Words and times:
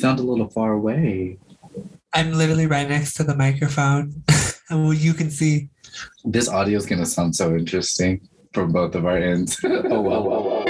sound 0.00 0.18
a 0.18 0.22
little 0.22 0.48
far 0.48 0.72
away. 0.72 1.38
I'm 2.12 2.32
literally 2.32 2.66
right 2.66 2.88
next 2.88 3.14
to 3.14 3.24
the 3.24 3.36
microphone. 3.36 4.24
and 4.70 4.84
well, 4.84 4.94
you 4.94 5.12
can 5.14 5.30
see. 5.30 5.68
This 6.24 6.48
audio 6.48 6.78
is 6.78 6.86
gonna 6.86 7.06
sound 7.06 7.36
so 7.36 7.54
interesting 7.54 8.26
from 8.52 8.72
both 8.72 8.94
of 8.94 9.04
our 9.04 9.18
ends. 9.18 9.60
oh 9.64 10.00
well. 10.00 10.24
well. 10.24 10.64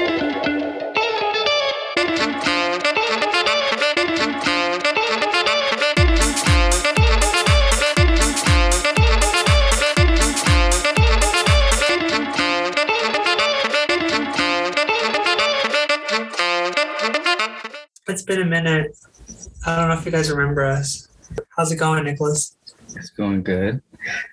It's 18.08 18.22
been 18.22 18.42
a 18.42 18.44
minute. 18.44 18.96
I 19.70 19.76
don't 19.76 19.88
know 19.88 19.94
if 19.94 20.04
you 20.04 20.10
guys 20.10 20.28
remember 20.28 20.64
us. 20.64 21.06
How's 21.56 21.70
it 21.70 21.76
going, 21.76 22.02
Nicholas? 22.02 22.56
It's 22.96 23.10
going 23.10 23.44
good. 23.44 23.80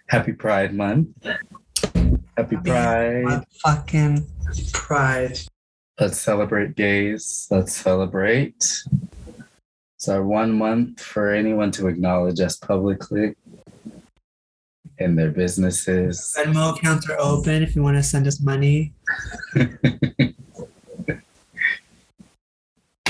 Happy 0.07 0.33
Pride 0.33 0.73
Month. 0.73 1.09
Happy 2.35 2.57
Pride. 2.57 3.43
Fucking 3.63 4.25
pride. 4.73 5.37
Let's 5.99 6.19
celebrate 6.19 6.75
gays. 6.75 7.47
Let's 7.51 7.71
celebrate. 7.71 8.81
It's 9.95 10.07
our 10.07 10.23
one 10.23 10.57
month 10.57 10.99
for 11.01 11.29
anyone 11.31 11.69
to 11.73 11.87
acknowledge 11.87 12.39
us 12.39 12.57
publicly 12.57 13.35
in 14.97 15.15
their 15.15 15.29
businesses. 15.29 16.35
Venmo 16.35 16.75
accounts 16.75 17.07
are 17.11 17.19
open 17.19 17.61
if 17.61 17.75
you 17.75 17.83
want 17.83 17.97
to 17.97 18.01
send 18.01 18.25
us 18.25 18.41
money. 18.41 18.91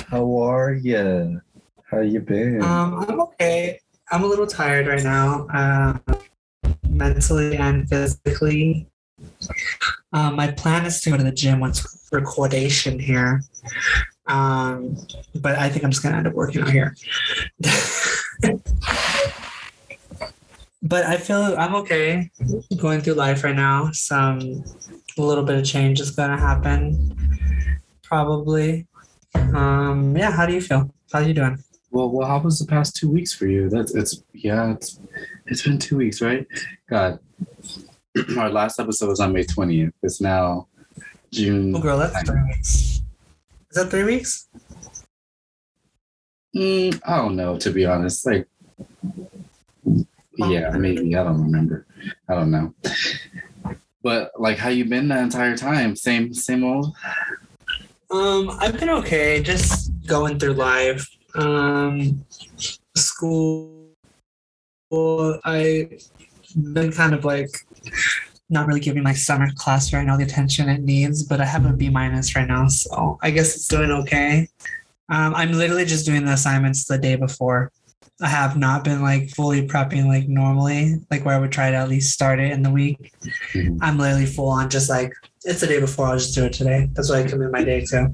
How 0.08 0.38
are 0.42 0.74
you? 0.74 1.42
How 1.90 2.02
you 2.02 2.20
been? 2.20 2.62
Um, 2.62 3.06
I'm 3.08 3.22
okay. 3.22 3.80
I'm 4.12 4.26
a 4.26 4.28
little 4.28 4.46
tired 4.46 4.88
right 4.88 5.04
now, 5.04 5.48
uh, 5.54 5.98
mentally 6.90 7.56
and 7.56 7.88
physically. 7.88 8.88
Um, 10.12 10.36
my 10.36 10.52
plan 10.52 10.86
is 10.86 11.00
to 11.02 11.12
go 11.12 11.18
to 11.18 11.24
the 11.24 11.32
gym 11.32 11.62
once 11.62 12.10
recordation 12.12 13.00
here, 13.00 13.42
um, 14.26 14.98
but 15.36 15.58
I 15.58 15.70
think 15.70 15.86
I'm 15.86 15.92
just 15.92 16.04
gonna 16.04 16.18
end 16.18 16.28
up 16.28 16.34
working 16.34 16.62
out 16.62 16.72
here. 16.72 16.94
but 20.84 21.06
I 21.06 21.16
feel 21.16 21.56
I'm 21.58 21.76
okay 21.76 22.30
going 22.76 23.00
through 23.00 23.14
life 23.14 23.46
right 23.46 23.56
now. 23.56 23.92
Some 23.94 24.66
a 25.18 25.22
little 25.22 25.46
bit 25.46 25.56
of 25.56 25.64
change 25.64 26.02
is 26.02 26.12
gonna 26.12 26.38
happen, 26.38 27.16
probably. 28.04 28.88
Um, 29.36 30.18
yeah, 30.18 30.32
how 30.32 30.46
do 30.46 30.54
you 30.54 30.60
feel? 30.60 30.94
How 31.14 31.20
are 31.20 31.24
you 31.24 31.34
doing? 31.34 31.64
Well, 31.98 32.12
well, 32.12 32.28
how 32.28 32.38
was 32.38 32.60
the 32.60 32.68
past 32.68 32.96
two 32.96 33.10
weeks 33.10 33.34
for 33.34 33.48
you? 33.48 33.70
That's 33.70 33.96
it's 33.96 34.22
yeah, 34.32 34.72
it's 34.74 35.00
it's 35.48 35.64
been 35.64 35.80
two 35.80 35.98
weeks, 35.98 36.22
right? 36.22 36.46
God, 36.88 37.18
our 38.38 38.52
last 38.52 38.80
episode 38.80 39.10
was 39.10 39.20
on 39.20 39.34
May 39.34 39.46
twentieth. 39.46 39.96
It's 40.04 40.22
now 40.22 40.68
June. 41.32 41.76
Oh, 41.76 41.80
girl, 41.80 41.98
that's 41.98 42.22
three 42.22 42.44
weeks. 42.44 42.70
Is 42.70 43.04
that 43.74 43.90
three 43.90 44.04
weeks? 44.04 44.48
Mm, 46.56 47.02
I 47.04 47.18
don't 47.18 47.36
know, 47.36 47.58
to 47.58 47.72
be 47.72 47.88
honest. 47.88 48.28
Like, 48.28 48.48
yeah, 50.36 50.70
maybe 50.70 51.16
I 51.16 51.24
don't 51.24 51.42
remember. 51.42 51.88
I 52.30 52.36
don't 52.36 52.52
know. 52.52 52.76
But 54.04 54.34
like, 54.38 54.60
how 54.60 54.70
you 54.70 54.86
been 54.86 55.08
the 55.08 55.18
entire 55.18 55.58
time? 55.58 55.96
Same, 55.96 56.32
same 56.32 56.64
old. 56.64 56.96
Um, 58.12 58.52
I've 58.60 58.80
been 58.80 58.90
okay, 58.90 59.42
just 59.42 59.92
going 60.06 60.38
through 60.38 60.54
life. 60.54 61.17
Um, 61.38 62.26
school. 62.96 63.90
Well, 64.90 65.40
I've 65.44 66.02
been 66.74 66.92
kind 66.92 67.14
of 67.14 67.26
like 67.26 67.50
not 68.50 68.68
really 68.68 68.80
giving 68.80 69.04
my 69.04 69.14
summer 69.14 69.50
class 69.56 69.92
right 69.92 70.06
now 70.06 70.16
the 70.18 70.24
attention 70.24 70.70
it 70.70 70.82
needs, 70.82 71.24
but 71.24 71.42
I 71.42 71.46
have 71.46 71.66
a 71.66 71.74
B 71.74 71.90
minus 71.90 72.36
right 72.36 72.48
now, 72.48 72.68
so 72.68 73.20
I 73.22 73.32
guess 73.32 73.56
it's 73.56 73.68
doing 73.68 73.92
okay. 73.92 74.48
Um, 75.10 75.36
I'm 75.36 75.52
literally 75.52 75.86
just 75.86 76.06
doing 76.06 76.26
the 76.26 76.32
assignments 76.34 76.86
the 76.86 76.98
day 76.98 77.16
before. 77.16 77.72
I 78.22 78.28
have 78.28 78.58
not 78.58 78.84
been 78.84 79.02
like 79.02 79.30
fully 79.30 79.68
prepping 79.68 80.08
like 80.08 80.28
normally, 80.28 80.96
like 81.12 81.24
where 81.24 81.36
I 81.36 81.40
would 81.40 81.52
try 81.52 81.70
to 81.70 81.78
at 81.78 81.90
least 81.90 82.14
start 82.14 82.40
it 82.40 82.52
in 82.52 82.64
the 82.64 82.72
week. 82.72 83.14
Mhm. 83.54 83.78
I'm 83.82 83.98
literally 84.00 84.26
full 84.26 84.50
on 84.50 84.70
just 84.70 84.90
like 84.90 85.14
it's 85.44 85.62
the 85.62 85.68
day 85.68 85.80
before, 85.80 86.08
I'll 86.08 86.18
just 86.18 86.34
do 86.34 86.46
it 86.46 86.54
today. 86.54 86.90
That's 86.94 87.10
what 87.10 87.20
I 87.20 87.28
commit 87.28 87.52
my 87.52 87.64
day 87.64 87.82
to. 87.86 88.12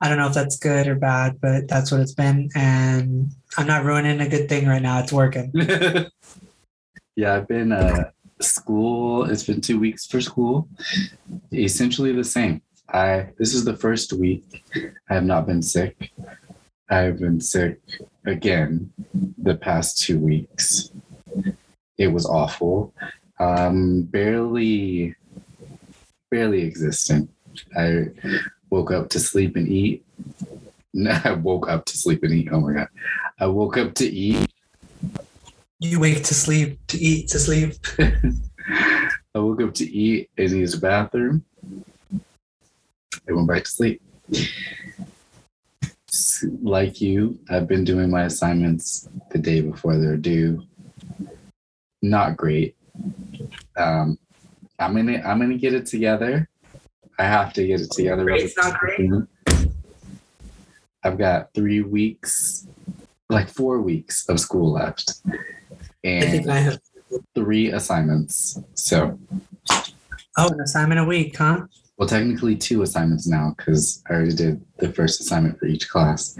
I 0.00 0.08
don't 0.08 0.18
know 0.18 0.26
if 0.26 0.34
that's 0.34 0.58
good 0.58 0.88
or 0.88 0.94
bad, 0.94 1.40
but 1.40 1.68
that's 1.68 1.90
what 1.90 2.00
it's 2.00 2.14
been. 2.14 2.50
And 2.54 3.32
I'm 3.56 3.66
not 3.66 3.84
ruining 3.84 4.20
a 4.20 4.28
good 4.28 4.48
thing 4.48 4.66
right 4.66 4.82
now. 4.82 5.00
It's 5.00 5.12
working. 5.12 5.52
yeah, 7.16 7.34
I've 7.34 7.48
been 7.48 7.72
uh 7.72 8.10
school. 8.40 9.24
It's 9.24 9.44
been 9.44 9.60
two 9.60 9.78
weeks 9.78 10.06
for 10.06 10.20
school. 10.20 10.68
Essentially 11.52 12.12
the 12.12 12.24
same. 12.24 12.60
I 12.92 13.30
this 13.38 13.54
is 13.54 13.64
the 13.64 13.76
first 13.76 14.12
week 14.12 14.64
I 15.08 15.14
have 15.14 15.24
not 15.24 15.46
been 15.46 15.62
sick. 15.62 16.10
I've 16.88 17.18
been 17.18 17.40
sick 17.40 17.80
again 18.26 18.92
the 19.38 19.56
past 19.56 20.02
two 20.02 20.18
weeks. 20.18 20.90
It 21.98 22.08
was 22.08 22.26
awful. 22.26 22.94
Um, 23.40 24.02
barely, 24.02 25.14
barely 26.30 26.62
existent. 26.62 27.30
I 27.76 28.08
woke 28.70 28.90
up 28.90 29.08
to 29.10 29.20
sleep 29.20 29.56
and 29.56 29.68
eat. 29.68 30.04
No, 30.94 31.18
I 31.24 31.32
woke 31.32 31.68
up 31.68 31.84
to 31.86 31.96
sleep 31.96 32.22
and 32.22 32.32
eat. 32.32 32.48
Oh 32.52 32.60
my 32.60 32.72
god! 32.72 32.88
I 33.38 33.46
woke 33.46 33.76
up 33.76 33.94
to 33.94 34.06
eat. 34.06 34.50
You 35.78 36.00
wake 36.00 36.24
to 36.24 36.34
sleep, 36.34 36.78
to 36.88 36.98
eat, 36.98 37.28
to 37.28 37.38
sleep. 37.38 37.74
I 37.98 39.38
woke 39.38 39.62
up 39.62 39.74
to 39.74 39.84
eat 39.84 40.30
and 40.38 40.50
use 40.50 40.72
the 40.72 40.80
bathroom. 40.80 41.44
I 43.28 43.32
went 43.32 43.48
back 43.48 43.64
to 43.64 43.70
sleep. 43.70 44.02
Like 46.62 47.00
you, 47.00 47.38
I've 47.50 47.68
been 47.68 47.84
doing 47.84 48.10
my 48.10 48.24
assignments 48.24 49.08
the 49.30 49.38
day 49.38 49.60
before 49.60 49.96
they're 49.96 50.16
due. 50.16 50.62
Not 52.02 52.36
great. 52.36 52.76
Um, 53.76 54.18
I'm 54.78 54.94
gonna 54.94 55.22
I'm 55.24 55.38
gonna 55.38 55.56
get 55.56 55.74
it 55.74 55.86
together. 55.86 56.48
I 57.18 57.24
have 57.24 57.52
to 57.54 57.66
get 57.66 57.80
it 57.80 57.90
together. 57.90 58.24
Great's 58.24 58.56
not 58.56 58.78
great. 58.78 59.10
I've 61.02 61.18
got 61.18 61.54
three 61.54 61.82
weeks, 61.82 62.66
like 63.28 63.48
four 63.48 63.80
weeks 63.80 64.28
of 64.28 64.40
school 64.40 64.72
left, 64.72 65.14
I 65.26 65.36
think 66.04 66.42
and 66.42 66.50
I 66.50 66.58
have. 66.58 66.78
three 67.34 67.70
assignments. 67.70 68.58
So 68.74 69.18
Oh, 70.38 70.48
an 70.48 70.60
assignment 70.60 71.00
a 71.00 71.04
week, 71.04 71.34
huh? 71.36 71.62
Well, 71.96 72.08
technically 72.08 72.56
two 72.56 72.82
assignments 72.82 73.26
now 73.26 73.54
because 73.56 74.02
I 74.08 74.12
already 74.12 74.34
did 74.34 74.62
the 74.78 74.92
first 74.92 75.20
assignment 75.20 75.58
for 75.58 75.64
each 75.64 75.88
class. 75.88 76.36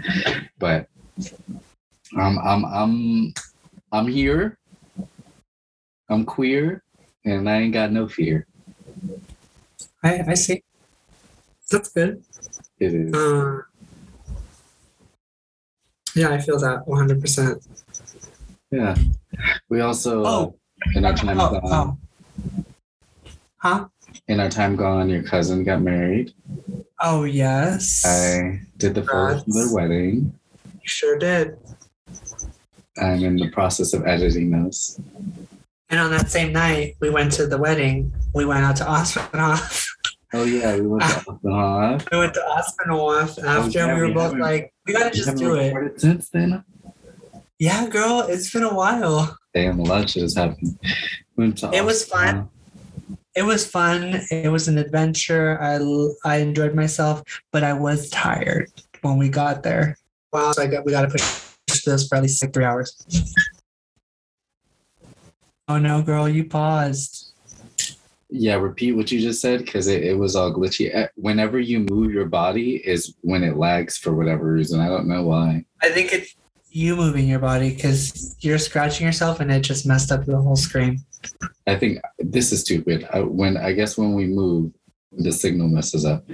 But 0.59 0.87
um, 2.15 2.37
I'm 2.43 2.63
I'm 2.65 3.33
I'm 3.91 4.07
here. 4.07 4.59
I'm 6.09 6.25
queer, 6.25 6.83
and 7.25 7.49
I 7.49 7.57
ain't 7.57 7.73
got 7.73 7.91
no 7.91 8.07
fear. 8.07 8.45
I, 10.03 10.23
I 10.27 10.33
see. 10.35 10.63
That's 11.69 11.89
good. 11.89 12.23
It 12.79 12.93
is. 12.93 13.13
Uh, 13.13 13.61
yeah, 16.15 16.29
I 16.29 16.39
feel 16.39 16.59
that 16.59 16.85
100%. 16.87 17.67
Yeah. 18.71 18.95
We 19.69 19.81
also 19.81 20.23
uh, 20.23 20.29
Oh. 20.29 20.55
in 20.95 21.05
our 21.05 21.13
time 21.13 21.39
Oh, 21.39 21.51
gone 21.59 21.61
oh. 21.63 21.97
Huh? 23.57 23.87
in 24.27 24.39
our 24.39 24.49
time 24.49 24.75
gone, 24.75 25.09
your 25.09 25.23
cousin 25.23 25.63
got 25.63 25.81
married. 25.81 26.33
Oh, 27.01 27.23
yes. 27.23 28.03
I 28.05 28.61
did 28.77 28.95
the 28.95 29.03
photos 29.03 29.43
for 29.43 29.53
their 29.53 29.73
wedding. 29.73 30.33
You 30.73 30.79
sure 30.85 31.17
did. 31.17 31.57
I'm 32.97 33.23
in 33.23 33.35
the 33.35 33.49
process 33.51 33.93
of 33.93 34.05
editing 34.07 34.49
those. 34.51 34.99
And 35.89 35.99
on 35.99 36.11
that 36.11 36.29
same 36.29 36.51
night, 36.51 36.95
we 36.99 37.09
went 37.09 37.31
to 37.33 37.47
the 37.47 37.57
wedding. 37.57 38.11
We 38.33 38.45
went 38.45 38.63
out 38.65 38.75
to 38.77 38.83
Aspenoff. 38.85 39.87
Oh 40.33 40.43
yeah, 40.43 40.75
we 40.75 40.87
went 40.87 41.03
to 41.03 41.07
Austin 41.45 42.07
we 42.11 42.17
went 42.17 42.33
to 42.33 42.41
Aspenoff 42.41 43.43
after, 43.43 43.43
oh, 43.43 43.65
yeah, 43.67 43.87
and 43.87 43.95
we 43.95 44.01
were 44.01 44.07
we 44.07 44.13
both 44.13 44.33
like, 44.35 44.73
we 44.85 44.93
gotta 44.93 45.15
just 45.15 45.37
do 45.37 45.55
it. 45.55 45.99
since 46.01 46.29
then. 46.29 46.63
Yeah, 47.59 47.87
girl, 47.87 48.25
it's 48.27 48.51
been 48.51 48.63
a 48.63 48.73
while. 48.73 49.37
Damn, 49.53 49.79
a 49.79 49.83
lot 49.83 50.03
of 50.03 50.09
shit 50.09 50.23
has 50.23 50.35
happened. 50.35 50.77
Went 51.37 51.57
to 51.59 51.71
It 51.71 51.83
was 51.83 52.03
fun. 52.05 52.49
It 53.35 53.43
was 53.43 53.65
fun. 53.65 54.21
It 54.29 54.51
was 54.51 54.67
an 54.67 54.77
adventure. 54.77 55.61
I 55.61 55.79
I 56.25 56.37
enjoyed 56.37 56.75
myself, 56.75 57.23
but 57.51 57.63
I 57.63 57.73
was 57.73 58.09
tired 58.09 58.69
when 59.01 59.17
we 59.17 59.29
got 59.29 59.63
there. 59.63 59.97
Wow, 60.33 60.51
so 60.51 60.63
I 60.63 60.67
got 60.67 60.85
we 60.85 60.91
got 60.91 61.03
to 61.03 61.09
push 61.09 61.83
this 61.85 62.07
for 62.07 62.15
at 62.15 62.23
least 62.23 62.43
like 62.43 62.53
three 62.53 62.65
hours. 62.65 62.95
Oh 65.69 65.77
no, 65.77 66.01
girl, 66.01 66.29
you 66.29 66.45
paused. 66.45 67.26
Yeah, 68.29 68.55
repeat 68.55 68.91
what 68.91 69.11
you 69.11 69.21
just 69.21 69.41
said 69.41 69.59
because 69.59 69.87
it, 69.87 70.03
it 70.03 70.17
was 70.17 70.35
all 70.35 70.53
glitchy. 70.53 70.93
Uh, 70.93 71.07
Whenever 71.15 71.59
you 71.59 71.79
move 71.79 72.11
your 72.11 72.25
body 72.25 72.75
is 72.75 73.15
when 73.21 73.43
it 73.43 73.57
lags 73.57 73.97
for 73.97 74.13
whatever 74.13 74.51
reason. 74.51 74.81
I 74.81 74.87
don't 74.87 75.07
know 75.07 75.23
why. 75.23 75.65
I 75.81 75.89
think 75.89 76.11
it's 76.11 76.35
you 76.69 76.95
moving 76.95 77.27
your 77.27 77.39
body 77.39 77.73
because 77.73 78.35
you're 78.41 78.57
scratching 78.57 79.05
yourself 79.05 79.39
and 79.39 79.51
it 79.51 79.61
just 79.61 79.87
messed 79.87 80.11
up 80.11 80.25
the 80.25 80.37
whole 80.37 80.57
screen. 80.57 80.99
I 81.65 81.75
think 81.75 81.99
this 82.19 82.51
is 82.51 82.61
stupid. 82.61 83.07
I, 83.11 83.21
when 83.21 83.57
I 83.57 83.71
guess 83.71 83.97
when 83.97 84.13
we 84.13 84.27
move, 84.27 84.73
the 85.11 85.31
signal 85.31 85.69
messes 85.69 86.05
up. 86.05 86.25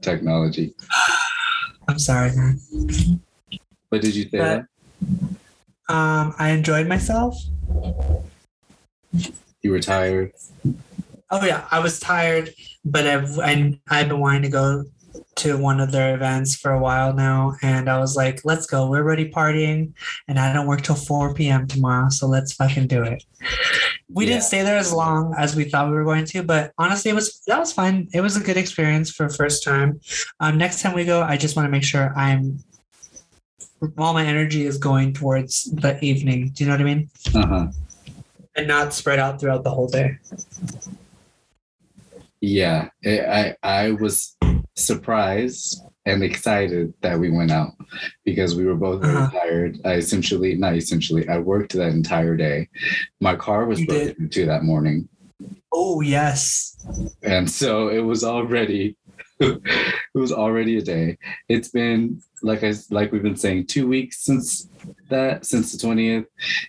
Technology. 0.00 0.74
I'm 1.88 1.98
sorry, 1.98 2.34
man. 2.34 2.58
What 3.90 4.00
did 4.00 4.16
you 4.16 4.24
say? 4.24 4.38
But-? 4.38 5.94
Um, 5.94 6.34
I 6.38 6.50
enjoyed 6.50 6.88
myself. 6.88 7.36
You 9.62 9.70
were 9.70 9.80
tired. 9.80 10.32
Oh 11.34 11.44
yeah, 11.44 11.66
I 11.72 11.80
was 11.80 11.98
tired, 11.98 12.54
but 12.84 13.08
I've 13.08 13.40
I, 13.40 13.76
I've 13.90 14.08
been 14.08 14.20
wanting 14.20 14.42
to 14.42 14.48
go 14.50 14.84
to 15.36 15.58
one 15.58 15.80
of 15.80 15.90
their 15.90 16.14
events 16.14 16.54
for 16.54 16.70
a 16.70 16.78
while 16.78 17.12
now, 17.12 17.54
and 17.60 17.90
I 17.90 17.98
was 17.98 18.14
like, 18.14 18.44
"Let's 18.44 18.66
go! 18.66 18.88
We're 18.88 19.02
already 19.02 19.32
partying, 19.32 19.94
and 20.28 20.38
I 20.38 20.52
don't 20.52 20.68
work 20.68 20.82
till 20.82 20.94
four 20.94 21.34
p.m. 21.34 21.66
tomorrow, 21.66 22.08
so 22.08 22.28
let's 22.28 22.52
fucking 22.52 22.86
do 22.86 23.02
it." 23.02 23.24
We 24.08 24.26
Yeah. 24.26 24.34
didn't 24.34 24.44
stay 24.44 24.62
there 24.62 24.76
as 24.76 24.92
long 24.92 25.34
as 25.36 25.56
we 25.56 25.64
thought 25.64 25.88
we 25.88 25.94
were 25.94 26.04
going 26.04 26.24
to, 26.26 26.44
but 26.44 26.70
honestly, 26.78 27.10
it 27.10 27.14
was 27.14 27.42
that 27.48 27.58
was 27.58 27.72
fun. 27.72 28.06
It 28.12 28.20
was 28.20 28.36
a 28.36 28.40
good 28.40 28.56
experience 28.56 29.10
for 29.10 29.28
first 29.28 29.64
time. 29.64 30.00
Um, 30.38 30.56
next 30.56 30.82
time 30.82 30.94
we 30.94 31.04
go, 31.04 31.20
I 31.20 31.36
just 31.36 31.56
want 31.56 31.66
to 31.66 31.70
make 31.72 31.82
sure 31.82 32.12
I'm 32.16 32.62
all 33.98 34.14
my 34.14 34.24
energy 34.24 34.66
is 34.66 34.78
going 34.78 35.14
towards 35.14 35.64
the 35.64 35.98
evening. 36.00 36.50
Do 36.54 36.62
you 36.62 36.70
know 36.70 36.74
what 36.76 36.80
I 36.80 36.84
mean? 36.84 37.10
Uh-huh. 37.34 37.66
And 38.54 38.68
not 38.68 38.94
spread 38.94 39.18
out 39.18 39.40
throughout 39.40 39.64
the 39.64 39.70
whole 39.70 39.88
day. 39.88 40.16
Yeah, 42.48 42.90
it, 43.02 43.24
I 43.26 43.56
I 43.62 43.92
was 43.92 44.36
surprised 44.76 45.80
and 46.04 46.22
excited 46.22 46.92
that 47.00 47.18
we 47.18 47.30
went 47.30 47.50
out 47.50 47.70
because 48.26 48.54
we 48.54 48.66
were 48.66 48.74
both 48.74 49.00
very 49.00 49.16
Uh-huh. 49.16 49.38
tired. 49.40 49.78
I 49.86 49.94
essentially, 49.94 50.54
not 50.54 50.74
essentially, 50.76 51.26
I 51.26 51.38
worked 51.38 51.72
that 51.72 51.88
entire 51.92 52.36
day. 52.36 52.68
My 53.18 53.34
car 53.34 53.64
was 53.64 53.80
You 53.80 53.86
broken 53.86 54.06
did. 54.08 54.18
into 54.18 54.44
that 54.46 54.62
morning, 54.62 55.08
Oh 55.72 56.02
yes. 56.02 56.76
and 57.22 57.50
so 57.50 57.88
it 57.88 58.00
was 58.04 58.22
already 58.24 58.94
it 60.14 60.18
was 60.18 60.32
already 60.32 60.78
a 60.78 60.82
day. 60.82 61.18
It's 61.48 61.68
been 61.68 62.22
like 62.42 62.62
I 62.64 62.72
like 62.90 63.12
we've 63.12 63.22
been 63.22 63.36
saying 63.36 63.66
two 63.66 63.86
weeks 63.88 64.18
since 64.24 64.68
that 65.08 65.44
since 65.46 65.72
the 65.72 65.78
twentieth 65.78 66.26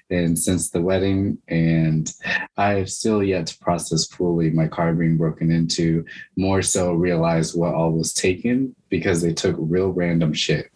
and 0.10 0.38
since 0.38 0.70
the 0.70 0.82
wedding, 0.82 1.38
and 1.48 2.12
I 2.58 2.74
have 2.74 2.90
still 2.92 3.24
yet 3.24 3.48
to 3.48 3.58
process 3.60 4.06
fully 4.08 4.50
my 4.50 4.68
car 4.68 4.94
being 4.94 5.18
broken 5.18 5.52
into. 5.52 6.06
More 6.36 6.62
so, 6.62 6.94
realize 6.94 7.56
what 7.56 7.74
all 7.74 7.92
was 7.92 8.14
taken 8.14 8.76
because 8.90 9.22
they 9.22 9.34
took 9.34 9.56
real 9.60 9.92
random 9.92 10.34
shit, 10.34 10.72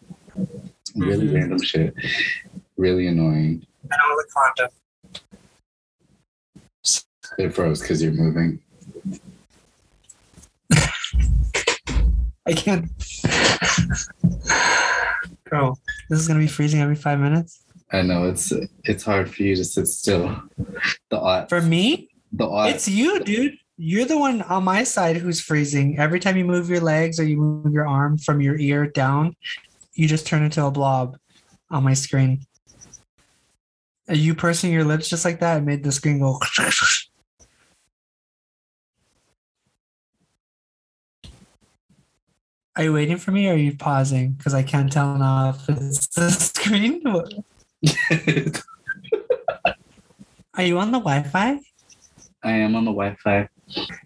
really 0.96 1.26
Mhm. 1.28 1.34
random 1.34 1.62
shit, 1.62 1.94
really 2.76 3.06
annoying. 3.06 3.64
And 3.82 3.92
all 4.08 4.16
the 4.16 4.26
content. 4.34 4.72
It 7.38 7.54
froze 7.54 7.80
because 7.80 8.02
you're 8.02 8.12
moving. 8.12 8.60
I 12.46 12.52
can't. 12.52 12.90
Girl, 15.48 15.78
this 16.08 16.18
is 16.20 16.28
gonna 16.28 16.40
be 16.40 16.46
freezing 16.46 16.80
every 16.80 16.96
five 16.96 17.18
minutes. 17.18 17.64
I 17.92 18.02
know 18.02 18.28
it's 18.28 18.52
it's 18.84 19.02
hard 19.04 19.32
for 19.34 19.42
you 19.42 19.56
to 19.56 19.64
sit 19.64 19.86
still. 19.88 20.40
The 21.10 21.18
odd, 21.18 21.48
For 21.48 21.60
me, 21.60 22.08
the 22.32 22.46
odd. 22.48 22.70
it's 22.70 22.88
you, 22.88 23.20
dude. 23.24 23.56
You're 23.76 24.04
the 24.04 24.18
one 24.18 24.42
on 24.42 24.64
my 24.64 24.84
side 24.84 25.16
who's 25.16 25.40
freezing. 25.40 25.98
Every 25.98 26.20
time 26.20 26.36
you 26.36 26.44
move 26.44 26.68
your 26.68 26.80
legs 26.80 27.18
or 27.18 27.24
you 27.24 27.38
move 27.38 27.72
your 27.72 27.86
arm 27.86 28.18
from 28.18 28.40
your 28.40 28.58
ear 28.58 28.86
down, 28.86 29.34
you 29.94 30.06
just 30.06 30.26
turn 30.26 30.42
into 30.42 30.64
a 30.64 30.70
blob 30.70 31.16
on 31.70 31.82
my 31.82 31.94
screen. 31.94 32.42
Are 34.08 34.14
you 34.14 34.34
pursing 34.34 34.72
your 34.72 34.84
lips 34.84 35.08
just 35.08 35.24
like 35.24 35.40
that? 35.40 35.58
It 35.58 35.64
made 35.64 35.82
the 35.82 35.92
screen 35.92 36.18
go. 36.20 36.38
Are 42.76 42.84
you 42.84 42.92
waiting 42.92 43.16
for 43.16 43.32
me 43.32 43.48
or 43.48 43.54
are 43.54 43.56
you 43.56 43.76
pausing? 43.76 44.32
Because 44.32 44.54
I 44.54 44.62
can't 44.62 44.90
tell 44.92 45.18
now 45.18 45.50
if 45.50 45.68
it's 45.68 46.06
the 46.08 46.30
screen. 46.46 47.02
Are 50.54 50.62
you 50.64 50.78
on 50.78 50.90
the 50.92 50.98
Wi 50.98 51.22
Fi? 51.24 51.58
I 52.42 52.52
am 52.52 52.74
on 52.74 52.84
the 52.84 52.90
Wi-Fi. 52.90 53.48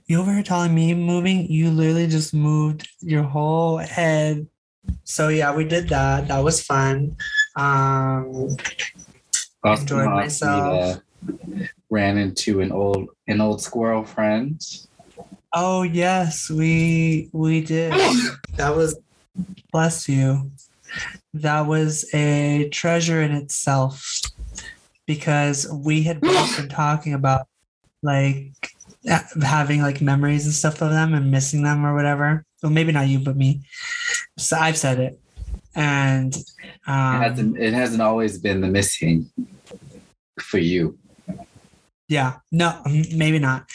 You 0.07 0.21
over 0.21 0.33
here 0.33 0.43
telling 0.43 0.75
me 0.75 0.93
moving? 0.95 1.47
You 1.47 1.71
literally 1.71 2.07
just 2.07 2.35
moved 2.35 2.89
your 3.01 3.23
whole 3.23 3.79
head. 3.79 4.47
So 5.05 5.29
yeah, 5.29 5.55
we 5.55 5.65
did 5.65 5.89
that. 5.89 6.29
That 6.29 6.41
was 6.43 6.63
fun. 6.63 7.17
Um, 7.57 8.49
Enjoyed 9.65 10.11
myself. 10.11 11.01
uh, 11.29 11.65
ran 11.91 12.19
into 12.19 12.61
an 12.61 12.73
old 12.73 13.09
an 13.29 13.41
old 13.41 13.63
squirrel 13.63 14.05
friend. 14.05 14.61
Oh 15.55 15.83
yes, 15.83 16.51
we 16.51 17.31
we 17.33 17.61
did. 17.61 17.93
that 18.57 18.75
was 18.75 18.99
bless 19.73 20.09
you. 20.09 20.51
That 21.33 21.63
was 21.63 22.13
a 22.15 22.69
treasure 22.71 23.23
in 23.23 23.33
itself 23.33 24.21
because 25.07 25.71
we 25.71 26.03
had 26.03 26.21
both 26.21 26.57
been 26.57 26.69
talking 26.69 27.15
about 27.15 27.47
like 28.03 28.53
having 29.43 29.83
like 29.83 30.01
memories 30.01 30.45
and 30.45 30.55
stuff 30.55 30.81
of 30.83 30.91
them 30.91 31.15
and 31.15 31.31
missing 31.31 31.63
them 31.63 31.85
or 31.85 31.95
whatever. 31.95 32.45
Well, 32.63 32.73
maybe 32.73 32.93
not 32.93 33.09
you, 33.09 33.19
but 33.19 33.37
me. 33.37 33.63
So 34.39 34.57
I've 34.57 34.79
said 34.79 34.99
it, 34.99 35.21
and 35.75 36.35
it 36.35 36.47
um, 36.87 37.21
hasn't 37.21 37.59
it 37.59 37.75
hasn't 37.75 38.03
always 38.03 38.39
been 38.39 38.61
the 38.61 38.69
missing 38.69 39.31
for 40.41 40.59
you. 40.59 40.99
yeah, 42.09 42.37
no, 42.51 42.81
maybe 42.87 43.39
not, 43.39 43.67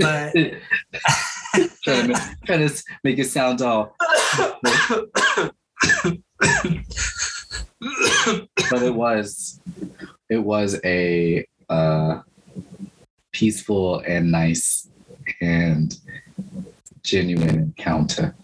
but 0.00 0.32
trying, 1.84 2.02
to 2.02 2.08
make, 2.08 2.16
trying 2.46 2.68
to 2.68 2.82
make 3.04 3.18
it 3.18 3.26
sound 3.26 3.62
all, 3.62 3.94
but 8.70 8.82
it 8.82 8.94
was 8.94 9.60
it 10.28 10.38
was 10.38 10.80
a 10.84 11.46
uh, 11.68 12.20
peaceful 13.32 14.00
and 14.00 14.30
nice 14.30 14.88
and 15.40 15.98
genuine 17.02 17.56
encounter. 17.56 18.34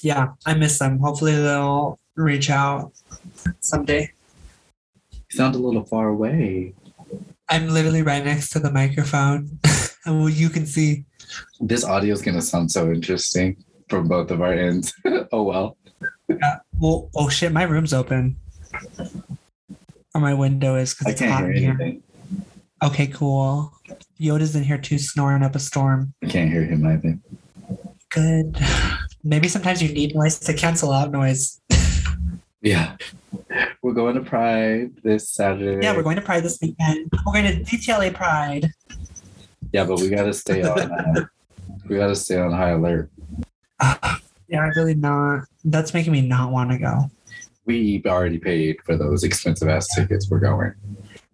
yeah, 0.00 0.32
I 0.44 0.54
miss 0.54 0.78
them. 0.78 0.98
Hopefully 0.98 1.34
they'll 1.34 1.98
reach 2.14 2.50
out 2.50 2.92
someday. 3.60 4.12
You 5.12 5.36
sound 5.36 5.54
a 5.54 5.58
little 5.58 5.84
far 5.84 6.08
away. 6.08 6.74
I'm 7.48 7.68
literally 7.68 8.02
right 8.02 8.24
next 8.24 8.50
to 8.50 8.58
the 8.58 8.70
microphone, 8.70 9.58
and 10.04 10.20
well, 10.20 10.28
you 10.28 10.48
can 10.48 10.66
see. 10.66 11.04
This 11.60 11.84
audio 11.84 12.12
is 12.12 12.22
gonna 12.22 12.42
sound 12.42 12.70
so 12.70 12.90
interesting 12.90 13.56
from 13.88 14.08
both 14.08 14.30
of 14.30 14.40
our 14.40 14.52
ends. 14.52 14.92
oh 15.32 15.42
well. 15.42 15.76
Well, 16.78 17.08
oh 17.14 17.28
shit, 17.28 17.52
my 17.52 17.62
room's 17.62 17.92
open. 17.92 18.36
Or 20.14 20.20
my 20.20 20.34
window 20.34 20.76
is 20.76 20.94
because 20.94 21.12
it's 21.12 21.20
can't 21.20 21.32
hot 21.32 21.42
hear 21.44 21.52
in 21.52 21.62
here. 21.62 21.76
anything. 21.80 22.02
Okay, 22.82 23.06
cool. 23.06 23.72
Yoda's 24.20 24.56
in 24.56 24.64
here 24.64 24.78
too, 24.78 24.98
snoring 24.98 25.42
up 25.42 25.54
a 25.54 25.58
storm. 25.58 26.12
I 26.22 26.26
can't 26.26 26.50
hear 26.50 26.64
him 26.64 26.86
either. 26.86 27.18
Good. 28.10 28.58
Maybe 29.24 29.48
sometimes 29.48 29.82
you 29.82 29.92
need 29.92 30.14
noise 30.14 30.38
to 30.40 30.54
cancel 30.54 30.92
out 30.92 31.10
noise. 31.10 31.60
Yeah. 32.62 32.96
We're 33.82 33.92
going 33.92 34.14
to 34.16 34.22
Pride 34.22 34.92
this 35.02 35.30
Saturday. 35.30 35.84
Yeah, 35.84 35.94
we're 35.96 36.02
going 36.02 36.16
to 36.16 36.22
Pride 36.22 36.42
this 36.42 36.58
weekend. 36.60 37.10
We're 37.24 37.32
going 37.32 37.44
to 37.44 37.62
DTLA 37.64 38.14
Pride. 38.14 38.70
Yeah, 39.72 39.84
but 39.84 40.00
we 40.00 40.08
gotta 40.08 40.32
stay 40.32 40.62
on 40.62 40.78
uh, 40.78 41.26
we 41.88 41.96
gotta 41.96 42.14
stay 42.14 42.38
on 42.38 42.52
high 42.52 42.70
alert. 42.70 43.10
Yeah, 44.48 44.60
I 44.60 44.68
really 44.76 44.94
not. 44.94 45.46
That's 45.64 45.92
making 45.92 46.12
me 46.12 46.20
not 46.20 46.52
want 46.52 46.70
to 46.70 46.78
go. 46.78 47.10
We 47.64 48.00
already 48.06 48.38
paid 48.38 48.76
for 48.84 48.96
those 48.96 49.24
expensive 49.24 49.66
ass 49.68 49.88
tickets. 49.92 50.30
We're 50.30 50.38
going. 50.38 50.72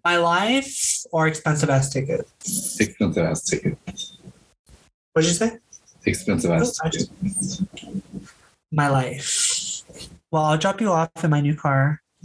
My 0.03 0.17
life 0.17 1.05
or 1.13 1.29
expensive 1.29 1.69
ass 1.69 1.91
tickets? 1.93 2.81
Expensive 2.81 3.23
ass 3.23 3.45
tickets. 3.45 4.17
What'd 5.13 5.29
you 5.31 5.37
say? 5.37 5.59
Expensive 6.07 6.53
ass 6.53 6.81
Oh, 6.83 6.89
tickets. 6.89 7.63
My 8.73 8.89
life. 8.89 9.52
Well, 10.33 10.45
I'll 10.45 10.57
drop 10.57 10.81
you 10.81 10.91
off 10.91 11.11
in 11.23 11.29
my 11.29 11.43
new 11.43 11.55
car. 11.55 12.01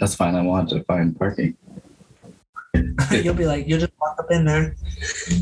That's 0.00 0.14
fine. 0.16 0.34
I 0.34 0.40
want 0.40 0.70
to 0.70 0.82
find 0.84 1.16
parking. 1.16 1.54
you'll 3.10 3.34
be 3.34 3.44
like, 3.44 3.68
you'll 3.68 3.78
just 3.80 3.92
walk 4.00 4.16
up 4.18 4.30
in 4.30 4.46
there 4.46 4.74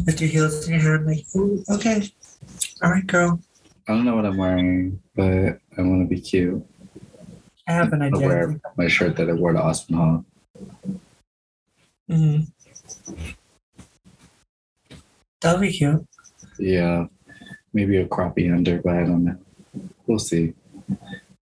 with 0.06 0.20
your 0.20 0.28
heels 0.28 0.66
in 0.66 0.72
your 0.74 0.82
hand, 0.82 1.06
like, 1.06 1.24
okay, 1.70 2.10
all 2.82 2.90
right, 2.90 3.06
girl. 3.06 3.40
I 3.86 3.94
don't 3.94 4.04
know 4.04 4.16
what 4.16 4.26
I'm 4.26 4.36
wearing, 4.36 5.00
but 5.14 5.60
I 5.78 5.82
want 5.82 6.02
to 6.02 6.08
be 6.12 6.20
cute. 6.20 6.66
I 7.68 7.72
have 7.72 7.92
an 7.92 8.02
I'll 8.02 8.14
idea. 8.16 8.26
wear 8.26 8.60
my 8.76 8.88
shirt 8.88 9.14
that 9.16 9.30
I 9.30 9.34
wore 9.34 9.52
to 9.52 9.62
Austin 9.62 9.96
Hall. 9.96 10.24
Mm-hmm. 12.10 12.42
That'll 15.40 15.60
be 15.60 15.72
cute. 15.72 16.04
Yeah, 16.58 17.06
maybe 17.72 17.96
a 17.98 18.06
crappie 18.06 18.54
under, 18.54 18.80
but 18.80 18.94
I 18.94 19.04
don't 19.04 19.24
know. 19.24 19.38
We'll 20.06 20.18
see. 20.18 20.54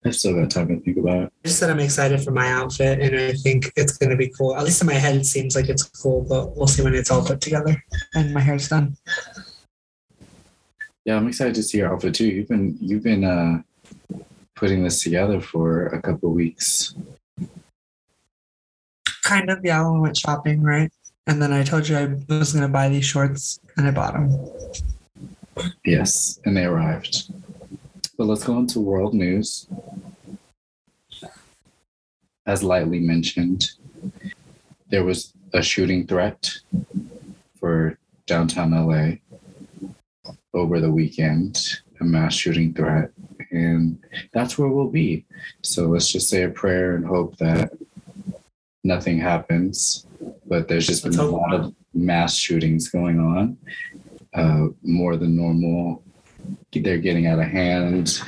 I've 0.04 0.16
still 0.16 0.34
got 0.34 0.50
time 0.50 0.68
to 0.68 0.80
think 0.80 0.96
about 0.96 1.24
it. 1.24 1.32
I 1.44 1.48
just 1.48 1.60
that 1.60 1.70
I'm 1.70 1.80
excited 1.80 2.22
for 2.22 2.30
my 2.30 2.50
outfit, 2.50 3.00
and 3.00 3.14
I 3.14 3.32
think 3.32 3.70
it's 3.76 3.98
gonna 3.98 4.16
be 4.16 4.28
cool. 4.28 4.56
At 4.56 4.64
least 4.64 4.80
in 4.80 4.86
my 4.86 4.94
head, 4.94 5.16
it 5.16 5.26
seems 5.26 5.54
like 5.54 5.68
it's 5.68 5.82
cool, 5.82 6.22
but 6.22 6.56
we'll 6.56 6.66
see 6.66 6.82
when 6.82 6.94
it's 6.94 7.10
all 7.10 7.24
put 7.24 7.40
together 7.40 7.82
and 8.14 8.32
my 8.32 8.40
hair's 8.40 8.68
done. 8.68 8.96
Yeah, 11.04 11.16
I'm 11.16 11.28
excited 11.28 11.54
to 11.56 11.62
see 11.62 11.78
your 11.78 11.92
outfit 11.92 12.14
too. 12.14 12.28
You've 12.28 12.48
been 12.48 12.78
you've 12.80 13.02
been 13.02 13.24
uh 13.24 13.62
putting 14.54 14.84
this 14.84 15.02
together 15.02 15.40
for 15.40 15.86
a 15.86 16.00
couple 16.00 16.30
of 16.30 16.34
weeks. 16.34 16.94
Kind 19.22 19.50
of, 19.50 19.60
yeah. 19.62 19.82
When 19.82 19.94
we 19.94 20.00
went 20.00 20.16
shopping, 20.16 20.62
right? 20.62 20.90
And 21.26 21.42
then 21.42 21.52
I 21.52 21.62
told 21.62 21.88
you 21.88 21.96
I 21.96 22.14
was 22.28 22.54
gonna 22.54 22.68
buy 22.68 22.88
these 22.88 23.04
shorts, 23.04 23.60
and 23.76 23.86
I 23.86 23.90
bought 23.90 24.14
them. 24.14 24.30
Yes, 25.84 26.40
and 26.44 26.56
they 26.56 26.64
arrived. 26.64 27.32
But 28.16 28.26
let's 28.26 28.44
go 28.44 28.58
into 28.58 28.80
world 28.80 29.14
news. 29.14 29.66
As 32.46 32.62
lightly 32.62 33.00
mentioned, 33.00 33.70
there 34.90 35.04
was 35.04 35.32
a 35.52 35.62
shooting 35.62 36.06
threat 36.06 36.50
for 37.58 37.98
downtown 38.26 38.72
LA 38.72 39.16
over 40.54 40.80
the 40.80 40.90
weekend, 40.90 41.80
a 42.00 42.04
mass 42.04 42.34
shooting 42.34 42.74
threat. 42.74 43.10
And 43.50 44.02
that's 44.32 44.58
where 44.58 44.68
we'll 44.68 44.90
be. 44.90 45.24
So 45.62 45.86
let's 45.86 46.10
just 46.10 46.28
say 46.28 46.42
a 46.42 46.50
prayer 46.50 46.94
and 46.94 47.04
hope 47.04 47.36
that 47.38 47.72
nothing 48.84 49.18
happens. 49.18 50.06
But 50.46 50.68
there's 50.68 50.86
just 50.86 51.04
been 51.04 51.18
a 51.18 51.24
lot 51.24 51.54
of 51.54 51.74
mass 51.94 52.36
shootings 52.36 52.88
going 52.88 53.18
on, 53.18 53.56
uh, 54.34 54.68
more 54.82 55.16
than 55.16 55.36
normal. 55.36 56.02
They're 56.72 56.98
getting 56.98 57.26
out 57.26 57.38
of 57.38 57.46
hand. 57.46 58.22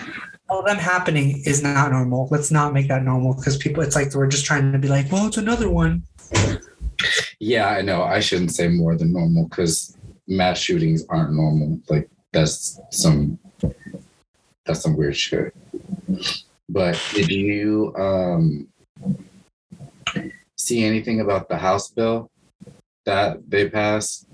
All 0.49 0.62
them 0.62 0.76
happening 0.76 1.42
is 1.47 1.62
not 1.62 1.92
normal. 1.92 2.28
Let's 2.30 2.50
not 2.50 2.75
make 2.75 2.88
that 2.88 3.02
normal 3.02 3.35
because 3.35 3.56
people, 3.56 3.82
it's 3.82 3.97
like 3.97 4.14
we're 4.14 4.26
just 4.26 4.44
trying 4.44 4.73
to 4.73 4.78
be 4.78 4.88
like, 4.88 5.11
well, 5.11 5.26
it's 5.26 5.38
another 5.38 5.71
one. 5.71 6.02
Yeah, 7.40 7.68
I 7.68 7.82
know. 7.82 8.02
I 8.02 8.21
shouldn't 8.21 8.52
say 8.52 8.68
more 8.68 8.97
than 8.97 9.12
normal 9.12 9.49
because 9.49 9.97
mass 10.28 10.59
shootings 10.59 11.04
aren't 11.09 11.32
normal. 11.32 11.80
Like 11.88 12.09
that's 12.32 12.80
some 12.90 13.38
that's 14.64 14.80
some 14.80 14.97
weird 14.97 15.16
shit. 15.16 15.54
But 16.68 17.00
did 17.12 17.30
you 17.30 17.94
um 17.97 18.68
see 20.56 20.85
anything 20.85 21.21
about 21.21 21.49
the 21.49 21.56
House 21.56 21.90
bill 21.90 22.30
that 23.04 23.49
they 23.49 23.68
passed? 23.68 24.26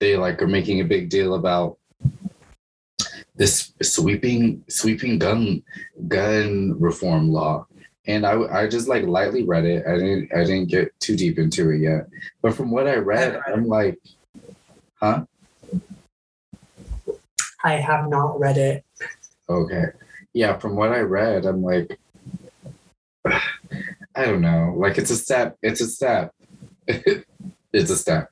They 0.00 0.16
like 0.16 0.40
are 0.42 0.48
making 0.48 0.80
a 0.80 0.84
big 0.84 1.08
deal 1.10 1.34
about 1.34 1.78
this 3.34 3.72
sweeping 3.82 4.64
sweeping 4.68 5.18
gun 5.18 5.62
gun 6.08 6.74
reform 6.80 7.30
law 7.30 7.66
and 8.08 8.26
I, 8.26 8.62
I 8.62 8.66
just 8.66 8.88
like 8.88 9.04
lightly 9.04 9.44
read 9.44 9.66
it. 9.66 9.84
I 9.86 9.92
didn't 9.98 10.32
I 10.34 10.38
didn't 10.38 10.70
get 10.70 10.98
too 10.98 11.14
deep 11.14 11.38
into 11.38 11.70
it 11.70 11.80
yet. 11.80 12.08
But 12.40 12.54
from 12.54 12.70
what 12.70 12.88
I 12.88 12.96
read, 12.96 13.38
I'm 13.46 13.68
like, 13.68 13.98
huh? 14.94 15.24
I 17.62 17.74
have 17.74 18.08
not 18.08 18.40
read 18.40 18.56
it. 18.56 18.84
Okay. 19.48 19.84
Yeah, 20.32 20.56
from 20.58 20.74
what 20.74 20.90
I 20.90 21.00
read, 21.00 21.44
I'm 21.44 21.62
like, 21.62 21.98
I 23.26 24.24
don't 24.24 24.40
know. 24.40 24.74
Like 24.76 24.96
it's 24.96 25.10
a 25.10 25.16
step. 25.16 25.58
It's 25.62 25.82
a 25.82 25.86
step. 25.86 26.34
it's 26.86 27.90
a 27.90 27.96
step. 27.96 28.30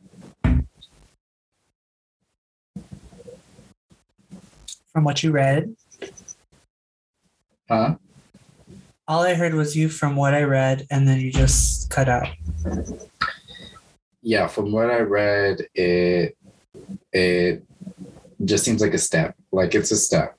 From 4.96 5.04
what 5.04 5.22
you 5.22 5.30
read, 5.30 5.76
Huh? 7.68 7.96
all 9.06 9.20
I 9.24 9.34
heard 9.34 9.52
was 9.52 9.76
you 9.76 9.90
from 9.90 10.16
what 10.16 10.32
I 10.32 10.44
read, 10.44 10.86
and 10.90 11.06
then 11.06 11.20
you 11.20 11.30
just 11.30 11.90
cut 11.90 12.08
out. 12.08 12.28
Yeah, 14.22 14.46
from 14.46 14.72
what 14.72 14.90
I 14.90 15.00
read, 15.00 15.66
it 15.74 16.38
it 17.12 17.62
just 18.46 18.64
seems 18.64 18.80
like 18.80 18.94
a 18.94 18.98
step. 18.98 19.36
Like 19.52 19.74
it's 19.74 19.90
a 19.90 19.98
step. 19.98 20.38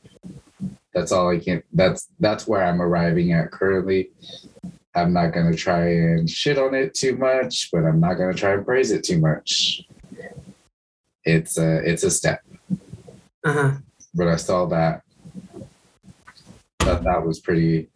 That's 0.91 1.11
all 1.11 1.29
I 1.29 1.37
can 1.37 1.61
that's 1.71 2.07
that's 2.19 2.47
where 2.47 2.63
I'm 2.63 2.81
arriving 2.81 3.33
at 3.33 3.51
currently. 3.51 4.09
I'm 4.95 5.13
not 5.13 5.33
gonna 5.33 5.55
try 5.55 5.87
and 5.87 6.27
shit 6.27 6.57
on 6.57 6.73
it 6.73 6.95
too 6.95 7.15
much, 7.15 7.69
but 7.71 7.85
I'm 7.85 7.99
not 7.99 8.15
gonna 8.15 8.33
try 8.33 8.53
and 8.53 8.65
praise 8.65 8.89
it 8.89 9.03
too 9.03 9.19
much. 9.19 9.83
It's 11.25 11.59
a 11.59 11.77
it's 11.87 12.01
a 12.01 12.09
step. 12.09 12.41
Uh 13.43 13.53
huh. 13.53 13.71
But 14.17 14.27
I 14.27 14.35
saw 14.35 14.65
that 14.65 15.03
that 16.79 17.03
that 17.03 17.23
was 17.23 17.39
pretty 17.39 17.87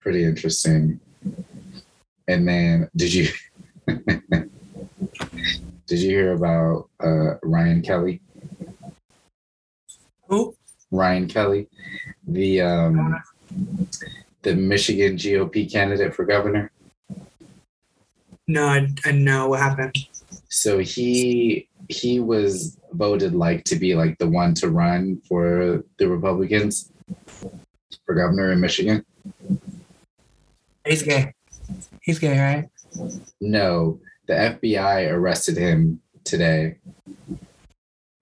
pretty 0.00 0.24
interesting. 0.24 1.00
And 2.28 2.46
then 2.46 2.90
did 2.94 3.14
you 3.14 3.28
did 5.86 5.98
you 6.00 6.10
hear 6.10 6.34
about 6.34 6.90
uh, 7.02 7.36
Ryan 7.42 7.80
Kelley? 7.80 8.20
Who? 10.28 10.54
Ryan 10.90 11.26
Kelley, 11.26 11.68
the 12.26 12.60
um, 12.60 13.22
the 14.42 14.54
Michigan 14.54 15.16
GOP 15.16 15.70
candidate 15.72 16.14
for 16.14 16.26
governor. 16.26 16.70
No, 18.46 18.66
I, 18.66 18.88
I 19.04 19.12
know 19.12 19.48
what 19.48 19.60
happened. 19.60 19.94
So 20.48 20.78
he 20.78 21.67
he 21.88 22.20
was 22.20 22.78
voted 22.92 23.34
like 23.34 23.64
to 23.64 23.76
be 23.76 23.94
like 23.94 24.18
the 24.18 24.28
one 24.28 24.54
to 24.54 24.68
run 24.68 25.20
for 25.28 25.84
the 25.98 26.08
Republicans 26.08 26.92
for 28.04 28.14
governor 28.14 28.52
in 28.52 28.60
Michigan. 28.60 29.04
He's 30.86 31.02
gay. 31.02 31.34
He's 32.02 32.18
gay, 32.18 32.38
right? 32.38 32.68
No, 33.40 34.00
the 34.26 34.34
FBI 34.34 35.10
arrested 35.10 35.56
him 35.56 36.00
today 36.24 36.78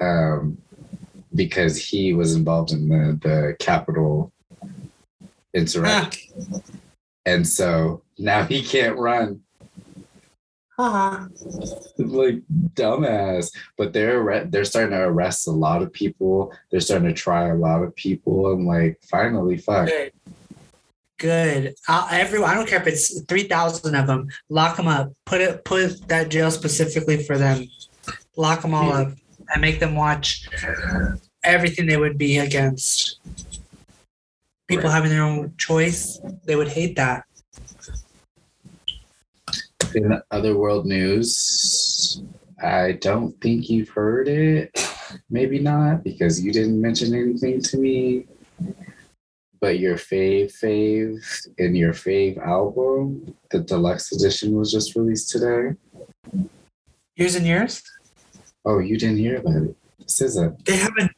um, 0.00 0.58
because 1.34 1.76
he 1.76 2.12
was 2.12 2.34
involved 2.34 2.72
in 2.72 2.88
the, 2.88 3.18
the 3.22 3.56
Capitol 3.58 4.32
insurrection. 5.54 6.62
And 7.24 7.46
so 7.46 8.02
now 8.18 8.44
he 8.44 8.62
can't 8.62 8.96
run. 8.96 9.40
Uh-huh. 10.78 11.26
Like 11.98 12.42
dumbass. 12.74 13.50
But 13.78 13.92
they're 13.94 14.44
they're 14.44 14.64
starting 14.66 14.90
to 14.92 14.98
arrest 15.04 15.48
a 15.48 15.50
lot 15.50 15.82
of 15.82 15.92
people. 15.92 16.52
They're 16.70 16.80
starting 16.80 17.08
to 17.08 17.14
try 17.14 17.48
a 17.48 17.54
lot 17.54 17.82
of 17.82 17.96
people. 17.96 18.46
I'm 18.52 18.66
like, 18.66 18.98
finally, 19.02 19.56
fuck. 19.56 19.88
Good. 19.88 20.12
Good. 21.18 21.74
I'll, 21.88 22.06
everyone, 22.10 22.50
I 22.50 22.54
don't 22.54 22.68
care 22.68 22.80
if 22.80 22.86
it's 22.86 23.22
three 23.22 23.44
thousand 23.44 23.94
of 23.94 24.06
them. 24.06 24.28
Lock 24.50 24.76
them 24.76 24.86
up. 24.88 25.12
Put 25.24 25.40
it. 25.40 25.64
Put 25.64 26.06
that 26.08 26.28
jail 26.28 26.50
specifically 26.50 27.22
for 27.22 27.38
them. 27.38 27.66
Lock 28.36 28.60
them 28.60 28.74
all 28.74 28.88
Yeah. 28.88 29.00
up 29.00 29.12
and 29.54 29.60
make 29.62 29.80
them 29.80 29.94
watch 29.96 30.46
everything 31.42 31.86
they 31.86 31.96
would 31.96 32.18
be 32.18 32.36
against. 32.38 33.18
People 34.68 34.84
Right. 34.90 34.94
having 34.94 35.10
their 35.10 35.22
own 35.22 35.54
choice, 35.56 36.20
they 36.44 36.56
would 36.56 36.68
hate 36.68 36.96
that. 36.96 37.24
In 39.96 40.20
other 40.30 40.58
world 40.58 40.84
news, 40.84 42.22
I 42.62 42.92
don't 43.00 43.32
think 43.40 43.70
you've 43.70 43.88
heard 43.88 44.28
it. 44.28 44.78
Maybe 45.30 45.58
not 45.58 46.04
because 46.04 46.38
you 46.38 46.52
didn't 46.52 46.78
mention 46.78 47.14
anything 47.14 47.62
to 47.62 47.78
me. 47.78 48.26
But 49.58 49.78
your 49.78 49.96
fave 49.96 50.52
fave 50.62 51.24
in 51.56 51.74
your 51.74 51.94
fave 51.94 52.36
album, 52.46 53.34
the 53.50 53.60
deluxe 53.60 54.12
edition 54.12 54.54
was 54.54 54.70
just 54.70 54.94
released 54.96 55.30
today. 55.30 55.74
Years 57.16 57.34
and 57.34 57.46
years. 57.46 57.82
Oh, 58.66 58.80
you 58.80 58.98
didn't 58.98 59.16
hear 59.16 59.36
about 59.36 59.62
it. 59.62 59.76
SZA. 60.04 60.62
They 60.66 60.76
haven't. 60.76 61.15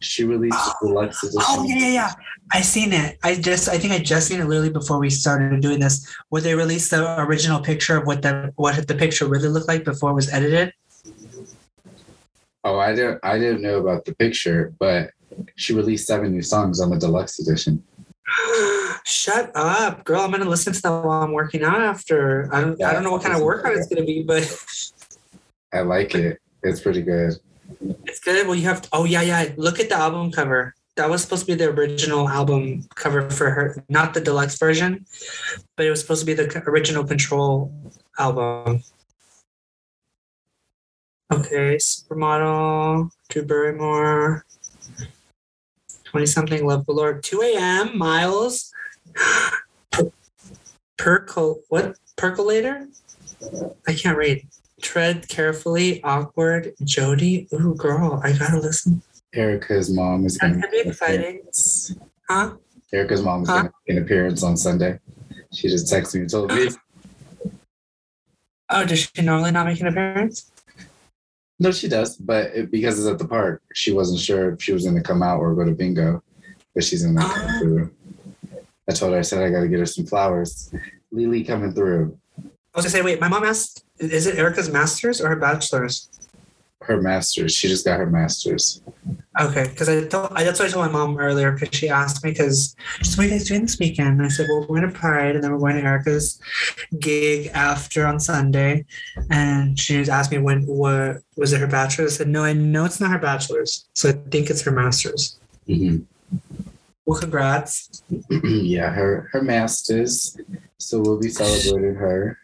She 0.00 0.24
released 0.24 0.56
the 0.56 0.74
deluxe 0.88 1.22
edition. 1.22 1.40
Oh 1.42 1.64
yeah, 1.66 1.76
yeah, 1.76 1.92
yeah. 1.92 2.12
I 2.52 2.60
seen 2.60 2.92
it. 2.92 3.18
I 3.22 3.34
just, 3.34 3.68
I 3.68 3.78
think 3.78 3.92
I 3.92 3.98
just 3.98 4.28
seen 4.28 4.40
it 4.40 4.46
literally 4.46 4.70
before 4.70 4.98
we 4.98 5.10
started 5.10 5.60
doing 5.60 5.80
this, 5.80 6.14
where 6.28 6.42
they 6.42 6.54
released 6.54 6.90
the 6.90 7.20
original 7.20 7.60
picture 7.60 7.96
of 7.96 8.06
what 8.06 8.22
the 8.22 8.52
what 8.56 8.86
the 8.86 8.94
picture 8.94 9.26
really 9.26 9.48
looked 9.48 9.68
like 9.68 9.84
before 9.84 10.10
it 10.10 10.14
was 10.14 10.32
edited. 10.32 10.72
Oh, 12.64 12.78
I 12.78 12.94
didn't 12.94 13.20
I 13.22 13.38
didn't 13.38 13.62
know 13.62 13.78
about 13.78 14.04
the 14.04 14.14
picture, 14.14 14.74
but 14.78 15.10
she 15.56 15.74
released 15.74 16.06
seven 16.06 16.32
new 16.32 16.42
songs 16.42 16.80
on 16.80 16.90
the 16.90 16.98
deluxe 16.98 17.38
edition. 17.38 17.82
Shut 19.04 19.52
up, 19.54 20.04
girl. 20.04 20.20
I'm 20.20 20.30
gonna 20.30 20.44
listen 20.44 20.72
to 20.72 20.82
that 20.82 20.90
while 21.04 21.22
I'm 21.22 21.32
working 21.32 21.62
out 21.62 21.80
after. 21.80 22.52
I 22.52 22.60
don't 22.60 22.82
I 22.82 22.92
don't 22.92 23.02
know 23.02 23.12
what 23.12 23.22
kind 23.22 23.34
of 23.34 23.42
workout 23.42 23.72
it's 23.72 23.86
gonna 23.86 24.04
be, 24.04 24.22
but 24.22 24.42
I 25.72 25.80
like 25.80 26.14
it. 26.14 26.38
It's 26.62 26.80
pretty 26.80 27.02
good. 27.02 27.34
It's 28.04 28.20
good. 28.20 28.46
Well 28.46 28.56
you 28.56 28.64
have 28.64 28.82
to, 28.82 28.88
oh 28.92 29.04
yeah, 29.04 29.22
yeah. 29.22 29.52
Look 29.56 29.80
at 29.80 29.88
the 29.88 29.96
album 29.96 30.30
cover. 30.32 30.74
that 30.96 31.10
was 31.10 31.22
supposed 31.22 31.46
to 31.46 31.52
be 31.52 31.54
the 31.54 31.70
original 31.70 32.28
album 32.28 32.88
cover 32.94 33.28
for 33.30 33.50
her, 33.50 33.84
not 33.88 34.14
the 34.14 34.20
deluxe 34.20 34.58
version, 34.58 35.04
but 35.76 35.86
it 35.86 35.90
was 35.90 36.00
supposed 36.00 36.20
to 36.20 36.26
be 36.26 36.34
the 36.34 36.62
original 36.66 37.04
Control 37.04 37.70
album. 38.18 38.82
Okay, 41.32 41.76
supermodel, 41.76 43.10
Drew 43.28 43.44
Barrymore, 43.44 44.46
20 46.04 46.26
something 46.26 46.64
Love 46.64 46.86
Galore, 46.86 47.20
2 47.20 47.42
a.m. 47.42 47.98
Miles, 47.98 48.72
Percol, 50.98 51.56
what? 51.68 51.96
Percolator? 52.16 52.88
I 53.86 53.92
can't 53.92 54.16
read. 54.16 54.46
Tread 54.82 55.26
carefully, 55.28 56.02
awkward, 56.02 56.74
Jodie. 56.82 57.50
Ooh, 57.54 57.74
girl, 57.74 58.20
I 58.22 58.32
gotta 58.32 58.58
listen. 58.60 59.02
Erica's 59.34 59.90
mom 59.92 60.26
is 60.26 60.36
going 60.38 60.60
could 60.60 60.70
be 60.70 60.80
exciting. 60.80 61.40
Huh? 62.28 62.54
Erica's 62.92 63.22
mom 63.22 63.42
is 63.42 63.48
Huh? 63.48 63.54
going 63.54 63.66
to 63.66 63.72
make 63.88 63.96
an 63.96 64.02
appearance 64.02 64.42
on 64.42 64.56
Sunday. 64.56 64.98
She 65.52 65.68
just 65.68 65.92
texted 65.92 66.14
me 66.14 66.20
and 66.22 66.30
told 66.30 66.52
me. 66.52 66.68
Oh, 68.70 68.84
does 68.84 69.10
she 69.14 69.22
normally 69.22 69.50
not 69.50 69.66
make 69.66 69.80
an 69.80 69.88
appearance? 69.88 70.50
No, 71.58 71.70
she 71.72 71.88
does, 71.88 72.16
but 72.16 72.46
it, 72.54 72.70
because 72.70 72.98
it's 72.98 73.08
at 73.08 73.18
the 73.18 73.26
park, 73.28 73.62
she 73.74 73.92
wasn't 73.92 74.20
sure 74.20 74.52
if 74.52 74.62
she 74.62 74.72
was 74.72 74.84
going 74.84 74.96
to 74.96 75.02
come 75.02 75.22
out 75.22 75.38
or 75.40 75.54
go 75.54 75.64
to 75.64 75.72
bingo, 75.72 76.22
but 76.74 76.84
she's 76.84 77.02
going 77.02 77.16
to 77.16 77.22
come 77.22 77.30
Ah. 77.34 77.58
through. 77.60 77.90
I 78.88 78.92
told 78.92 79.12
her, 79.12 79.18
I 79.18 79.22
said, 79.22 79.42
I 79.42 79.50
got 79.50 79.60
to 79.62 79.68
get 79.68 79.78
her 79.80 79.86
some 79.86 80.06
flowers. 80.06 80.72
Lily 81.10 81.44
coming 81.44 81.72
through. 81.72 82.18
I 82.38 82.42
was 82.74 82.84
gonna 82.84 82.90
say, 82.90 83.02
wait, 83.02 83.20
my 83.20 83.28
mom 83.28 83.44
asked, 83.44 83.84
is 83.98 84.26
it 84.26 84.38
Erica's 84.38 84.70
master's 84.70 85.20
or 85.20 85.28
her 85.28 85.36
bachelor's? 85.36 86.08
Her 86.82 87.00
master's. 87.00 87.54
She 87.54 87.68
just 87.68 87.84
got 87.84 87.98
her 87.98 88.06
master's. 88.06 88.80
Okay, 89.40 89.66
because 89.68 89.88
I 89.88 90.06
told 90.06 90.28
I, 90.32 90.44
that's 90.44 90.60
what 90.60 90.68
I 90.68 90.72
told 90.72 90.86
my 90.86 90.92
mom 90.92 91.18
earlier 91.18 91.52
because 91.52 91.76
she 91.76 91.88
asked 91.88 92.24
me 92.24 92.30
because 92.30 92.76
she's 92.98 93.16
what 93.16 93.24
are 93.24 93.28
you 93.28 93.34
guys 93.34 93.48
doing 93.48 93.62
this 93.62 93.78
weekend? 93.78 94.18
And 94.18 94.22
I 94.22 94.28
said, 94.28 94.46
well, 94.48 94.60
we're 94.60 94.80
going 94.80 94.92
to 94.92 94.98
Pride 94.98 95.34
and 95.34 95.42
then 95.42 95.52
we're 95.52 95.58
going 95.58 95.76
to 95.76 95.82
Erica's 95.82 96.40
gig 97.00 97.48
after 97.54 98.06
on 98.06 98.20
Sunday. 98.20 98.84
And 99.30 99.78
she 99.78 99.94
just 99.94 100.10
asked 100.10 100.30
me 100.30 100.38
when 100.38 100.64
what 100.66 101.18
was 101.36 101.52
it 101.52 101.60
her 101.60 101.66
bachelor's? 101.66 102.14
I 102.14 102.18
said, 102.18 102.28
no, 102.28 102.44
I 102.44 102.52
know 102.52 102.84
it's 102.84 103.00
not 103.00 103.10
her 103.10 103.18
bachelor's, 103.18 103.86
so 103.94 104.10
I 104.10 104.12
think 104.12 104.48
it's 104.48 104.62
her 104.62 104.70
master's. 104.70 105.38
hmm 105.66 105.98
Well, 107.04 107.18
congrats. 107.20 108.02
yeah, 108.42 108.90
her 108.90 109.28
her 109.32 109.42
master's. 109.42 110.38
So 110.78 111.00
we'll 111.00 111.20
be 111.20 111.30
celebrating 111.30 111.96
her. 111.96 112.38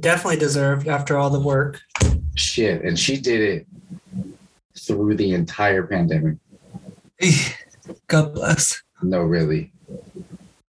Definitely 0.00 0.38
deserved 0.38 0.88
after 0.88 1.18
all 1.18 1.30
the 1.30 1.40
work. 1.40 1.80
Shit, 2.34 2.82
and 2.82 2.98
she 2.98 3.20
did 3.20 3.40
it 3.40 3.66
through 4.78 5.16
the 5.16 5.34
entire 5.34 5.86
pandemic. 5.86 6.38
God 8.06 8.34
bless. 8.34 8.82
No, 9.02 9.22
really. 9.22 9.72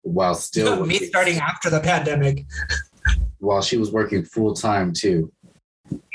While 0.03 0.35
still 0.35 0.85
me 0.85 0.99
starting 0.99 1.39
after 1.39 1.71
the 1.71 1.81
pandemic. 1.81 2.45
while 3.39 3.63
she 3.63 3.77
was 3.77 3.91
working 3.91 4.25
full 4.25 4.55
time 4.55 4.93
too. 4.93 5.33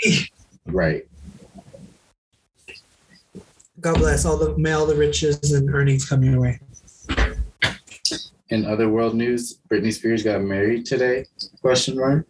Right. 0.66 1.08
God 3.80 3.98
bless 3.98 4.24
all 4.24 4.38
the 4.38 4.56
may 4.56 4.74
all 4.74 4.86
the 4.86 4.94
riches 4.94 5.52
and 5.52 5.74
earnings 5.74 6.08
come 6.08 6.22
your 6.22 6.40
way. 6.40 6.60
In 8.50 8.66
other 8.66 8.88
world 8.88 9.16
news, 9.16 9.60
Britney 9.68 9.92
Spears 9.92 10.22
got 10.22 10.42
married 10.42 10.86
today? 10.86 11.26
Question 11.62 11.98
mark. 11.98 12.28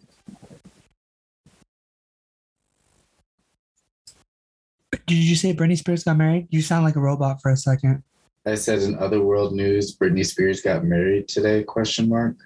Did 5.10 5.24
you 5.24 5.34
say 5.34 5.52
Britney 5.52 5.76
Spears 5.76 6.04
got 6.04 6.16
married? 6.18 6.46
You 6.50 6.62
sound 6.62 6.84
like 6.84 6.94
a 6.94 7.00
robot 7.00 7.42
for 7.42 7.50
a 7.50 7.56
second. 7.56 8.04
I 8.46 8.54
said 8.54 8.78
in 8.82 8.96
other 8.96 9.20
world 9.20 9.52
news, 9.52 9.96
Britney 9.96 10.24
Spears 10.24 10.62
got 10.62 10.84
married 10.84 11.26
today? 11.26 11.64
Question 11.64 12.08
mark. 12.08 12.36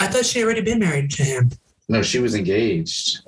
I 0.00 0.08
thought 0.08 0.26
she 0.26 0.42
already 0.42 0.62
been 0.62 0.80
married 0.80 1.12
to 1.12 1.22
him. 1.22 1.50
No, 1.88 2.02
she 2.02 2.18
was 2.18 2.34
engaged. 2.34 3.20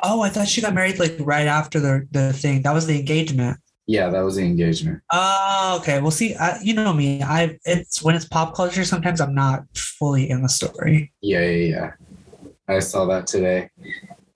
Oh, 0.00 0.22
I 0.22 0.28
thought 0.28 0.46
she 0.46 0.60
got 0.60 0.74
married 0.74 1.00
like 1.00 1.16
right 1.18 1.48
after 1.48 1.80
the 1.80 2.06
the 2.12 2.32
thing. 2.32 2.62
That 2.62 2.72
was 2.72 2.86
the 2.86 3.00
engagement. 3.00 3.58
Yeah, 3.88 4.10
that 4.10 4.20
was 4.20 4.36
the 4.36 4.44
engagement. 4.44 5.02
Oh, 5.12 5.78
okay. 5.80 6.00
Well, 6.00 6.12
see, 6.12 6.36
I, 6.36 6.60
you 6.62 6.72
know 6.72 6.92
me. 6.92 7.20
I 7.20 7.58
it's 7.64 8.00
when 8.00 8.14
it's 8.14 8.26
pop 8.26 8.54
culture. 8.54 8.84
Sometimes 8.84 9.20
I'm 9.20 9.34
not 9.34 9.64
fully 9.74 10.30
in 10.30 10.42
the 10.42 10.48
story. 10.48 11.12
Yeah, 11.20 11.40
yeah, 11.40 11.74
yeah. 11.74 11.92
I 12.68 12.78
saw 12.78 13.06
that 13.06 13.26
today. 13.26 13.70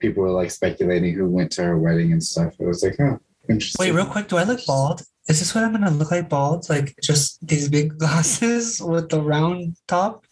People 0.00 0.22
were 0.22 0.30
like 0.30 0.50
speculating 0.50 1.14
who 1.14 1.28
went 1.28 1.52
to 1.52 1.62
her 1.62 1.78
wedding 1.78 2.12
and 2.12 2.22
stuff. 2.22 2.54
It 2.58 2.66
was 2.66 2.82
like, 2.82 2.98
oh, 3.00 3.20
interesting. 3.48 3.84
Wait, 3.84 3.92
real 3.92 4.06
quick. 4.06 4.28
Do 4.28 4.36
I 4.36 4.44
look 4.44 4.64
bald? 4.66 5.02
Is 5.28 5.38
this 5.38 5.54
what 5.54 5.62
I'm 5.62 5.72
gonna 5.72 5.90
look 5.90 6.10
like 6.10 6.28
bald? 6.28 6.68
Like 6.68 6.94
just 7.02 7.46
these 7.46 7.68
big 7.68 7.96
glasses 7.98 8.80
with 8.80 9.08
the 9.10 9.20
round 9.20 9.76
top? 9.86 10.24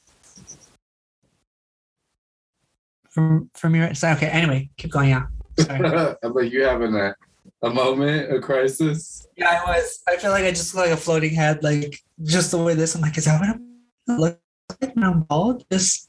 From 3.11 3.51
from 3.55 3.75
your 3.75 3.95
side. 3.95 4.17
Okay. 4.17 4.29
Anyway, 4.29 4.71
keep 4.77 4.91
going. 4.91 5.11
Yeah. 5.11 5.27
Sorry. 5.59 6.17
I'm 6.23 6.33
like, 6.33 6.53
you 6.53 6.63
having 6.63 6.95
a, 6.95 7.15
a 7.63 7.71
moment, 7.71 8.33
a 8.33 8.41
crisis? 8.41 9.27
Yeah, 9.37 9.63
I 9.67 9.71
was. 9.71 10.03
I 10.09 10.17
feel 10.17 10.31
like 10.31 10.45
I 10.45 10.51
just 10.51 10.75
look 10.75 10.87
like 10.87 10.95
a 10.95 10.97
floating 10.97 11.35
head, 11.35 11.63
like 11.63 12.01
just 12.23 12.51
the 12.51 12.59
way 12.59 12.75
this. 12.75 12.95
I'm 12.95 13.03
like, 13.03 13.19
is 13.19 13.27
that 13.27 13.41
what 13.41 13.51
I'm 13.51 14.19
look 14.19 14.41
like 14.81 14.95
when 14.95 15.05
I'm 15.05 15.23
bald? 15.23 15.65
Just 15.71 16.09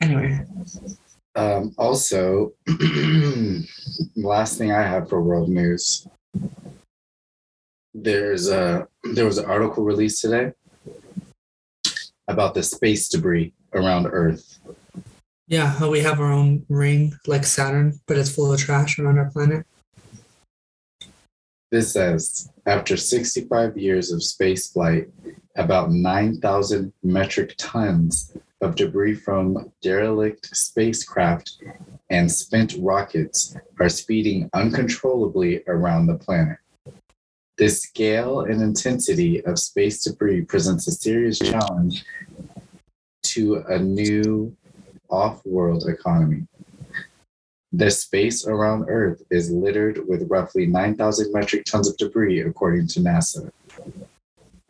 anyway. 0.00 0.44
Um, 1.38 1.72
also, 1.78 2.54
last 4.16 4.58
thing 4.58 4.72
I 4.72 4.82
have 4.82 5.08
for 5.08 5.22
world 5.22 5.48
news. 5.48 6.04
There's 7.94 8.48
a 8.48 8.88
there 9.14 9.24
was 9.24 9.38
an 9.38 9.44
article 9.44 9.84
released 9.84 10.20
today 10.20 10.52
about 12.26 12.54
the 12.54 12.64
space 12.64 13.08
debris 13.08 13.52
around 13.72 14.08
Earth. 14.08 14.58
Yeah, 15.46 15.86
we 15.86 16.00
have 16.00 16.18
our 16.18 16.32
own 16.32 16.66
ring 16.68 17.14
like 17.28 17.46
Saturn, 17.46 18.00
but 18.08 18.18
it's 18.18 18.34
full 18.34 18.52
of 18.52 18.58
trash 18.58 18.98
around 18.98 19.18
our 19.18 19.30
planet. 19.30 19.64
This 21.70 21.92
says 21.92 22.50
after 22.66 22.96
65 22.96 23.78
years 23.78 24.10
of 24.10 24.24
space 24.24 24.72
flight, 24.72 25.06
about 25.54 25.92
9,000 25.92 26.92
metric 27.04 27.54
tons 27.58 28.36
of 28.60 28.74
debris 28.74 29.14
from 29.14 29.72
derelict 29.82 30.54
spacecraft 30.56 31.62
and 32.10 32.30
spent 32.30 32.74
rockets 32.78 33.56
are 33.78 33.88
speeding 33.88 34.50
uncontrollably 34.52 35.62
around 35.68 36.06
the 36.06 36.16
planet. 36.16 36.58
The 37.56 37.68
scale 37.68 38.40
and 38.40 38.62
intensity 38.62 39.44
of 39.44 39.58
space 39.58 40.02
debris 40.04 40.42
presents 40.42 40.86
a 40.86 40.92
serious 40.92 41.38
challenge 41.38 42.04
to 43.24 43.64
a 43.68 43.78
new 43.78 44.56
off 45.10 45.44
world 45.44 45.88
economy. 45.88 46.46
The 47.72 47.90
space 47.90 48.46
around 48.46 48.88
Earth 48.88 49.22
is 49.30 49.50
littered 49.50 50.06
with 50.08 50.30
roughly 50.30 50.66
9,000 50.66 51.32
metric 51.32 51.64
tons 51.64 51.88
of 51.88 51.96
debris, 51.96 52.40
according 52.40 52.86
to 52.88 53.00
NASA. 53.00 53.50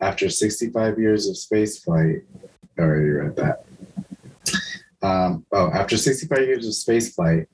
After 0.01 0.29
65 0.29 0.99
years 0.99 1.27
of 1.27 1.35
spaceflight, 1.35 2.23
I 2.77 2.81
already 2.81 3.09
read 3.09 3.35
that. 3.37 3.65
Um, 5.01 5.45
oh, 5.51 5.71
after 5.71 5.97
65 5.97 6.39
years 6.39 6.67
of 6.67 6.73
spaceflight, 6.73 7.45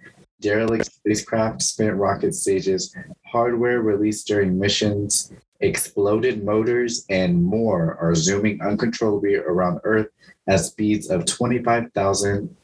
derelict 0.41 0.85
spacecraft, 0.85 1.61
spent 1.61 1.95
rocket 1.95 2.33
stages, 2.33 2.95
hardware 3.25 3.81
released 3.81 4.27
during 4.27 4.57
missions, 4.57 5.31
exploded 5.59 6.43
motors, 6.43 7.05
and 7.09 7.41
more 7.43 7.97
are 8.01 8.15
zooming 8.15 8.61
uncontrollably 8.61 9.35
around 9.35 9.79
Earth 9.83 10.07
at 10.47 10.59
speeds 10.59 11.09
of 11.09 11.25
25,000 11.25 12.55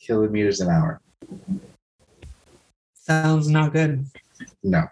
kilometers 0.00 0.60
an 0.60 0.68
hour. 0.68 1.00
Sounds 2.94 3.48
not 3.48 3.72
good. 3.72 4.06
No. 4.62 4.84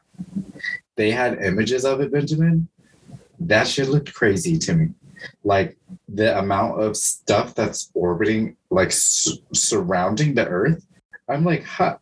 They 0.96 1.10
had 1.10 1.42
images 1.42 1.84
of 1.84 2.00
it, 2.00 2.12
Benjamin. 2.12 2.68
That 3.40 3.66
shit 3.66 3.88
looked 3.88 4.14
crazy 4.14 4.58
to 4.58 4.74
me. 4.74 4.88
Like 5.44 5.76
the 6.08 6.38
amount 6.38 6.82
of 6.82 6.96
stuff 6.96 7.54
that's 7.54 7.90
orbiting, 7.94 8.56
like 8.70 8.88
s- 8.88 9.28
surrounding 9.52 10.34
the 10.34 10.46
Earth. 10.46 10.86
I'm 11.28 11.44
like, 11.44 11.64
huh. 11.64 11.98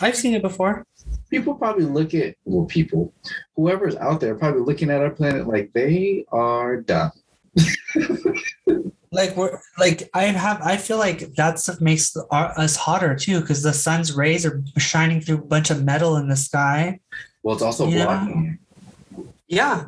I've 0.00 0.16
seen 0.16 0.34
it 0.34 0.42
before. 0.42 0.84
People 1.30 1.54
probably 1.54 1.84
look 1.84 2.14
at, 2.14 2.34
well, 2.44 2.64
people, 2.66 3.12
whoever's 3.56 3.96
out 3.96 4.20
there, 4.20 4.34
probably 4.34 4.62
looking 4.62 4.90
at 4.90 5.00
our 5.00 5.10
planet 5.10 5.46
like 5.46 5.72
they 5.72 6.24
are 6.32 6.80
dumb. 6.80 7.12
Like 9.12 9.36
we're 9.36 9.60
like 9.78 10.10
I 10.12 10.24
have 10.24 10.60
I 10.60 10.76
feel 10.76 10.98
like 10.98 11.36
that 11.36 11.60
stuff 11.60 11.80
makes 11.80 12.10
the, 12.10 12.26
our, 12.32 12.46
us 12.58 12.74
hotter 12.74 13.14
too 13.14 13.40
because 13.40 13.62
the 13.62 13.72
sun's 13.72 14.12
rays 14.12 14.44
are 14.44 14.60
shining 14.76 15.20
through 15.20 15.36
a 15.36 15.42
bunch 15.42 15.70
of 15.70 15.84
metal 15.84 16.16
in 16.16 16.28
the 16.28 16.34
sky. 16.34 16.98
Well, 17.44 17.54
it's 17.54 17.62
also 17.62 17.86
Yeah. 17.86 18.06
blocking. 18.06 18.58
Yeah, 19.46 19.84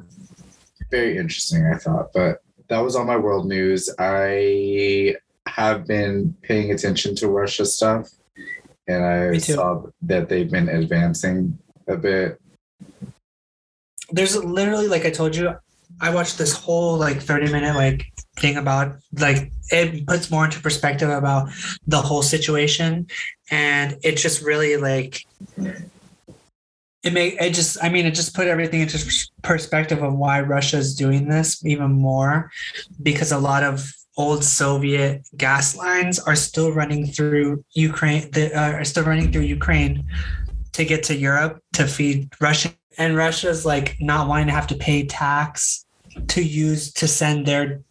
Very 0.96 1.18
interesting, 1.18 1.66
I 1.66 1.76
thought. 1.76 2.12
But 2.14 2.42
that 2.68 2.78
was 2.78 2.96
on 2.96 3.06
my 3.06 3.16
world 3.16 3.46
news. 3.46 3.90
I 3.98 5.16
have 5.46 5.86
been 5.86 6.34
paying 6.42 6.72
attention 6.72 7.14
to 7.16 7.28
Russia 7.28 7.66
stuff, 7.66 8.10
and 8.88 9.04
I 9.04 9.36
saw 9.38 9.82
that 10.02 10.28
they've 10.28 10.50
been 10.50 10.68
advancing 10.68 11.58
a 11.86 11.96
bit. 11.96 12.40
there's 14.10 14.36
literally 14.36 14.88
like 14.88 15.04
I 15.04 15.10
told 15.10 15.36
you, 15.36 15.54
I 16.00 16.14
watched 16.14 16.38
this 16.38 16.52
whole 16.52 16.96
like 16.96 17.20
30 17.20 17.52
minute 17.52 17.74
like 17.74 18.06
thing 18.38 18.56
about 18.56 18.96
like 19.18 19.50
it 19.70 20.06
puts 20.06 20.30
more 20.30 20.44
into 20.44 20.60
perspective 20.60 21.10
about 21.10 21.48
the 21.86 22.00
whole 22.00 22.22
situation 22.22 23.06
and 23.50 23.96
it 24.02 24.16
just 24.16 24.42
really 24.42 24.76
like 24.76 25.24
it 27.06 27.12
make 27.12 27.40
it 27.40 27.54
just 27.54 27.82
i 27.82 27.88
mean 27.88 28.06
it 28.06 28.12
just 28.12 28.34
put 28.34 28.46
everything 28.46 28.80
into 28.80 28.98
perspective 29.42 30.02
of 30.02 30.14
why 30.14 30.40
russia 30.40 30.76
is 30.76 30.94
doing 30.94 31.28
this 31.28 31.64
even 31.64 31.92
more 31.92 32.50
because 33.02 33.32
a 33.32 33.38
lot 33.38 33.62
of 33.62 33.92
old 34.16 34.42
soviet 34.42 35.26
gas 35.36 35.76
lines 35.76 36.18
are 36.18 36.36
still 36.36 36.72
running 36.72 37.06
through 37.06 37.64
ukraine 37.74 38.30
the, 38.32 38.52
uh, 38.54 38.72
are 38.72 38.84
still 38.84 39.04
running 39.04 39.30
through 39.30 39.42
ukraine 39.42 40.04
to 40.72 40.84
get 40.84 41.02
to 41.02 41.16
europe 41.16 41.62
to 41.72 41.86
feed 41.86 42.28
russia. 42.40 42.70
And 42.98 43.16
russia's 43.16 43.64
like 43.66 43.96
not 44.00 44.28
wanting 44.28 44.46
to 44.46 44.52
have 44.52 44.66
to 44.68 44.74
pay 44.74 45.04
tax 45.06 45.84
to 46.28 46.42
use 46.42 46.92
to 46.94 47.06
send 47.06 47.46
their 47.46 47.82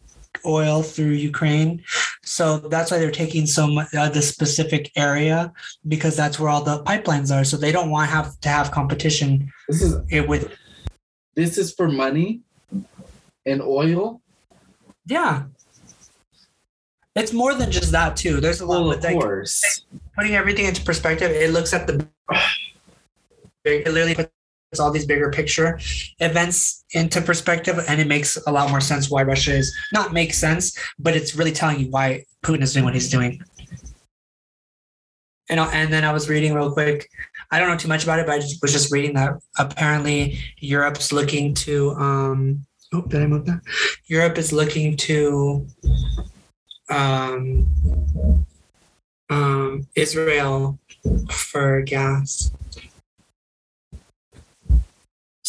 oil 0.46 0.82
through 0.82 1.10
Ukraine. 1.10 1.82
So 2.22 2.58
that's 2.58 2.90
why 2.90 2.98
they're 2.98 3.10
taking 3.10 3.46
so 3.46 3.66
much 3.66 3.94
uh, 3.94 4.08
the 4.08 4.22
specific 4.22 4.90
area 4.96 5.52
because 5.88 6.16
that's 6.16 6.38
where 6.38 6.48
all 6.48 6.62
the 6.62 6.82
pipelines 6.84 7.34
are. 7.34 7.44
So 7.44 7.56
they 7.56 7.72
don't 7.72 7.90
want 7.90 8.08
to 8.08 8.14
have 8.14 8.40
to 8.40 8.48
have 8.48 8.70
competition. 8.70 9.52
This 9.68 9.82
is 9.82 9.96
it 10.10 10.28
with. 10.28 10.52
This 11.34 11.58
is 11.58 11.74
for 11.74 11.88
money 11.88 12.40
and 13.44 13.60
oil. 13.62 14.20
Yeah. 15.06 15.44
It's 17.14 17.32
more 17.32 17.54
than 17.54 17.70
just 17.70 17.92
that 17.92 18.16
too. 18.16 18.40
There's 18.40 18.60
a 18.60 18.66
lot 18.66 18.80
well, 18.80 18.92
of 18.92 19.02
like, 19.02 19.14
course. 19.14 19.84
Putting 20.16 20.34
everything 20.34 20.66
into 20.66 20.82
perspective, 20.82 21.30
it 21.30 21.50
looks 21.50 21.72
at 21.72 21.86
the. 21.86 22.06
It 23.64 23.84
literally 23.88 24.14
puts 24.70 24.80
all 24.80 24.90
these 24.90 25.06
bigger 25.06 25.30
picture 25.30 25.78
events 26.18 26.84
into 26.92 27.20
perspective 27.20 27.78
and 27.88 28.00
it 28.00 28.06
makes 28.06 28.36
a 28.46 28.50
lot 28.50 28.70
more 28.70 28.80
sense 28.80 29.10
why 29.10 29.22
russia 29.22 29.54
is 29.54 29.74
not 29.92 30.12
make 30.12 30.34
sense 30.34 30.76
but 30.98 31.14
it's 31.14 31.34
really 31.36 31.52
telling 31.52 31.78
you 31.78 31.90
why 31.90 32.24
putin 32.42 32.62
is 32.62 32.72
doing 32.72 32.84
what 32.84 32.94
he's 32.94 33.10
doing. 33.10 33.40
And, 35.48 35.60
and 35.60 35.92
then 35.92 36.04
i 36.04 36.12
was 36.12 36.28
reading 36.28 36.54
real 36.54 36.72
quick. 36.72 37.08
I 37.50 37.60
don't 37.60 37.68
know 37.68 37.76
too 37.76 37.88
much 37.88 38.02
about 38.02 38.18
it 38.18 38.26
but 38.26 38.34
i 38.34 38.38
just, 38.38 38.60
was 38.60 38.72
just 38.72 38.92
reading 38.92 39.14
that 39.14 39.34
apparently 39.58 40.38
europe's 40.58 41.12
looking 41.12 41.54
to 41.54 41.92
um 41.92 42.66
oh 42.92 43.02
did 43.02 43.22
i 43.22 43.26
move 43.26 43.46
that? 43.46 43.60
Europe 44.06 44.38
is 44.38 44.52
looking 44.52 44.96
to 44.96 45.66
um 46.90 47.66
um 49.30 49.86
israel 49.94 50.78
for 51.30 51.82
gas 51.82 52.50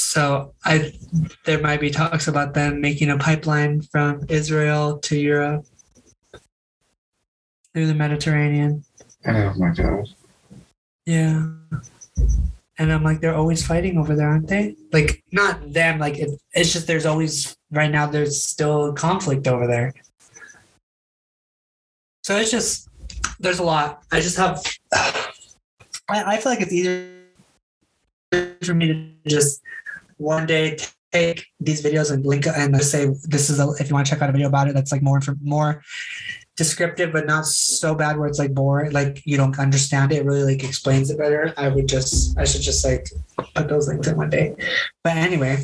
so 0.08 0.54
I 0.64 0.94
there 1.44 1.60
might 1.60 1.82
be 1.82 1.90
talks 1.90 2.30
about 2.30 2.54
them 2.54 2.80
making 2.80 3.10
a 3.10 3.18
pipeline 3.18 3.82
from 3.82 4.22
Israel 4.30 5.00
to 5.00 5.20
Europe 5.20 5.66
through 7.74 7.88
the 7.88 7.94
Mediterranean. 7.94 8.86
Oh 9.28 9.54
my 9.58 9.72
god. 9.72 10.08
Yeah. 11.06 11.48
And 12.80 12.94
I'm 12.94 13.04
like, 13.04 13.20
they're 13.20 13.36
always 13.36 13.68
fighting 13.68 13.98
over 13.98 14.16
there, 14.16 14.30
aren't 14.30 14.48
they? 14.48 14.78
Like, 14.94 15.26
not 15.34 15.74
them. 15.74 16.00
Like, 16.00 16.18
it, 16.20 16.30
it's 16.54 16.72
just 16.72 16.88
there's 16.88 17.06
always 17.06 17.58
right 17.70 17.92
now. 17.92 18.06
There's 18.06 18.42
still 18.42 18.94
conflict 18.94 19.46
over 19.46 19.68
there. 19.68 19.94
So 22.24 22.38
it's 22.38 22.52
just 22.52 22.88
there's 23.42 23.60
a 23.60 23.64
lot. 23.64 24.04
I 24.10 24.22
just 24.22 24.38
have. 24.38 24.64
I, 24.94 25.28
I 26.08 26.38
feel 26.38 26.54
like 26.54 26.62
it's 26.62 26.72
easier 26.72 27.12
for 28.64 28.74
me 28.74 28.88
to 28.88 29.30
just 29.30 29.62
one 30.18 30.46
day 30.46 30.78
take 31.12 31.46
these 31.60 31.82
videos 31.82 32.12
and 32.12 32.26
link 32.26 32.46
and 32.48 32.76
say 32.84 33.08
this 33.24 33.50
is 33.50 33.60
a, 33.60 33.70
if 33.80 33.90
you 33.90 33.94
want 33.94 34.06
to 34.06 34.12
check 34.12 34.22
out 34.22 34.30
a 34.30 34.32
video 34.32 34.48
about 34.48 34.68
it 34.68 34.74
that's 34.74 34.92
like 34.92 35.02
more 35.02 35.22
for 35.22 35.36
more 35.42 35.82
descriptive 36.56 37.14
but 37.14 37.26
not 37.26 37.46
so 37.46 37.96
bad 37.96 38.18
where 38.18 38.28
it's 38.28 38.40
like 38.40 38.54
boring 38.54 38.92
like 38.92 39.22
you 39.26 39.38
don't 39.38 39.58
understand 39.60 40.12
it, 40.12 40.18
it 40.18 40.26
really 40.26 40.44
like 40.44 40.64
explains 40.64 41.10
it 41.10 41.18
better. 41.18 41.54
I 41.58 41.70
would 41.70 41.88
just 41.88 42.38
i 42.38 42.44
should 42.44 42.62
just 42.62 42.84
like 42.84 43.10
put 43.56 43.70
those 43.70 43.88
links 43.88 44.08
in 44.08 44.18
one 44.18 44.30
day. 44.30 44.56
But 45.04 45.18
anyway. 45.18 45.64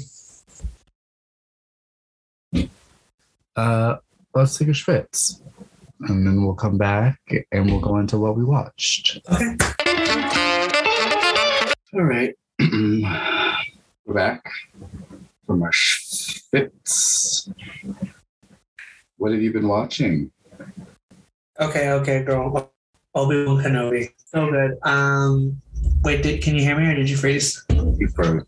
Uh 3.56 3.98
let's 4.34 4.58
take 4.58 4.70
a 4.70 4.72
schwitz 4.72 5.42
and 6.02 6.26
then 6.26 6.44
we'll 6.44 6.56
come 6.56 6.78
back 6.78 7.20
and 7.52 7.66
we'll 7.70 7.80
go 7.80 7.98
into 7.98 8.18
what 8.18 8.36
we 8.36 8.44
watched. 8.44 9.20
Okay. 9.32 9.58
All 11.94 12.04
right. 12.04 12.34
We're 12.60 13.30
back 14.08 14.44
from 15.46 15.64
our 15.64 15.72
schwitz. 15.72 17.50
What 19.18 19.32
have 19.32 19.42
you 19.42 19.54
been 19.54 19.68
watching? 19.68 20.32
Okay, 21.60 21.92
okay, 21.92 22.24
girl. 22.24 22.72
Obi 23.16 23.46
Wan 23.46 23.64
Kenobi. 23.64 24.10
So 24.26 24.50
good. 24.50 24.78
Um, 24.84 25.62
wait, 26.04 26.24
did, 26.24 26.42
can 26.42 26.56
you 26.56 26.62
hear 26.62 26.78
me 26.78 26.88
or 26.88 26.96
did 26.96 27.10
you 27.10 27.18
freeze? 27.18 27.64
You 27.70 28.08
froze. 28.16 28.44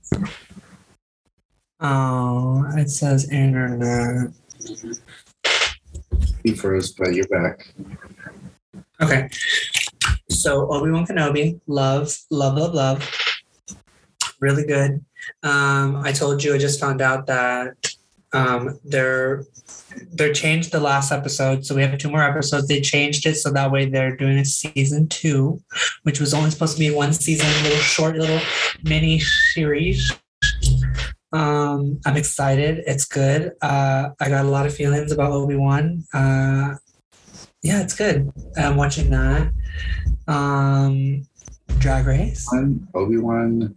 Oh, 1.79 2.65
it 2.75 2.89
says 2.89 3.29
internet. 3.29 4.31
You 6.43 6.55
froze, 6.55 6.93
but 6.93 7.13
you're 7.13 7.27
back. 7.27 7.73
Okay. 9.01 9.29
So 10.29 10.67
Obi 10.71 10.91
Wan 10.91 11.05
Kenobi, 11.05 11.59
love, 11.67 12.15
love, 12.31 12.55
love, 12.55 12.73
love. 12.73 13.11
Really 14.39 14.65
good. 14.65 15.05
Um, 15.43 15.97
I 15.97 16.11
told 16.11 16.43
you 16.43 16.53
I 16.53 16.57
just 16.57 16.79
found 16.79 17.01
out 17.01 17.27
that 17.27 17.95
um, 18.33 18.79
they're 18.83 19.43
they're 20.11 20.33
changed 20.33 20.71
the 20.71 20.79
last 20.79 21.11
episode, 21.11 21.65
so 21.65 21.73
we 21.73 21.81
have 21.81 21.97
two 21.97 22.09
more 22.09 22.21
episodes. 22.21 22.67
They 22.67 22.81
changed 22.81 23.25
it 23.25 23.35
so 23.35 23.51
that 23.51 23.71
way 23.71 23.85
they're 23.85 24.15
doing 24.15 24.37
a 24.37 24.45
season 24.45 25.07
two, 25.07 25.61
which 26.03 26.19
was 26.19 26.33
only 26.33 26.51
supposed 26.51 26.73
to 26.73 26.79
be 26.79 26.93
one 26.93 27.13
season, 27.13 27.47
little 27.63 27.79
short 27.79 28.17
little 28.17 28.41
mini 28.83 29.19
series. 29.19 30.11
Um, 31.31 31.99
I'm 32.05 32.17
excited. 32.17 32.83
It's 32.87 33.05
good. 33.05 33.53
Uh, 33.61 34.09
I 34.19 34.29
got 34.29 34.45
a 34.45 34.49
lot 34.49 34.65
of 34.65 34.75
feelings 34.75 35.11
about 35.11 35.31
Obi 35.31 35.55
Wan. 35.55 36.03
Uh, 36.13 36.75
yeah, 37.61 37.81
it's 37.81 37.95
good. 37.95 38.31
I'm 38.57 38.75
watching 38.75 39.09
that. 39.09 39.51
Um, 40.27 41.23
Drag 41.79 42.05
Race. 42.05 42.47
Obi 42.93 43.17
Wan 43.17 43.75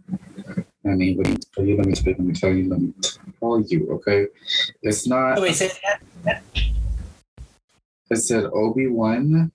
I 0.85 0.89
mean, 0.89 1.17
let 1.17 1.27
me 1.27 1.35
tell 1.53 1.65
you, 1.65 1.77
let 1.77 1.85
me 1.85 1.93
tell 1.93 2.13
you, 2.13 2.15
let 2.17 2.25
me 2.25 2.33
tell 2.33 2.53
you, 2.53 2.69
let 2.69 2.79
me 2.79 2.93
tell 3.39 3.61
you, 3.61 3.91
okay? 3.93 4.27
It's 4.81 5.05
not. 5.07 5.37
Oh, 5.37 5.41
wait, 5.41 5.55
say 5.55 5.71
that. 6.23 6.41
I 8.11 8.15
said 8.15 8.45
Obi 8.45 8.87
Wan. 8.87 9.51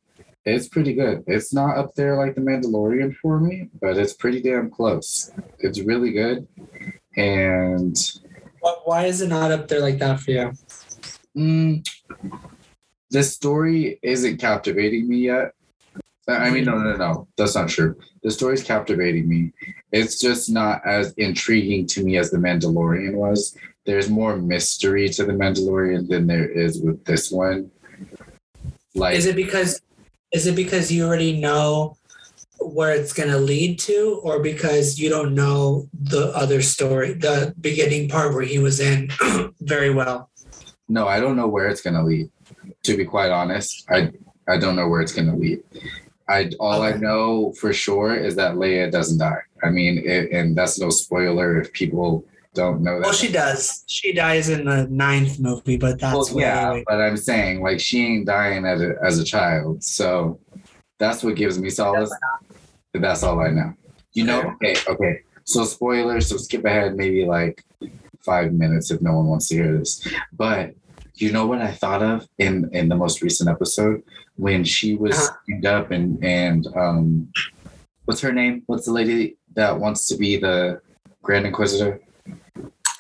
It's 0.46 0.68
pretty 0.68 0.92
good. 0.92 1.24
It's 1.26 1.54
not 1.54 1.78
up 1.78 1.94
there 1.94 2.16
like 2.16 2.34
The 2.34 2.42
Mandalorian 2.42 3.16
for 3.16 3.40
me, 3.40 3.70
but 3.80 3.96
it's 3.96 4.12
pretty 4.12 4.42
damn 4.42 4.70
close. 4.70 5.30
It's 5.58 5.80
really 5.80 6.12
good. 6.12 6.46
And. 7.16 7.96
Why 8.84 9.06
is 9.06 9.22
it 9.22 9.28
not 9.28 9.50
up 9.50 9.68
there 9.68 9.80
like 9.80 9.98
that 9.98 10.20
for 10.20 10.30
you? 10.30 10.52
Mm, 11.36 11.86
the 13.10 13.22
story 13.22 13.98
isn't 14.02 14.38
captivating 14.38 15.08
me 15.08 15.18
yet. 15.18 15.52
I 16.28 16.50
mean, 16.50 16.64
no, 16.64 16.78
no, 16.78 16.96
no, 16.96 17.28
that's 17.36 17.54
not 17.54 17.68
true. 17.68 17.96
The 18.22 18.30
story's 18.30 18.62
captivating 18.62 19.28
me. 19.28 19.52
It's 19.94 20.18
just 20.18 20.50
not 20.50 20.84
as 20.84 21.12
intriguing 21.12 21.86
to 21.86 22.02
me 22.02 22.16
as 22.16 22.32
The 22.32 22.36
Mandalorian 22.36 23.14
was. 23.14 23.56
There's 23.86 24.10
more 24.10 24.36
mystery 24.36 25.08
to 25.10 25.24
The 25.24 25.32
Mandalorian 25.32 26.08
than 26.08 26.26
there 26.26 26.48
is 26.48 26.80
with 26.82 27.04
this 27.04 27.30
one. 27.30 27.70
Like, 28.96 29.14
is 29.14 29.26
it 29.26 29.36
because 29.36 29.80
is 30.32 30.48
it 30.48 30.56
because 30.56 30.90
you 30.90 31.06
already 31.06 31.40
know 31.40 31.96
where 32.58 32.92
it's 32.92 33.12
going 33.12 33.30
to 33.30 33.38
lead 33.38 33.78
to, 33.80 34.20
or 34.24 34.42
because 34.42 34.98
you 34.98 35.08
don't 35.08 35.32
know 35.32 35.88
the 35.92 36.26
other 36.34 36.60
story, 36.60 37.12
the 37.12 37.54
beginning 37.60 38.08
part 38.08 38.34
where 38.34 38.42
he 38.42 38.58
was 38.58 38.80
in 38.80 39.10
very 39.60 39.94
well? 39.94 40.28
No, 40.88 41.06
I 41.06 41.20
don't 41.20 41.36
know 41.36 41.46
where 41.46 41.68
it's 41.68 41.82
going 41.82 41.94
to 41.94 42.02
lead. 42.02 42.28
To 42.82 42.96
be 42.96 43.04
quite 43.04 43.30
honest, 43.30 43.86
I 43.88 44.10
I 44.48 44.58
don't 44.58 44.74
know 44.74 44.88
where 44.88 45.02
it's 45.02 45.12
going 45.12 45.30
to 45.30 45.36
lead. 45.36 45.62
I 46.28 46.50
all 46.58 46.82
okay. 46.82 46.94
I 46.94 46.98
know 46.98 47.52
for 47.52 47.72
sure 47.72 48.14
is 48.14 48.34
that 48.36 48.54
Leia 48.54 48.90
doesn't 48.90 49.18
die. 49.18 49.42
I 49.62 49.70
mean, 49.70 50.02
it, 50.04 50.30
and 50.32 50.56
that's 50.56 50.78
no 50.78 50.90
spoiler 50.90 51.60
if 51.60 51.72
people 51.72 52.24
don't 52.54 52.82
know 52.82 52.94
that. 52.94 53.02
Well, 53.02 53.12
she 53.12 53.30
does. 53.30 53.84
She 53.86 54.12
dies 54.12 54.48
in 54.48 54.64
the 54.64 54.86
ninth 54.88 55.38
movie, 55.38 55.76
but 55.76 56.00
that's 56.00 56.30
well, 56.30 56.40
yeah. 56.40 56.82
But 56.86 57.00
I'm 57.00 57.16
saying 57.16 57.60
like 57.60 57.80
she 57.80 58.04
ain't 58.06 58.26
dying 58.26 58.64
as 58.64 58.80
a, 58.80 58.94
as 59.02 59.18
a 59.18 59.24
child, 59.24 59.82
so 59.82 60.38
that's 60.98 61.22
what 61.22 61.36
gives 61.36 61.58
me 61.58 61.68
solace. 61.70 62.12
That's 62.94 63.22
all 63.22 63.40
I 63.40 63.50
know. 63.50 63.74
You 64.12 64.24
know? 64.24 64.40
Okay, 64.62 64.76
okay. 64.88 65.20
So 65.44 65.64
spoilers. 65.64 66.28
So 66.28 66.36
skip 66.36 66.64
ahead 66.64 66.96
maybe 66.96 67.24
like 67.24 67.64
five 68.20 68.52
minutes 68.52 68.90
if 68.90 69.02
no 69.02 69.16
one 69.16 69.26
wants 69.26 69.48
to 69.48 69.56
hear 69.56 69.76
this. 69.78 70.06
But 70.32 70.74
you 71.16 71.32
know 71.32 71.46
what 71.46 71.60
I 71.60 71.70
thought 71.70 72.02
of 72.02 72.28
in 72.38 72.70
in 72.72 72.88
the 72.88 72.96
most 72.96 73.22
recent 73.22 73.48
episode 73.48 74.02
when 74.36 74.64
she 74.64 74.96
was 74.96 75.16
uh-huh. 75.16 75.68
up 75.68 75.90
and 75.90 76.22
and 76.24 76.66
um, 76.76 77.32
what's 78.04 78.20
her 78.20 78.32
name? 78.32 78.62
What's 78.66 78.86
the 78.86 78.92
lady 78.92 79.36
that 79.54 79.78
wants 79.78 80.06
to 80.08 80.16
be 80.16 80.36
the 80.36 80.80
Grand 81.22 81.46
Inquisitor? 81.46 82.00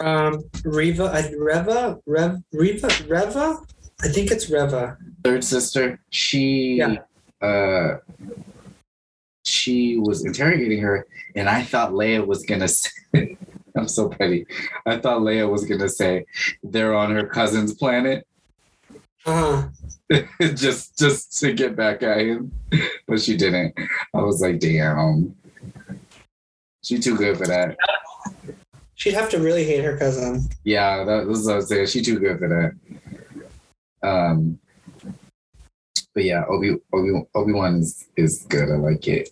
Um, 0.00 0.44
Reva, 0.64 1.04
uh, 1.04 1.22
Reva, 1.38 1.98
Rev, 2.06 2.42
Reva, 2.52 2.88
Reva. 3.08 3.58
I 4.02 4.08
think 4.08 4.30
it's 4.30 4.50
Reva. 4.50 4.96
Third 5.22 5.44
sister. 5.44 6.00
She. 6.10 6.76
Yeah. 6.76 6.96
Uh, 7.40 7.98
she 9.46 9.98
was 9.98 10.24
interrogating 10.24 10.80
her, 10.80 11.06
and 11.36 11.48
I 11.48 11.62
thought 11.62 11.92
Leia 11.92 12.26
was 12.26 12.44
gonna 12.44 12.68
say. 12.68 13.36
I'm 13.76 13.88
so 13.88 14.08
petty. 14.08 14.46
I 14.86 14.98
thought 14.98 15.22
Leia 15.22 15.50
was 15.50 15.64
gonna 15.64 15.88
say 15.88 16.24
they're 16.62 16.94
on 16.94 17.10
her 17.10 17.26
cousin's 17.26 17.74
planet, 17.74 18.26
Uh 19.26 19.68
huh. 20.10 20.22
just 20.54 20.98
just 20.98 21.38
to 21.40 21.52
get 21.52 21.74
back 21.74 22.02
at 22.02 22.18
him, 22.18 22.52
but 23.08 23.20
she 23.20 23.36
didn't. 23.36 23.74
I 24.14 24.18
was 24.20 24.40
like, 24.40 24.60
damn, 24.60 25.34
she 26.82 26.98
too 26.98 27.16
good 27.16 27.36
for 27.38 27.46
that. 27.46 27.76
She'd 28.96 29.14
have 29.14 29.30
to 29.30 29.38
really 29.40 29.64
hate 29.64 29.82
her 29.84 29.96
cousin. 29.98 30.48
Yeah, 30.62 31.02
that 31.04 31.26
was 31.26 31.46
what 31.46 31.52
I 31.52 31.56
was 31.56 31.68
saying. 31.68 31.86
She 31.86 32.02
too 32.02 32.18
good 32.20 32.38
for 32.38 32.48
that. 34.02 34.08
Um, 34.08 34.58
but 36.14 36.24
yeah, 36.24 36.44
Obi 36.48 36.76
Obi 36.92 37.26
Obi 37.34 37.52
Wan 37.52 37.76
is 37.76 38.06
is 38.16 38.46
good. 38.48 38.70
I 38.70 38.76
like 38.76 39.06
it. 39.08 39.30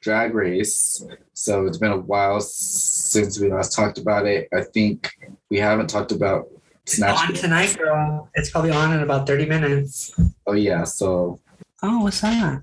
Drag 0.00 0.34
Race. 0.34 1.04
So 1.34 1.66
it's 1.66 1.78
been 1.78 1.92
a 1.92 1.98
while 1.98 2.40
since 2.40 3.38
we 3.40 3.50
last 3.50 3.74
talked 3.74 3.98
about 3.98 4.26
it. 4.26 4.48
I 4.52 4.62
think 4.62 5.10
we 5.50 5.58
haven't 5.58 5.88
talked 5.88 6.12
about 6.12 6.48
Snatch. 6.86 7.28
On 7.28 7.34
tonight, 7.34 7.76
girl. 7.76 8.28
It's 8.34 8.50
probably 8.50 8.70
on 8.70 8.92
in 8.94 9.02
about 9.02 9.26
thirty 9.26 9.46
minutes. 9.46 10.14
Oh 10.46 10.52
yeah, 10.54 10.84
so 10.84 11.40
Oh, 11.82 12.02
what's 12.04 12.20
that? 12.20 12.62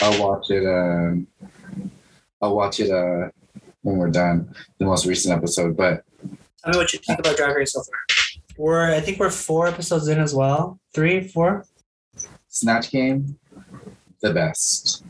I'll 0.00 0.20
watch 0.22 0.50
it. 0.50 0.66
Um, 0.66 1.26
I'll 2.40 2.56
watch 2.56 2.80
it 2.80 2.90
uh, 2.90 3.30
when 3.82 3.96
we're 3.98 4.10
done. 4.10 4.52
The 4.78 4.84
most 4.84 5.06
recent 5.06 5.36
episode, 5.36 5.76
but 5.76 6.04
Tell 6.64 6.72
me 6.72 6.78
what 6.78 6.92
you 6.92 6.98
think 6.98 7.18
about 7.18 7.36
Drag 7.36 7.56
Race 7.56 7.72
so 7.72 7.82
far. 7.82 7.94
We're, 8.56 8.92
I 8.94 9.00
think 9.00 9.18
we're 9.18 9.30
four 9.30 9.66
episodes 9.66 10.08
in 10.08 10.18
as 10.20 10.34
well. 10.34 10.78
Three, 10.94 11.26
four. 11.26 11.64
Snatch 12.52 12.90
Game, 12.90 13.38
the 14.20 14.32
best. 14.32 15.04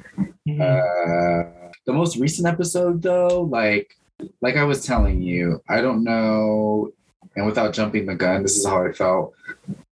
Mhm. 0.48 0.60
Uh, 0.60 1.70
the 1.84 1.92
most 1.92 2.16
recent 2.16 2.46
episode, 2.46 3.02
though, 3.02 3.42
like 3.42 3.96
like 4.40 4.56
I 4.56 4.64
was 4.64 4.86
telling 4.86 5.20
you, 5.20 5.60
I 5.68 5.80
don't 5.80 6.04
know. 6.04 6.92
And 7.36 7.44
without 7.46 7.72
jumping 7.74 8.06
the 8.06 8.14
gun, 8.14 8.42
this 8.42 8.56
is 8.56 8.64
how 8.66 8.84
I 8.84 8.92
felt 8.92 9.34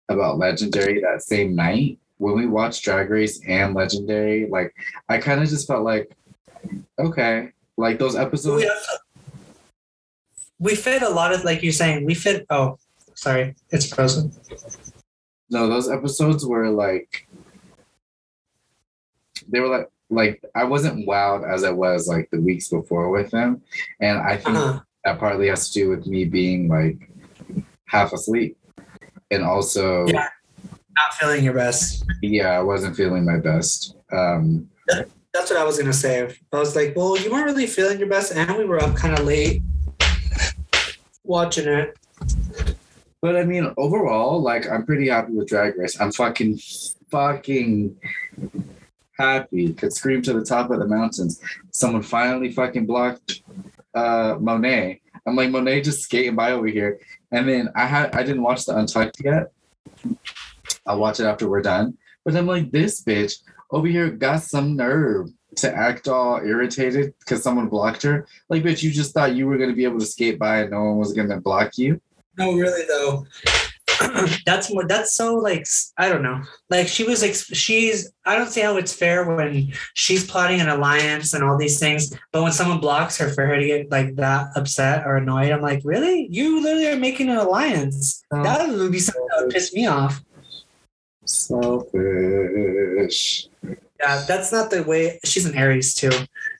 about 0.08 0.38
Legendary 0.38 1.00
that 1.02 1.22
same 1.22 1.54
night 1.54 1.98
when 2.18 2.34
we 2.34 2.46
watched 2.46 2.82
Drag 2.82 3.10
Race 3.10 3.40
and 3.46 3.74
Legendary. 3.74 4.46
Like, 4.48 4.74
I 5.08 5.18
kind 5.18 5.42
of 5.42 5.48
just 5.48 5.66
felt 5.66 5.84
like, 5.84 6.10
okay, 6.98 7.50
like 7.76 7.98
those 7.98 8.16
episodes. 8.16 8.64
we, 10.58 10.70
we 10.70 10.74
fit 10.74 11.02
a 11.02 11.08
lot 11.08 11.32
of 11.32 11.44
like 11.44 11.62
you're 11.62 11.72
saying. 11.72 12.04
We 12.04 12.14
fit. 12.14 12.46
Oh, 12.50 12.78
sorry, 13.14 13.54
it's 13.70 13.92
frozen. 13.92 14.32
No, 15.50 15.68
those 15.68 15.88
episodes 15.90 16.44
were 16.44 16.68
like 16.70 17.26
they 19.48 19.60
were 19.60 19.68
like 19.68 19.88
like 20.10 20.42
I 20.54 20.64
wasn't 20.64 21.06
wowed 21.06 21.48
as 21.48 21.62
I 21.64 21.70
was 21.70 22.08
like 22.08 22.28
the 22.30 22.40
weeks 22.40 22.68
before 22.68 23.10
with 23.10 23.30
them, 23.30 23.62
and 24.00 24.18
I 24.18 24.36
think 24.36 24.56
Uh-huh. 24.56 24.80
that 25.04 25.18
partly 25.18 25.48
has 25.48 25.68
to 25.70 25.74
do 25.80 25.88
with 25.90 26.06
me 26.06 26.24
being 26.24 26.68
like 26.68 26.98
half 27.86 28.12
asleep, 28.12 28.56
and 29.30 29.42
also 29.44 30.06
Yeah. 30.06 30.28
Not 30.98 31.12
feeling 31.20 31.44
your 31.44 31.52
best. 31.54 32.04
yeah, 32.22 32.58
I 32.58 32.62
wasn't 32.62 32.96
feeling 32.96 33.24
my 33.24 33.36
best. 33.38 33.96
Um, 34.12 34.68
That's 34.88 35.50
what 35.50 35.58
I 35.58 35.64
was 35.64 35.76
gonna 35.78 35.92
say. 35.92 36.34
I 36.52 36.58
was 36.58 36.74
like, 36.74 36.94
well, 36.96 37.18
you 37.18 37.30
weren't 37.30 37.44
really 37.44 37.66
feeling 37.66 37.98
your 37.98 38.08
best, 38.08 38.32
and 38.32 38.56
we 38.56 38.64
were 38.64 38.82
up 38.82 38.96
kind 38.96 39.16
of 39.18 39.26
late 39.26 39.60
watching 41.24 41.68
it. 41.68 41.96
But 43.26 43.34
I 43.34 43.42
mean, 43.42 43.74
overall, 43.76 44.40
like 44.40 44.70
I'm 44.70 44.86
pretty 44.86 45.08
happy 45.08 45.32
with 45.32 45.48
Drag 45.48 45.76
Race. 45.76 46.00
I'm 46.00 46.12
fucking 46.12 46.60
fucking 47.10 47.96
happy. 49.18 49.72
Could 49.72 49.92
scream 49.92 50.22
to 50.22 50.32
the 50.32 50.44
top 50.44 50.70
of 50.70 50.78
the 50.78 50.86
mountains. 50.86 51.40
Someone 51.72 52.02
finally 52.02 52.52
fucking 52.52 52.86
blocked 52.86 53.42
uh 53.94 54.36
Monet. 54.38 55.00
I'm 55.26 55.34
like 55.34 55.50
Monet 55.50 55.80
just 55.80 56.02
skating 56.02 56.36
by 56.36 56.52
over 56.52 56.68
here. 56.68 57.00
And 57.32 57.48
then 57.48 57.68
I 57.74 57.86
had 57.86 58.14
I 58.14 58.22
didn't 58.22 58.44
watch 58.44 58.64
the 58.64 58.78
Untucked 58.78 59.20
yet. 59.24 59.50
I'll 60.86 61.00
watch 61.00 61.18
it 61.18 61.24
after 61.24 61.48
we're 61.48 61.62
done. 61.62 61.98
But 62.24 62.36
I'm 62.36 62.46
like, 62.46 62.70
this 62.70 63.02
bitch 63.02 63.40
over 63.72 63.88
here 63.88 64.08
got 64.08 64.42
some 64.42 64.76
nerve 64.76 65.30
to 65.56 65.74
act 65.74 66.06
all 66.06 66.36
irritated 66.36 67.12
because 67.18 67.42
someone 67.42 67.66
blocked 67.66 68.04
her. 68.04 68.28
Like, 68.48 68.62
bitch, 68.62 68.84
you 68.84 68.92
just 68.92 69.14
thought 69.14 69.34
you 69.34 69.48
were 69.48 69.58
gonna 69.58 69.74
be 69.74 69.82
able 69.82 69.98
to 69.98 70.06
skate 70.06 70.38
by 70.38 70.60
and 70.60 70.70
no 70.70 70.84
one 70.84 70.98
was 70.98 71.12
gonna 71.12 71.40
block 71.40 71.76
you. 71.76 72.00
No, 72.38 72.52
really 72.52 72.84
though. 72.86 73.26
that's 74.46 74.72
more. 74.72 74.86
That's 74.86 75.14
so 75.14 75.36
like 75.36 75.66
i 75.96 76.08
don't 76.08 76.22
know. 76.22 76.42
Like 76.70 76.88
she 76.88 77.04
was 77.04 77.22
like 77.22 77.34
she's. 77.34 78.12
I 78.24 78.36
don't 78.36 78.50
see 78.50 78.60
how 78.60 78.76
it's 78.76 78.92
fair 78.92 79.24
when 79.24 79.72
she's 79.94 80.28
plotting 80.28 80.60
an 80.60 80.68
alliance 80.68 81.32
and 81.34 81.42
all 81.44 81.56
these 81.56 81.78
things, 81.78 82.12
but 82.32 82.42
when 82.42 82.52
someone 82.52 82.80
blocks 82.80 83.16
her 83.18 83.30
for 83.30 83.46
her 83.46 83.58
to 83.58 83.66
get 83.66 83.90
like 83.90 84.16
that 84.16 84.48
upset 84.56 85.06
or 85.06 85.16
annoyed, 85.16 85.50
I'm 85.52 85.62
like, 85.62 85.80
really? 85.84 86.28
You 86.30 86.60
literally 86.62 86.88
are 86.88 86.96
making 86.96 87.30
an 87.30 87.38
alliance. 87.38 88.22
Oh. 88.32 88.42
That 88.42 88.68
would 88.68 88.92
be 88.92 88.98
something 88.98 89.26
that 89.30 89.44
would 89.44 89.54
piss 89.54 89.72
me 89.72 89.86
off. 89.86 90.22
Selfish. 91.24 92.68
Yeah, 93.62 94.24
that's 94.28 94.52
not 94.52 94.70
the 94.70 94.82
way. 94.82 95.18
She's 95.24 95.46
an 95.46 95.56
Aries 95.56 95.94
too, 95.94 96.10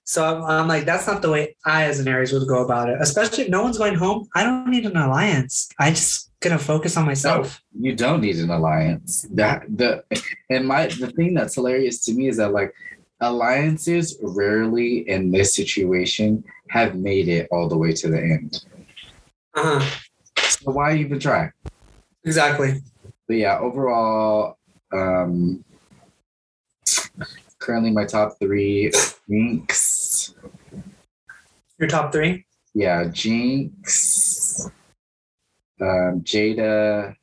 so 0.08 0.24
I'm, 0.24 0.44
I'm 0.44 0.68
like, 0.68 0.84
that's 0.84 1.08
not 1.08 1.20
the 1.20 1.30
way 1.30 1.56
I, 1.64 1.84
as 1.84 1.98
an 1.98 2.06
Aries, 2.06 2.32
would 2.32 2.46
go 2.46 2.64
about 2.64 2.88
it. 2.88 2.96
Especially 3.00 3.42
if 3.44 3.50
no 3.50 3.64
one's 3.64 3.76
going 3.76 3.96
home. 3.96 4.28
I 4.36 4.44
don't 4.44 4.70
need 4.70 4.86
an 4.86 4.96
alliance. 4.96 5.68
I 5.80 5.90
just 5.90 6.30
gonna 6.38 6.60
focus 6.60 6.96
on 6.96 7.06
myself. 7.06 7.60
You 7.78 7.92
don't 7.96 8.20
need 8.20 8.36
an 8.36 8.50
alliance. 8.50 9.26
That 9.32 9.64
the 9.68 10.04
and 10.48 10.68
my 10.68 10.86
the 10.86 11.10
thing 11.10 11.34
that's 11.34 11.56
hilarious 11.56 12.04
to 12.04 12.14
me 12.14 12.28
is 12.28 12.36
that 12.36 12.52
like 12.52 12.72
alliances 13.20 14.16
rarely 14.22 15.08
in 15.08 15.32
this 15.32 15.56
situation 15.56 16.44
have 16.70 16.94
made 16.94 17.26
it 17.26 17.48
all 17.50 17.68
the 17.68 17.76
way 17.76 17.92
to 17.92 18.08
the 18.08 18.20
end. 18.20 18.64
Uh 19.54 19.80
huh. 19.80 19.96
So 20.38 20.70
why 20.70 20.96
even 20.98 21.18
try? 21.18 21.50
Exactly. 22.24 22.80
But 23.26 23.36
yeah, 23.38 23.58
overall, 23.58 24.56
um 24.92 25.64
currently 27.58 27.90
my 27.90 28.04
top 28.04 28.38
three 28.38 28.92
Jinkx. 29.28 29.95
Your 31.78 31.88
top 31.88 32.12
three. 32.12 32.46
Yeah, 32.74 33.04
Jinkx, 33.04 34.70
um, 35.80 36.20
Jaida, 36.22 37.14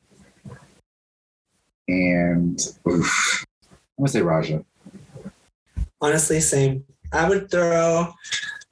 and 1.87 2.59
oof, 2.87 3.45
I'm 3.71 3.77
gonna 3.99 4.09
say 4.09 4.21
Raja. 4.21 4.63
Honestly, 6.01 6.39
same. 6.41 6.83
I 7.11 7.29
would 7.29 7.49
throw. 7.51 8.13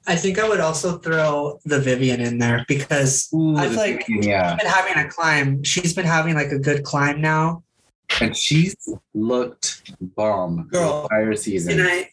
I 0.06 0.16
think 0.16 0.38
I 0.40 0.48
would 0.48 0.58
also 0.60 0.98
throw 0.98 1.60
the 1.64 1.78
Vivienne 1.78 2.20
in 2.20 2.38
there 2.38 2.64
because 2.66 3.28
Ooh, 3.32 3.56
I 3.56 3.68
feel 3.68 3.76
like- 3.76 4.04
yeah, 4.08 4.50
she's 4.56 4.62
been 4.62 4.72
having 4.72 5.04
a 5.04 5.08
climb. 5.08 5.62
She's 5.62 5.94
been 5.94 6.04
having 6.06 6.34
like 6.34 6.50
a 6.50 6.58
good 6.58 6.82
climb 6.84 7.20
now. 7.20 7.62
and 8.20 8.36
she's 8.36 8.76
looked 9.14 9.90
bomb 10.00 10.68
Girl. 10.68 11.08
the 11.08 11.16
entire 11.16 11.36
season. 11.36 11.80
And 11.80 11.88
I, 11.88 12.10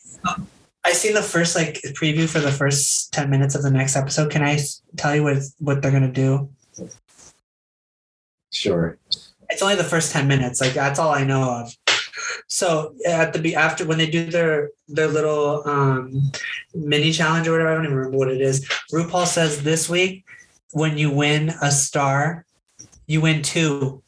I 0.83 0.93
seen 0.93 1.13
the 1.13 1.21
first 1.21 1.55
like 1.55 1.81
preview 1.93 2.27
for 2.27 2.39
the 2.39 2.51
first 2.51 3.13
ten 3.13 3.29
minutes 3.29 3.55
of 3.55 3.63
the 3.63 3.71
next 3.71 3.95
episode. 3.95 4.31
Can 4.31 4.43
I 4.43 4.59
tell 4.97 5.15
you 5.15 5.23
what 5.23 5.37
what 5.59 5.81
they're 5.81 5.91
gonna 5.91 6.11
do? 6.11 6.49
Sure. 8.51 8.97
It's 9.49 9.61
only 9.61 9.75
the 9.75 9.83
first 9.83 10.11
ten 10.11 10.27
minutes. 10.27 10.61
Like 10.61 10.73
that's 10.73 10.99
all 10.99 11.11
I 11.11 11.23
know 11.23 11.43
of. 11.43 11.75
So 12.47 12.95
at 13.07 13.33
the 13.33 13.39
be 13.39 13.55
after 13.55 13.85
when 13.85 13.97
they 13.97 14.09
do 14.09 14.29
their 14.29 14.71
their 14.87 15.07
little 15.07 15.67
um, 15.67 16.31
mini 16.73 17.11
challenge 17.11 17.47
or 17.47 17.51
whatever, 17.51 17.71
I 17.71 17.75
don't 17.75 17.85
even 17.85 17.97
remember 17.97 18.17
what 18.17 18.31
it 18.31 18.41
is. 18.41 18.67
RuPaul 18.91 19.27
says 19.27 19.63
this 19.63 19.89
week 19.89 20.25
when 20.71 20.97
you 20.97 21.11
win 21.11 21.49
a 21.61 21.71
star, 21.71 22.45
you 23.07 23.21
win 23.21 23.41
two. 23.41 24.01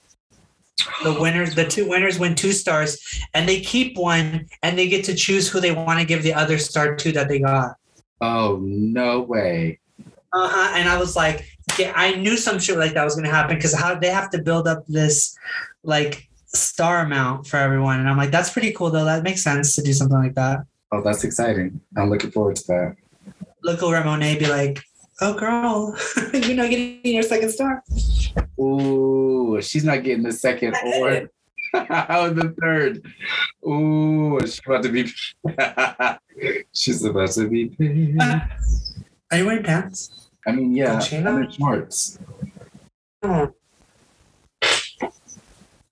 The 1.04 1.14
winners, 1.14 1.56
the 1.56 1.66
two 1.66 1.88
winners 1.88 2.20
win 2.20 2.36
two 2.36 2.52
stars, 2.52 3.00
and 3.34 3.48
they 3.48 3.62
keep 3.62 3.98
one, 3.98 4.48
and 4.64 4.78
they 4.78 4.88
get 4.88 5.04
to 5.06 5.16
choose 5.16 5.48
who 5.48 5.60
they 5.60 5.72
want 5.72 6.00
to 6.00 6.06
give 6.06 6.24
the 6.24 6.34
other 6.34 6.58
star 6.58 6.96
to 6.96 7.12
that 7.14 7.28
they 7.28 7.40
got. 7.40 7.76
Oh 8.22 8.60
no 8.62 9.22
way. 9.22 9.80
Uh 10.34 10.48
huh. 10.48 10.74
And 10.76 10.88
I 10.88 10.98
was 10.98 11.16
like, 11.16 11.46
yeah, 11.78 11.94
I 11.96 12.16
knew 12.16 12.38
some 12.38 12.60
shit 12.60 12.78
like 12.78 12.94
that 12.94 13.04
was 13.04 13.16
gonna 13.16 13.30
happen 13.30 13.56
because 13.56 13.74
how 13.74 13.96
they 13.96 14.10
have 14.10 14.30
to 14.32 14.42
build 14.42 14.68
up 14.68 14.86
this 14.88 15.36
like 15.84 16.28
star 16.46 17.00
amount 17.00 17.48
for 17.48 17.58
everyone, 17.58 18.00
and 18.00 18.10
I'm 18.10 18.18
like, 18.18 18.32
that's 18.32 18.52
pretty 18.52 18.72
cool 18.74 18.90
though. 18.90 19.06
That 19.06 19.24
makes 19.24 19.44
sense 19.44 19.76
to 19.76 19.82
do 19.82 19.94
something 19.94 20.18
like 20.18 20.36
that. 20.36 20.60
Oh, 20.92 21.02
that's 21.02 21.24
exciting. 21.24 21.80
I'm 21.96 22.10
looking 22.10 22.32
forward 22.32 22.58
to 22.58 22.68
that. 22.68 22.96
Look 23.64 23.82
over 23.82 23.96
at 23.96 24.06
Monet, 24.06 24.40
be 24.40 24.48
like, 24.48 24.84
oh 25.22 25.34
girl, 25.34 25.96
you're 26.34 26.56
not 26.56 26.70
getting 26.70 27.00
your 27.04 27.24
second 27.24 27.50
star. 27.52 27.84
Ooh, 28.60 29.60
she's 29.62 29.84
not 29.84 30.04
getting 30.04 30.24
the 30.24 30.32
second 30.32 30.76
or 30.86 31.30
the 31.74 32.54
third. 32.60 33.06
Ooh, 33.68 34.40
she's 34.42 34.62
about 34.66 34.84
to 34.84 34.90
be. 34.90 35.12
she's 36.74 37.04
about 37.04 37.32
to 37.32 37.48
be. 37.48 37.68
paid. 37.70 38.18
Are 39.32 39.38
you 39.38 39.46
wearing 39.46 39.64
pants? 39.64 40.30
I 40.46 40.52
mean, 40.52 40.76
yeah? 40.76 41.00
I'm 41.12 41.44
in 41.44 41.52
shorts. 41.52 42.20
uh, 43.22 43.48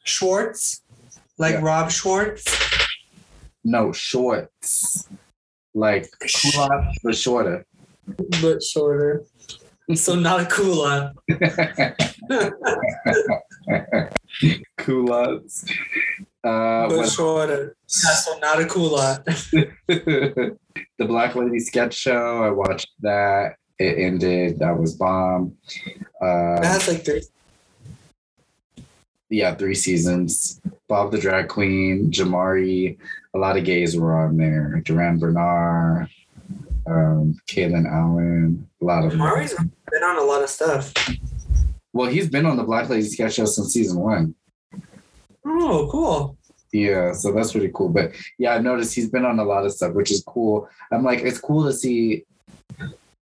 Schwartz, 0.03 0.81
like 1.37 1.53
Yeah. 1.55 1.61
Rob 1.61 1.91
Schwartz. 1.91 2.45
No, 3.63 3.91
shorts. 3.93 5.07
Like 5.75 6.09
kulak, 6.19 6.95
but 7.03 7.15
shorter. 7.15 7.65
But 8.41 8.63
shorter. 8.63 9.23
So 9.95 10.15
not 10.15 10.41
a 10.41 10.45
Kula. 10.45 11.13
Culottes. 14.77 15.65
Uh, 16.43 16.87
but 16.87 17.09
shorter. 17.09 17.75
So 17.87 18.37
not 18.39 18.61
a 18.61 18.65
Kula. 18.65 19.23
the 19.87 21.05
Black 21.05 21.35
Lady 21.35 21.59
sketch 21.59 21.95
show. 21.95 22.43
I 22.43 22.51
watched 22.51 22.89
that. 23.01 23.55
It 23.79 23.97
ended. 23.97 24.59
That 24.59 24.77
was 24.77 24.93
bomb. 24.95 25.55
Uh, 26.21 26.59
That 26.61 26.65
has 26.65 26.87
like 26.87 27.03
three. 27.03 27.23
yeah, 29.29 29.55
three 29.55 29.75
seasons. 29.75 30.61
Bob 30.87 31.11
the 31.11 31.19
Drag 31.19 31.47
Queen, 31.47 32.11
Jamari. 32.11 32.97
A 33.33 33.37
lot 33.37 33.57
of 33.57 33.63
gays 33.63 33.97
were 33.97 34.17
on 34.19 34.37
there. 34.37 34.81
Duran 34.83 35.17
Bernard, 35.19 36.09
um, 36.89 37.39
Kaylin 37.47 37.87
Allen. 37.89 38.67
A 38.81 38.85
lot 38.85 39.05
of 39.05 39.15
Mari's 39.15 39.53
been 39.53 40.03
on 40.03 40.17
a 40.17 40.23
lot 40.23 40.43
of 40.43 40.49
stuff. 40.49 40.93
Well, 41.93 42.09
he's 42.09 42.29
been 42.29 42.45
on 42.45 42.57
the 42.57 42.63
Black 42.63 42.89
Lady 42.89 43.07
sketch 43.07 43.33
show 43.33 43.45
since 43.45 43.73
season 43.73 43.99
one. 43.99 44.35
Oh, 45.45 45.87
cool. 45.91 46.37
Yeah, 46.71 47.13
so 47.13 47.31
that's 47.31 47.51
pretty 47.51 47.71
cool. 47.73 47.89
But 47.89 48.11
yeah, 48.37 48.53
I've 48.53 48.63
noticed 48.63 48.93
he's 48.93 49.09
been 49.09 49.25
on 49.25 49.39
a 49.39 49.43
lot 49.43 49.65
of 49.65 49.71
stuff, 49.71 49.93
which 49.93 50.11
is 50.11 50.23
cool. 50.27 50.69
I'm 50.91 51.03
like, 51.03 51.19
it's 51.19 51.39
cool 51.39 51.65
to 51.65 51.73
see 51.73 52.25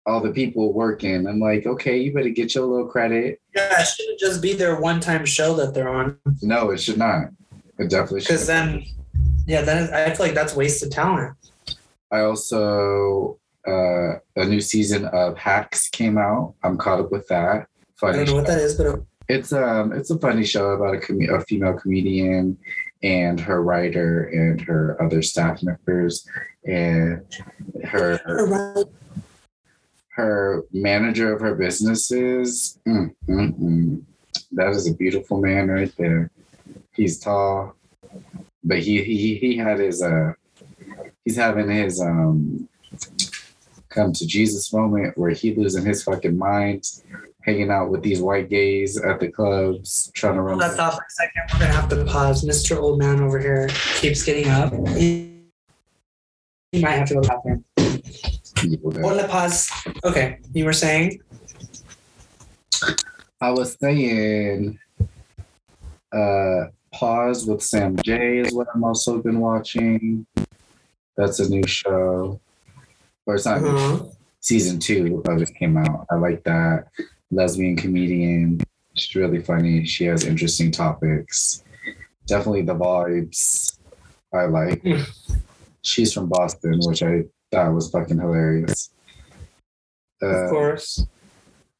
all 0.05 0.19
the 0.19 0.31
people 0.31 0.73
working. 0.73 1.25
I'm 1.27 1.39
like, 1.39 1.65
okay, 1.65 1.97
you 1.97 2.13
better 2.13 2.29
get 2.29 2.53
your 2.55 2.65
little 2.65 2.87
credit. 2.87 3.39
Yeah, 3.55 3.81
it 3.81 3.87
shouldn't 3.87 4.19
just 4.19 4.41
be 4.41 4.53
their 4.53 4.81
one-time 4.81 5.25
show 5.25 5.55
that 5.55 5.73
they're 5.73 5.89
on. 5.89 6.17
No, 6.41 6.71
it 6.71 6.81
should 6.81 6.97
not. 6.97 7.29
It 7.77 7.89
definitely 7.89 8.21
should. 8.21 8.27
Because 8.27 8.47
then, 8.47 8.83
yeah, 9.47 9.61
then 9.61 9.93
I 9.93 10.13
feel 10.13 10.25
like 10.25 10.35
that's 10.35 10.55
wasted 10.55 10.91
talent. 10.91 11.37
I 12.11 12.21
also 12.21 13.38
uh 13.67 14.19
a 14.35 14.45
new 14.45 14.61
season 14.61 15.05
of 15.05 15.37
Hacks 15.37 15.89
came 15.89 16.17
out. 16.17 16.55
I'm 16.63 16.77
caught 16.77 16.99
up 16.99 17.11
with 17.11 17.27
that. 17.27 17.67
I 18.01 18.11
don't 18.13 18.27
know 18.27 18.35
what 18.35 18.47
that 18.47 18.59
is, 18.59 18.75
but 18.75 19.01
It's 19.27 19.51
um 19.53 19.91
it's 19.91 20.09
a 20.09 20.17
funny 20.17 20.45
show 20.45 20.71
about 20.71 20.95
a, 20.95 20.99
com- 20.99 21.29
a 21.29 21.41
female 21.41 21.73
comedian 21.73 22.57
and 23.03 23.39
her 23.39 23.61
writer 23.61 24.25
and 24.25 24.59
her 24.61 25.01
other 25.01 25.21
staff 25.21 25.63
members 25.63 26.27
and 26.65 27.25
her 27.85 28.19
Alright. 28.27 28.85
her 30.09 30.63
manager 30.73 31.33
of 31.33 31.41
her 31.41 31.55
businesses. 31.55 32.79
Mm, 32.87 33.15
mm, 33.27 33.59
mm. 33.59 34.03
That 34.51 34.71
is 34.71 34.87
a 34.87 34.93
beautiful 34.93 35.39
man 35.39 35.69
right 35.69 35.93
there. 35.97 36.31
He's 36.93 37.19
tall, 37.19 37.75
but 38.63 38.79
he 38.79 39.03
he 39.03 39.35
he 39.35 39.57
had 39.57 39.79
his 39.79 40.01
uh 40.01 40.33
he's 41.23 41.37
having 41.37 41.69
his 41.69 42.01
um 42.01 42.67
come 43.89 44.13
to 44.13 44.25
Jesus 44.25 44.71
moment 44.71 45.17
where 45.17 45.31
he 45.31 45.53
losing 45.55 45.85
his 45.85 46.03
fucking 46.03 46.37
mind, 46.37 46.83
hanging 47.41 47.71
out 47.71 47.89
with 47.89 48.03
these 48.03 48.21
white 48.21 48.49
gays 48.49 48.99
at 49.01 49.19
the 49.19 49.29
clubs, 49.29 50.11
trying 50.13 50.35
to 50.35 50.41
run. 50.41 50.57
That 50.59 50.75
thought 50.75 50.93
for 50.93 51.01
a 51.01 51.09
second. 51.09 51.43
We're 51.53 51.59
gonna 51.59 51.73
have 51.73 51.89
to 51.89 52.05
pause. 52.05 52.43
Mr. 52.43 52.77
Old 52.77 52.99
Man 52.99 53.21
over 53.21 53.39
here 53.39 53.67
keeps 53.95 54.23
getting 54.23 54.47
up. 54.47 54.73
He, 54.97 55.41
he 56.71 56.81
might 56.81 56.91
have 56.91 57.07
to 57.09 57.15
go 57.15 57.21
to 57.21 57.27
the 57.27 57.63
bathroom. 58.75 59.03
Hold 59.03 59.19
the 59.19 59.27
pause. 59.27 59.69
Okay, 60.03 60.39
you 60.53 60.65
were 60.65 60.73
saying? 60.73 61.21
I 63.41 63.51
was 63.51 63.77
saying, 63.79 64.77
uh, 66.11 66.65
Pause 66.91 67.45
with 67.45 67.61
Sam 67.61 67.95
Jay 68.03 68.39
is 68.39 68.53
what 68.53 68.67
I'm 68.73 68.83
also 68.83 69.21
been 69.21 69.39
watching. 69.39 70.25
That's 71.15 71.39
a 71.39 71.49
new 71.49 71.65
show. 71.67 72.39
Or 73.29 73.35
it's 73.35 73.45
not 73.45 73.61
Uh-huh. 73.63 74.05
season 74.39 74.79
two 74.79 75.21
of 75.27 75.39
it 75.39 75.53
came 75.53 75.77
out. 75.77 76.07
I 76.09 76.15
like 76.15 76.43
that. 76.45 76.87
Lesbian 77.29 77.75
comedian. 77.75 78.59
She's 78.95 79.13
really 79.15 79.39
funny. 79.43 79.85
She 79.85 80.05
has 80.05 80.23
interesting 80.25 80.71
topics. 80.71 81.63
Definitely 82.25 82.63
the 82.63 82.73
vibes 82.73 83.77
I 84.33 84.45
like. 84.45 84.81
Hmm. 84.81 85.03
She's 85.83 86.11
from 86.11 86.27
Boston, 86.27 86.79
which 86.87 87.03
I 87.03 87.25
thought 87.51 87.71
was 87.71 87.91
fucking 87.91 88.17
hilarious. 88.17 88.89
Of 90.23 90.35
Uh, 90.35 90.49
course. 90.49 91.05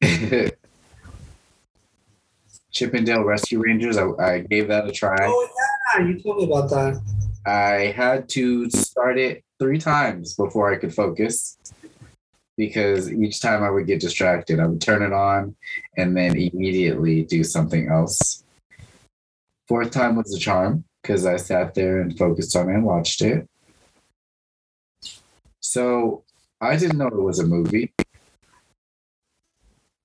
Chip 2.70 2.94
'n 2.94 3.02
Dale 3.04 3.24
Rescue 3.24 3.58
Rangers. 3.60 3.96
I, 3.96 4.04
I 4.22 4.38
gave 4.38 4.68
that 4.68 4.86
a 4.86 4.92
try. 4.92 5.16
Oh 5.20 5.48
yeah, 5.98 6.06
you 6.06 6.20
told 6.22 6.36
me 6.38 6.44
about 6.44 6.70
that. 6.70 7.02
I 7.44 7.92
had 7.96 8.28
to 8.38 8.70
start 8.70 9.18
it 9.18 9.42
three 9.60 9.78
times 9.78 10.34
before 10.34 10.72
I 10.72 10.76
could 10.76 10.92
focus 10.92 11.58
because 12.56 13.12
each 13.12 13.40
time 13.40 13.62
I 13.62 13.70
would 13.70 13.86
get 13.86 14.00
distracted. 14.00 14.58
I 14.58 14.66
would 14.66 14.80
turn 14.80 15.02
it 15.02 15.12
on 15.12 15.54
and 15.96 16.16
then 16.16 16.36
immediately 16.36 17.22
do 17.24 17.44
something 17.44 17.88
else. 17.88 18.42
Fourth 19.68 19.90
time 19.90 20.16
was 20.16 20.34
a 20.34 20.38
charm 20.38 20.84
because 21.00 21.26
I 21.26 21.36
sat 21.36 21.74
there 21.74 22.00
and 22.00 22.18
focused 22.18 22.56
on 22.56 22.68
it 22.68 22.74
and 22.74 22.84
watched 22.84 23.22
it. 23.22 23.48
So 25.60 26.24
I 26.60 26.76
didn't 26.76 26.98
know 26.98 27.06
it 27.06 27.14
was 27.14 27.38
a 27.38 27.46
movie. 27.46 27.92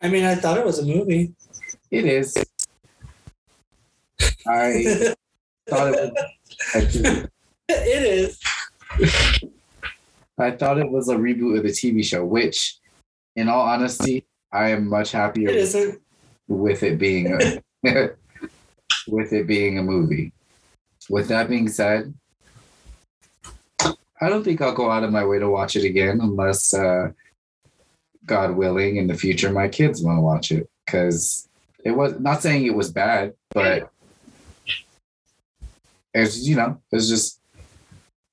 I 0.01 0.09
mean, 0.09 0.25
I 0.25 0.35
thought 0.35 0.57
it 0.57 0.65
was 0.65 0.79
a 0.79 0.85
movie. 0.85 1.33
It 1.89 2.05
is. 2.05 2.37
I 4.47 5.15
thought 5.69 5.93
it 5.93 6.13
was. 6.13 6.95
it 7.69 8.03
is. 8.03 8.39
I 10.37 10.51
thought 10.51 10.77
it 10.77 10.89
was 10.89 11.09
a 11.09 11.15
reboot 11.15 11.57
of 11.57 11.63
the 11.63 11.69
TV 11.69 12.03
show, 12.03 12.25
which, 12.25 12.77
in 13.35 13.47
all 13.47 13.61
honesty, 13.61 14.25
I 14.51 14.69
am 14.69 14.89
much 14.89 15.11
happier 15.11 15.49
It 15.49 15.55
isn't. 15.57 16.01
with 16.47 16.83
it 16.83 16.97
being 16.97 17.31
a, 17.33 17.61
with 19.07 19.33
it 19.33 19.47
being 19.47 19.77
a 19.79 19.83
movie. 19.83 20.31
With 21.09 21.27
that 21.29 21.49
being 21.49 21.67
said, 21.67 22.13
I 23.81 24.29
don't 24.29 24.43
think 24.43 24.61
I'll 24.61 24.73
go 24.73 24.89
out 24.89 25.03
of 25.03 25.11
my 25.11 25.25
way 25.25 25.39
to 25.39 25.49
watch 25.49 25.75
it 25.75 25.83
again 25.85 26.19
unless, 26.21 26.73
uh, 26.73 27.11
God 28.25 28.55
willing, 28.55 28.95
in 28.97 29.07
the 29.07 29.13
future 29.13 29.51
my 29.51 29.67
kids 29.67 30.01
want 30.01 30.17
to 30.17 30.21
watch 30.21 30.51
it 30.51 30.67
because 30.85 31.47
it 31.83 31.91
was 31.91 32.19
not 32.19 32.41
saying 32.41 32.65
it 32.65 32.73
was 32.73 32.89
bad, 32.91 33.33
but 33.51 33.91
it's 36.13 36.47
you 36.47 36.55
know 36.55 36.81
it's 36.91 37.07
just 37.07 37.39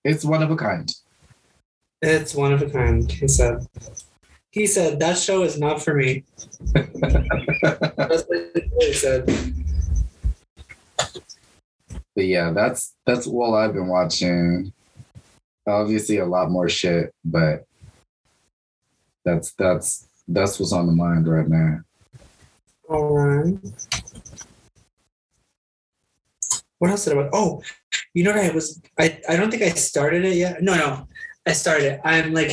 it's 0.05 0.25
one 0.25 0.43
of 0.43 0.51
a 0.51 0.57
kind. 0.57 0.93
It's 2.01 2.35
one 2.35 2.53
of 2.53 2.63
a 2.63 2.71
kind. 2.71 3.11
He 3.11 3.29
said. 3.29 3.67
He 4.51 4.67
said 4.67 5.01
that 5.01 5.17
show 5.17 5.43
is 5.45 5.59
not 5.59 5.81
for 5.83 5.95
me. 5.95 6.25
That's 6.75 8.25
what 8.27 8.53
he 8.81 8.93
said. 8.93 9.27
But 12.15 12.27
yeah, 12.27 12.51
that's 12.51 12.95
that's 13.07 13.27
all 13.27 13.55
I've 13.55 13.73
been 13.73 13.89
watching. 13.89 14.73
Obviously, 15.67 16.19
a 16.19 16.27
lot 16.27 16.51
more 16.51 16.69
shit, 16.69 17.15
but 17.25 17.65
that's 19.25 19.53
that's 19.53 20.07
that's 20.29 20.61
what's 20.61 20.73
on 20.73 20.87
the 20.87 20.93
mind 20.93 21.27
right 21.27 21.49
now. 21.49 21.81
All 22.89 23.15
right. 23.15 23.57
What 26.79 26.91
else 26.91 27.05
did 27.05 27.15
I 27.15 27.17
watch? 27.17 27.31
Oh, 27.33 27.63
you 28.15 28.25
know 28.25 28.33
what 28.33 28.45
I 28.45 28.51
was 28.51 28.81
I, 28.99 29.21
I 29.29 29.37
don't 29.37 29.51
think 29.51 29.63
I 29.63 29.71
started 29.71 30.25
it 30.25 30.37
yet. 30.37 30.63
No, 30.63 30.75
no. 30.77 31.09
I 31.47 31.53
started 31.53 31.95
it. 31.95 32.01
I'm 32.05 32.33
like 32.33 32.53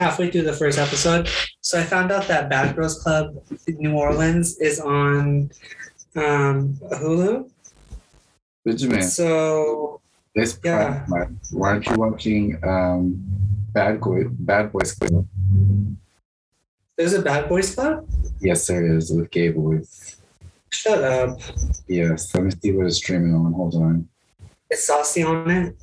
halfway 0.00 0.30
through 0.30 0.42
the 0.42 0.52
first 0.52 0.78
episode. 0.78 1.28
So 1.60 1.78
I 1.78 1.82
found 1.84 2.10
out 2.10 2.26
that 2.28 2.48
Bad 2.48 2.74
Girls 2.74 3.02
Club 3.02 3.36
New 3.68 3.94
Orleans 3.96 4.58
is 4.58 4.80
on 4.80 5.50
um 6.16 6.74
Hulu. 6.92 7.48
Benjamin, 8.64 9.02
So 9.02 10.00
this 10.34 10.58
Yeah. 10.64 11.04
why 11.52 11.70
aren't 11.70 11.86
you 11.86 11.94
watching 11.96 12.58
um, 12.64 13.22
Bad 13.72 14.00
Boy 14.00 14.24
Bad 14.28 14.72
Boys 14.72 14.92
Club? 14.92 15.26
there's 16.96 17.14
a 17.14 17.22
Bad 17.22 17.48
Boys 17.48 17.74
Club? 17.74 18.06
Yes, 18.40 18.66
there 18.66 18.84
is 18.96 19.10
with 19.10 19.30
Gay 19.30 19.48
Boys. 19.50 20.16
Shut 20.70 21.02
up. 21.02 21.38
Yes, 21.88 22.34
let 22.34 22.44
me 22.44 22.50
see 22.62 22.72
what 22.72 22.86
it's 22.86 22.96
streaming 22.96 23.34
on. 23.34 23.52
Hold 23.52 23.74
on. 23.76 24.08
Is 24.70 24.86
Saucy 24.86 25.22
on 25.22 25.50
it? 25.50 25.76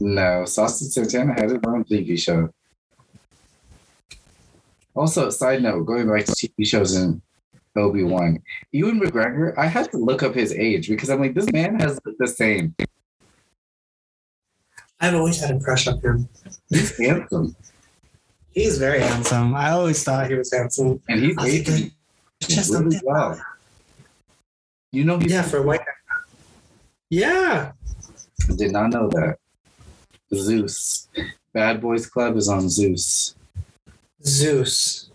No, 0.00 0.44
Saucy 0.44 0.86
Santana 0.86 1.34
had 1.34 1.50
his 1.50 1.60
own 1.66 1.84
TV 1.84 2.18
show. 2.18 2.48
Also, 4.94 5.30
side 5.30 5.62
note, 5.62 5.84
going 5.84 6.08
back 6.08 6.24
to 6.24 6.32
TV 6.32 6.66
shows 6.66 6.94
and 6.94 7.20
Obi 7.76 8.02
Wan, 8.02 8.42
Ewan 8.72 9.00
McGregor, 9.00 9.56
I 9.56 9.66
had 9.66 9.90
to 9.92 9.96
look 9.98 10.22
up 10.22 10.34
his 10.34 10.52
age 10.52 10.88
because 10.88 11.08
I'm 11.08 11.20
like, 11.20 11.34
this 11.34 11.50
man 11.52 11.78
has 11.80 11.98
the 12.18 12.28
same. 12.28 12.74
I've 15.00 15.14
always 15.14 15.40
had 15.40 15.56
a 15.56 15.60
crush 15.60 15.86
on 15.88 15.98
him. 16.00 16.28
He's 16.68 16.96
handsome, 16.98 17.56
He's 18.52 18.76
very 18.78 19.00
handsome. 19.00 19.54
I 19.54 19.70
always 19.70 20.04
thought 20.04 20.28
he 20.28 20.34
was 20.34 20.52
handsome. 20.52 21.00
and 21.08 21.20
he's 21.22 21.38
aging 21.44 21.92
Just 22.40 22.72
really 22.72 23.00
well. 23.02 23.40
You 24.92 25.04
know 25.04 25.18
he's 25.18 25.32
Yeah, 25.32 25.42
for 25.42 25.62
white. 25.62 25.80
Yeah. 27.08 27.72
Did 28.56 28.72
not 28.72 28.90
know 28.90 29.08
that. 29.08 29.38
Zeus. 30.34 31.08
Bad 31.52 31.80
Boys 31.80 32.06
Club 32.06 32.36
is 32.36 32.48
on 32.48 32.68
Zeus. 32.68 33.34
Zeus. 34.24 35.10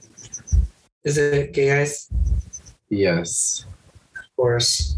Is 1.03 1.17
it 1.17 1.53
gay 1.53 1.67
guys? 1.67 2.09
Yes. 2.89 3.65
Of 4.17 4.35
course. 4.35 4.95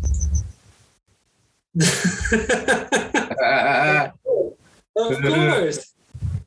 Of 5.00 5.22
course. 5.22 5.94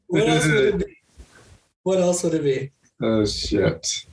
What 0.09 0.29
else 0.29 0.47
would 0.47 0.65
it 0.65 0.79
be? 0.79 0.97
What 1.85 1.99
else 2.01 2.23
would 2.23 2.35
it 2.35 2.45
be? 2.45 2.71
oh 3.03 3.25
shit. 3.25 4.05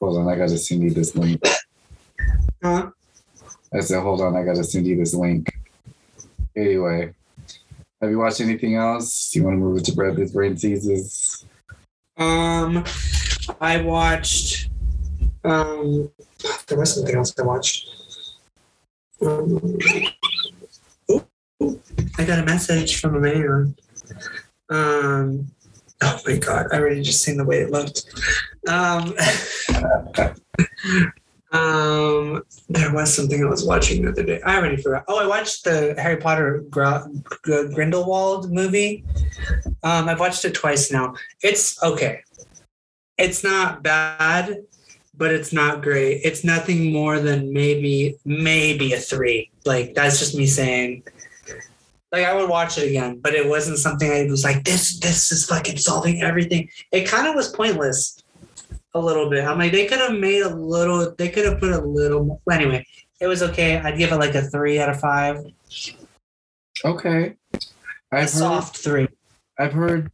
Hold 0.00 0.18
on, 0.18 0.28
I 0.28 0.36
gotta 0.36 0.56
send 0.56 0.82
you 0.82 0.90
this 0.90 1.14
link. 1.14 1.42
Huh? 2.62 2.90
I 3.72 3.80
said, 3.80 4.02
hold 4.02 4.22
on, 4.22 4.36
I 4.36 4.42
gotta 4.42 4.64
send 4.64 4.86
you 4.86 4.96
this 4.96 5.12
link. 5.12 5.52
Anyway, 6.58 7.14
have 8.00 8.10
you 8.10 8.18
watched 8.18 8.40
anything 8.40 8.74
else? 8.74 9.30
Do 9.30 9.38
you 9.38 9.44
want 9.44 9.54
to 9.54 9.58
move 9.58 9.78
it 9.78 9.84
to 9.84 9.92
Bradley's 9.94 10.32
Brain 10.32 10.56
Teases? 10.56 11.44
Um, 12.16 12.84
I 13.60 13.80
watched. 13.80 14.68
Um, 15.44 16.10
there 16.66 16.76
was 16.76 16.94
something 16.94 17.14
else 17.14 17.32
I 17.38 17.42
watched. 17.42 17.88
Um, 19.24 19.78
I 22.18 22.24
got 22.24 22.40
a 22.40 22.44
message 22.44 23.00
from 23.00 23.14
a 23.14 23.20
man. 23.20 23.76
Um, 24.68 25.52
oh 26.02 26.20
my 26.26 26.38
god! 26.38 26.66
I 26.72 26.78
already 26.78 27.02
just 27.02 27.22
seen 27.22 27.36
the 27.36 27.44
way 27.44 27.60
it 27.60 27.70
looked. 27.70 28.04
Um, 28.66 29.14
um, 31.52 32.42
there 32.68 32.92
was 32.92 33.14
something 33.14 33.42
I 33.42 33.48
was 33.48 33.64
watching 33.64 34.02
the 34.02 34.10
other 34.10 34.22
day. 34.22 34.40
I 34.42 34.56
already 34.56 34.76
forgot. 34.76 35.04
Oh, 35.08 35.18
I 35.18 35.26
watched 35.26 35.64
the 35.64 35.94
Harry 35.98 36.18
Potter 36.18 36.64
Gr- 36.68 37.08
Gr- 37.42 37.72
Grindelwald 37.74 38.52
movie. 38.52 39.04
Um, 39.82 40.08
I've 40.08 40.20
watched 40.20 40.44
it 40.44 40.54
twice 40.54 40.92
now. 40.92 41.14
It's 41.42 41.82
okay. 41.82 42.22
It's 43.16 43.42
not 43.42 43.82
bad, 43.82 44.58
but 45.16 45.32
it's 45.32 45.52
not 45.52 45.82
great. 45.82 46.20
It's 46.22 46.44
nothing 46.44 46.92
more 46.92 47.18
than 47.18 47.52
maybe 47.52 48.16
maybe 48.26 48.92
a 48.92 48.98
three. 48.98 49.50
Like 49.64 49.94
that's 49.94 50.18
just 50.18 50.36
me 50.36 50.46
saying. 50.46 51.02
Like 52.12 52.24
I 52.24 52.34
would 52.34 52.48
watch 52.48 52.78
it 52.78 52.88
again, 52.88 53.20
but 53.20 53.34
it 53.34 53.48
wasn't 53.48 53.78
something 53.78 54.10
I 54.10 54.24
was 54.24 54.44
like, 54.44 54.64
this 54.64 54.98
this 55.00 55.32
is 55.32 55.46
fucking 55.46 55.78
solving 55.78 56.22
everything. 56.22 56.68
It 56.92 57.08
kind 57.08 57.26
of 57.26 57.34
was 57.34 57.48
pointless 57.48 58.17
a 58.94 59.00
little 59.00 59.28
bit. 59.28 59.44
I'm 59.44 59.58
like, 59.58 59.72
they 59.72 59.86
could 59.86 59.98
have 59.98 60.16
made 60.16 60.42
a 60.42 60.54
little, 60.54 61.14
they 61.16 61.28
could 61.28 61.44
have 61.44 61.60
put 61.60 61.72
a 61.72 61.80
little 61.80 62.24
more. 62.24 62.40
Anyway, 62.50 62.84
it 63.20 63.26
was 63.26 63.42
okay. 63.42 63.78
I'd 63.78 63.98
give 63.98 64.12
it 64.12 64.16
like 64.16 64.34
a 64.34 64.42
three 64.42 64.80
out 64.80 64.88
of 64.88 65.00
five. 65.00 65.44
Okay. 66.84 67.36
A 67.54 67.58
I've 68.12 68.20
heard, 68.20 68.28
soft 68.28 68.76
three. 68.76 69.08
I've 69.58 69.72
heard 69.72 70.10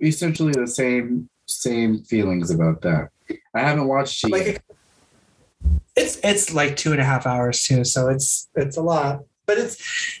essentially 0.00 0.52
the 0.52 0.66
same 0.66 1.28
same 1.46 2.02
feelings 2.04 2.50
about 2.50 2.80
that. 2.82 3.10
I 3.54 3.60
haven't 3.60 3.86
watched 3.86 4.24
it 4.24 4.30
like 4.30 4.62
it's 5.96 6.18
it's 6.22 6.52
like 6.52 6.76
two 6.76 6.92
and 6.92 7.00
a 7.00 7.04
half 7.04 7.26
hours 7.26 7.62
too 7.62 7.84
so 7.84 8.08
it's 8.08 8.48
it's 8.54 8.76
a 8.76 8.82
lot 8.82 9.24
but 9.46 9.58
it's 9.58 10.20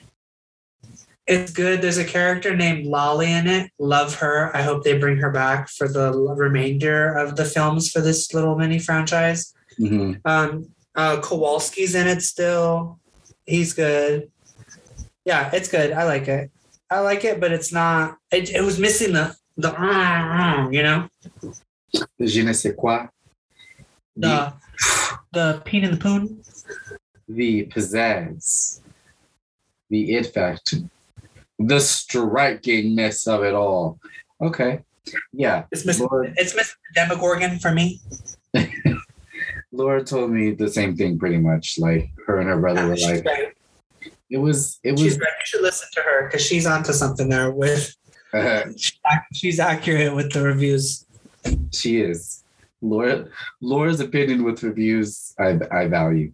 it's 1.26 1.52
good. 1.52 1.80
There's 1.80 1.98
a 1.98 2.04
character 2.04 2.54
named 2.54 2.86
Lally 2.86 3.32
in 3.32 3.46
it. 3.46 3.70
Love 3.78 4.14
her. 4.16 4.54
I 4.54 4.62
hope 4.62 4.84
they 4.84 4.98
bring 4.98 5.16
her 5.18 5.30
back 5.30 5.68
for 5.68 5.88
the 5.88 6.12
remainder 6.12 7.14
of 7.14 7.36
the 7.36 7.44
films 7.44 7.90
for 7.90 8.00
this 8.00 8.34
little 8.34 8.56
mini 8.56 8.78
franchise. 8.78 9.52
Mhm. 9.80 10.20
um 10.24 10.68
uh 10.94 11.20
kowalski's 11.20 11.94
in 11.94 12.06
it 12.06 12.22
still. 12.22 13.00
He's 13.46 13.72
good. 13.72 14.30
Yeah 15.24 15.50
it's 15.52 15.68
good. 15.68 15.92
I 15.92 16.04
like 16.04 16.28
it. 16.28 16.50
I 16.90 17.00
like 17.00 17.24
it 17.24 17.40
but 17.40 17.52
it's 17.52 17.72
not 17.72 18.18
it, 18.30 18.50
it 18.50 18.62
was 18.62 18.78
missing 18.78 19.12
the 19.12 19.34
the 19.56 19.70
you 20.70 20.82
know? 20.82 21.08
The 22.18 22.26
je 22.26 22.42
ne 22.42 22.52
sais 22.52 22.74
quoi. 22.76 23.08
The, 24.16 24.52
the 25.32 25.62
peen 25.64 25.84
in 25.84 25.92
the 25.92 25.96
poon. 25.96 26.42
The 27.28 27.66
pizzazz. 27.66 28.80
The 29.90 30.14
it 30.14 30.26
factor. 30.34 30.78
The 31.66 31.76
strikingness 31.76 33.26
of 33.26 33.42
it 33.42 33.54
all. 33.54 33.98
Okay. 34.40 34.80
Yeah. 35.32 35.64
It's 35.72 35.86
Miss 35.86 36.00
Lord, 36.00 36.34
It's 36.36 36.52
the 36.52 36.64
Demogorgon 36.94 37.58
for 37.58 37.72
me. 37.72 38.00
Laura 39.72 40.04
told 40.04 40.30
me 40.30 40.52
the 40.52 40.68
same 40.68 40.96
thing 40.96 41.18
pretty 41.18 41.38
much. 41.38 41.78
Like 41.78 42.10
her 42.26 42.38
and 42.40 42.48
her 42.48 42.58
brother 42.60 42.82
oh, 42.82 42.88
were 42.88 42.96
like, 42.96 43.24
right. 43.24 43.52
it 44.30 44.38
was, 44.38 44.78
it 44.84 44.98
She's 44.98 45.14
was, 45.14 45.18
right. 45.18 45.28
You 45.40 45.46
should 45.46 45.62
listen 45.62 45.88
to 45.92 46.00
her 46.02 46.26
because 46.26 46.44
she's 46.44 46.66
onto 46.66 46.92
something 46.92 47.28
there. 47.28 47.50
With 47.50 47.96
she's 49.32 49.58
accurate 49.58 50.14
with 50.14 50.32
the 50.32 50.42
reviews. 50.42 51.06
she 51.72 52.00
is. 52.00 52.44
Laura, 52.82 53.26
Laura's 53.62 54.00
opinion 54.00 54.44
with 54.44 54.62
reviews, 54.62 55.34
I, 55.38 55.58
I 55.72 55.88
value. 55.88 56.32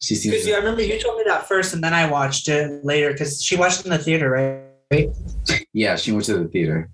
She 0.00 0.16
seems. 0.16 0.34
Because 0.34 0.48
I 0.48 0.56
remember 0.56 0.82
you 0.82 1.00
told 1.00 1.18
me 1.18 1.24
that 1.28 1.46
first, 1.46 1.74
and 1.74 1.84
then 1.84 1.94
I 1.94 2.10
watched 2.10 2.48
it 2.48 2.84
later 2.84 3.12
because 3.12 3.42
she 3.42 3.56
watched 3.56 3.80
it 3.80 3.86
in 3.86 3.92
the 3.92 3.98
theater, 3.98 4.30
right? 4.30 4.71
Yeah, 5.72 5.96
she 5.96 6.12
went 6.12 6.24
to 6.26 6.38
the 6.38 6.48
theater. 6.48 6.88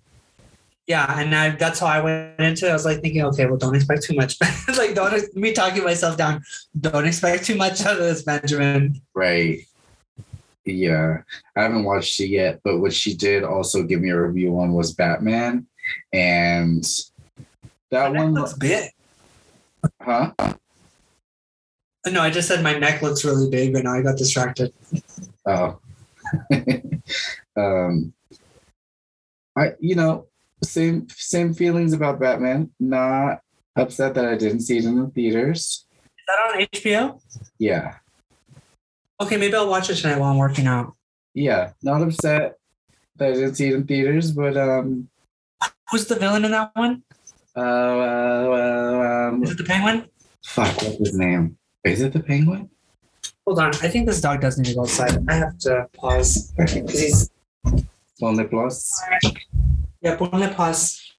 Yeah, 0.87 1.21
and 1.21 1.35
I, 1.35 1.51
that's 1.51 1.81
how 1.81 1.87
I 1.87 2.01
went 2.01 2.41
into 2.41 2.67
it. 2.67 2.71
I 2.71 2.73
was 2.73 2.87
like 2.87 3.03
thinking, 3.03 3.23
okay, 3.25 3.45
well, 3.45 3.59
don't 3.59 3.75
expect 3.77 4.05
too 4.05 4.15
much. 4.15 4.39
like, 4.77 4.95
don't 4.95 5.37
me 5.37 5.53
talking 5.53 5.85
myself 5.85 6.17
down. 6.17 6.43
Don't 6.81 7.07
expect 7.07 7.45
too 7.45 7.57
much 7.57 7.83
out 7.85 7.95
of 7.97 7.99
this, 7.99 8.23
Benjamin. 8.23 9.01
Right. 9.15 9.61
Yeah, 10.65 11.19
I 11.57 11.63
haven't 11.63 11.85
watched 11.85 12.21
it 12.21 12.29
yet, 12.29 12.61
but 12.63 12.79
what 12.79 12.93
she 12.93 13.15
did 13.15 13.45
also 13.45 13.83
give 13.83 14.01
me 14.01 14.11
a 14.11 14.21
review 14.21 14.59
on 14.61 14.73
was 14.73 14.93
Batman, 14.93 15.67
and 16.13 16.85
that 17.91 18.13
My 18.13 18.19
one, 18.19 18.35
looks 18.35 18.53
big. 18.53 18.91
huh? 20.03 20.33
Uh, 20.39 20.53
no, 22.11 22.21
I 22.21 22.31
just 22.31 22.49
said 22.49 22.63
my 22.63 22.79
neck 22.79 23.01
looks 23.03 23.25
really 23.25 23.49
big, 23.51 23.73
but 23.73 23.85
now 23.85 23.95
I 23.95 24.03
got 24.03 24.19
distracted. 24.19 24.73
Oh, 25.47 25.79
um, 27.59 28.13
I 29.57 29.73
you 29.81 29.95
know 29.95 30.27
same 30.63 31.07
same 31.11 31.55
feelings 31.55 31.93
about 31.93 32.21
Batman. 32.21 32.71
Not 32.81 33.41
upset 33.77 34.15
that 34.15 34.25
I 34.25 34.37
didn't 34.37 34.61
see 34.61 34.79
it 34.79 34.85
in 34.85 34.97
the 35.01 35.09
theaters. 35.09 35.87
Is 35.93 36.25
that 36.27 36.39
on 36.55 36.67
HBO? 36.73 37.21
Yeah, 37.59 37.95
Okay, 39.21 39.37
maybe 39.37 39.55
I'll 39.55 39.69
watch 39.69 39.91
it 39.91 39.97
tonight 39.97 40.19
while 40.19 40.31
I'm 40.31 40.37
working 40.39 40.67
out. 40.67 40.95
yeah, 41.35 41.73
not 41.83 42.03
upset 42.03 42.57
that 43.17 43.29
I 43.31 43.33
didn't 43.33 43.55
see 43.57 43.69
it 43.69 43.75
in 43.75 43.85
theaters, 43.87 44.31
but 44.33 44.57
um, 44.57 45.09
Who's 45.91 46.07
the 46.07 46.17
villain 46.17 46.45
in 46.45 46.51
that 46.53 46.71
one? 46.75 47.03
uh, 47.57 47.61
uh, 47.61 49.29
um, 49.33 49.43
Is 49.43 49.51
it 49.53 49.59
the 49.59 49.65
penguin? 49.65 50.07
fuck, 50.45 50.75
what's 50.83 50.99
his 50.99 51.15
name? 51.19 51.57
Is 51.85 52.01
it 52.03 52.13
the 52.13 52.21
Penguin? 52.21 52.69
Hold 53.47 53.59
on. 53.61 53.69
I 53.83 53.89
think 53.89 54.07
this 54.07 54.21
dog 54.21 54.41
does 54.41 54.59
need 54.59 54.67
to 54.67 54.75
go 54.75 54.83
outside. 54.83 55.17
I 55.29 55.35
have 55.35 55.59
to 55.61 55.87
pause 55.97 56.53
because 56.57 57.01
he's 57.01 57.31
Only 58.21 58.45
Plus. 58.45 59.01
yeah. 60.01 60.17
Ponle 60.17 60.55
plus. 60.55 61.15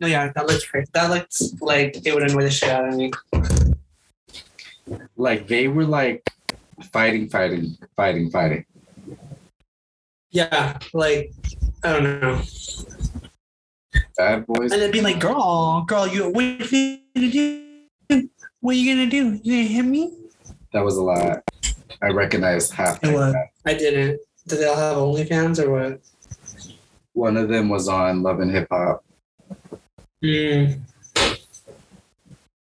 No, 0.00 0.06
yeah, 0.06 0.32
that 0.34 0.46
looks 0.46 0.66
great. 0.66 0.90
That 0.92 1.10
looks 1.10 1.52
like 1.60 2.04
it 2.06 2.14
would 2.14 2.22
annoy 2.22 2.42
the 2.42 2.50
shit 2.50 2.70
out 2.70 2.88
of 2.88 2.96
me. 2.96 3.12
Like 5.16 5.46
they 5.46 5.68
were 5.68 5.84
like 5.84 6.28
fighting, 6.92 7.28
fighting, 7.28 7.76
fighting, 7.96 8.30
fighting. 8.30 8.64
Yeah, 10.30 10.78
like 10.94 11.32
I 11.84 11.92
don't 11.92 12.20
know. 12.20 12.42
Bad 14.16 14.46
boys. 14.46 14.72
And 14.72 14.80
it'd 14.80 14.92
be 14.92 15.00
like, 15.00 15.20
girl, 15.20 15.84
girl, 15.86 16.06
you 16.06 16.30
what 16.30 16.72
you 16.72 16.98
gonna 17.14 17.30
do? 17.30 18.28
What 18.60 18.74
are 18.74 18.78
you 18.78 18.94
gonna 18.94 19.10
do? 19.10 19.38
You 19.42 19.56
gonna 19.56 19.74
hit 19.74 19.84
me? 19.84 20.12
That 20.72 20.84
was 20.84 20.96
a 20.96 21.02
lot. 21.02 21.42
I 22.02 22.08
recognized 22.08 22.72
half. 22.72 23.02
It 23.04 23.12
was. 23.12 23.34
I 23.66 23.74
didn't. 23.74 24.20
Did 24.46 24.58
they 24.58 24.64
all 24.66 24.76
have 24.76 24.96
OnlyFans 24.96 25.62
or 25.62 25.70
what? 25.70 26.00
One 27.12 27.36
of 27.36 27.48
them 27.48 27.68
was 27.68 27.88
on 27.88 28.22
Love 28.22 28.40
and 28.40 28.50
Hip 28.50 28.68
Hop. 28.70 29.04
Mm. 30.22 30.80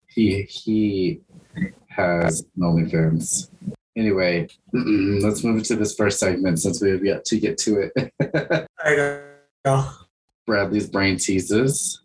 He 0.09 0.43
he 0.43 1.21
has 1.89 2.41
an 2.41 2.63
OnlyFans. 2.63 3.51
Anyway, 3.97 4.49
let's 4.73 5.43
move 5.43 5.65
to 5.65 5.77
this 5.77 5.95
first 5.95 6.21
segment 6.21 6.61
since 6.61 6.81
we 6.81 6.91
have 6.91 7.05
yet 7.05 7.25
to 7.25 7.39
get 7.39 7.59
to 7.59 7.91
it. 7.95 8.13
Sorry, 8.81 9.21
girl. 9.65 10.07
Bradley's 10.47 10.89
brain 10.89 11.19
teases. 11.19 12.01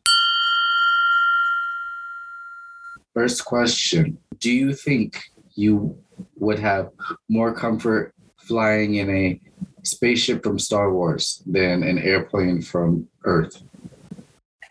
First 3.14 3.46
question 3.46 4.18
Do 4.40 4.52
you 4.52 4.74
think 4.74 5.22
you 5.56 5.96
would 6.38 6.60
have 6.60 6.90
more 7.30 7.54
comfort 7.54 8.14
flying 8.38 8.96
in 8.96 9.10
a 9.10 9.40
spaceship 9.84 10.44
from 10.44 10.58
Star 10.60 10.92
Wars 10.92 11.44
than 11.46 11.84
an 11.84 12.00
airplane 12.00 12.62
from 12.62 13.08
Earth? 13.24 13.62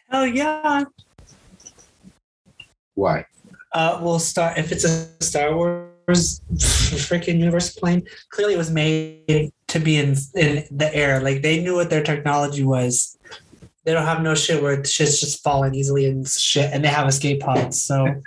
Hell 0.09 0.27
yeah. 0.27 0.85
Why? 2.95 3.25
Uh, 3.73 3.99
we'll 4.03 4.19
start 4.19 4.59
if 4.59 4.71
it's 4.71 4.85
a 4.85 5.09
Star 5.23 5.57
Wars 5.57 6.41
freaking 7.09 7.39
universe 7.39 7.75
plane. 7.75 8.07
Clearly, 8.31 8.55
it 8.55 8.59
was 8.59 8.71
made 8.71 9.53
to 9.69 9.79
be 9.79 9.97
in 9.97 10.17
in 10.35 10.65
the 10.71 10.91
air. 10.95 11.21
Like 11.21 11.43
they 11.43 11.63
knew 11.63 11.75
what 11.75 11.89
their 11.89 12.03
technology 12.03 12.65
was. 12.65 13.17
They 13.85 13.93
don't 13.93 14.05
have 14.05 14.23
no 14.23 14.35
shit 14.35 14.63
where 14.63 14.85
shit's 14.85 15.21
just 15.21 15.43
falling 15.43 15.75
easily 15.75 16.07
and 16.07 16.29
shit, 16.29 16.71
and 16.73 16.85
they 16.85 16.89
have 16.89 17.09
escape 17.09 17.41
pods. 17.41 17.83
So 17.83 18.07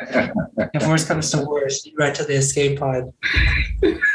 if 0.74 0.88
worst 0.88 1.08
comes 1.08 1.30
to 1.32 1.46
worst, 1.46 1.86
you 1.86 1.94
right 1.98 2.16
to 2.16 2.24
the 2.24 2.36
escape 2.36 2.80
pod. 2.80 3.14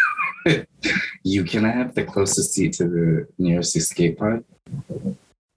You 1.23 1.45
can 1.45 1.65
I 1.65 1.71
have 1.71 1.95
the 1.95 2.05
closest 2.05 2.55
seat 2.55 2.73
to 2.75 2.85
the 2.85 3.29
nearest 3.39 3.77
escape 3.77 4.19
pod? 4.19 4.45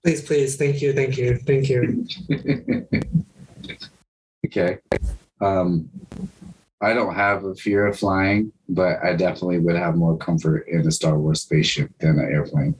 Please, 0.02 0.22
please, 0.22 0.56
thank 0.56 0.82
you, 0.82 0.92
thank 0.92 1.16
you, 1.16 1.38
thank 1.38 1.70
you. 1.70 2.06
okay. 4.46 4.78
Um, 5.40 5.88
I 6.80 6.92
don't 6.92 7.14
have 7.14 7.44
a 7.44 7.54
fear 7.54 7.86
of 7.86 7.98
flying, 7.98 8.52
but 8.68 9.02
I 9.02 9.14
definitely 9.14 9.60
would 9.60 9.76
have 9.76 9.96
more 9.96 10.18
comfort 10.18 10.68
in 10.68 10.86
a 10.86 10.90
Star 10.90 11.18
Wars 11.18 11.40
spaceship 11.40 11.90
than 11.98 12.18
an 12.18 12.30
airplane. 12.30 12.74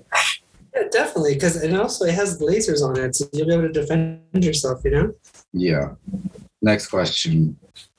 Yeah, 0.74 0.82
definitely, 0.90 1.34
because 1.34 1.56
and 1.56 1.76
also 1.76 2.04
it 2.04 2.14
has 2.14 2.40
lasers 2.40 2.86
on 2.86 2.98
it, 2.98 3.14
so 3.14 3.26
you'll 3.32 3.46
be 3.46 3.54
able 3.54 3.62
to 3.62 3.72
defend 3.72 4.20
yourself. 4.32 4.82
You 4.84 4.90
know. 4.90 5.14
Yeah. 5.54 5.94
Next 6.60 6.88
question. 6.88 7.56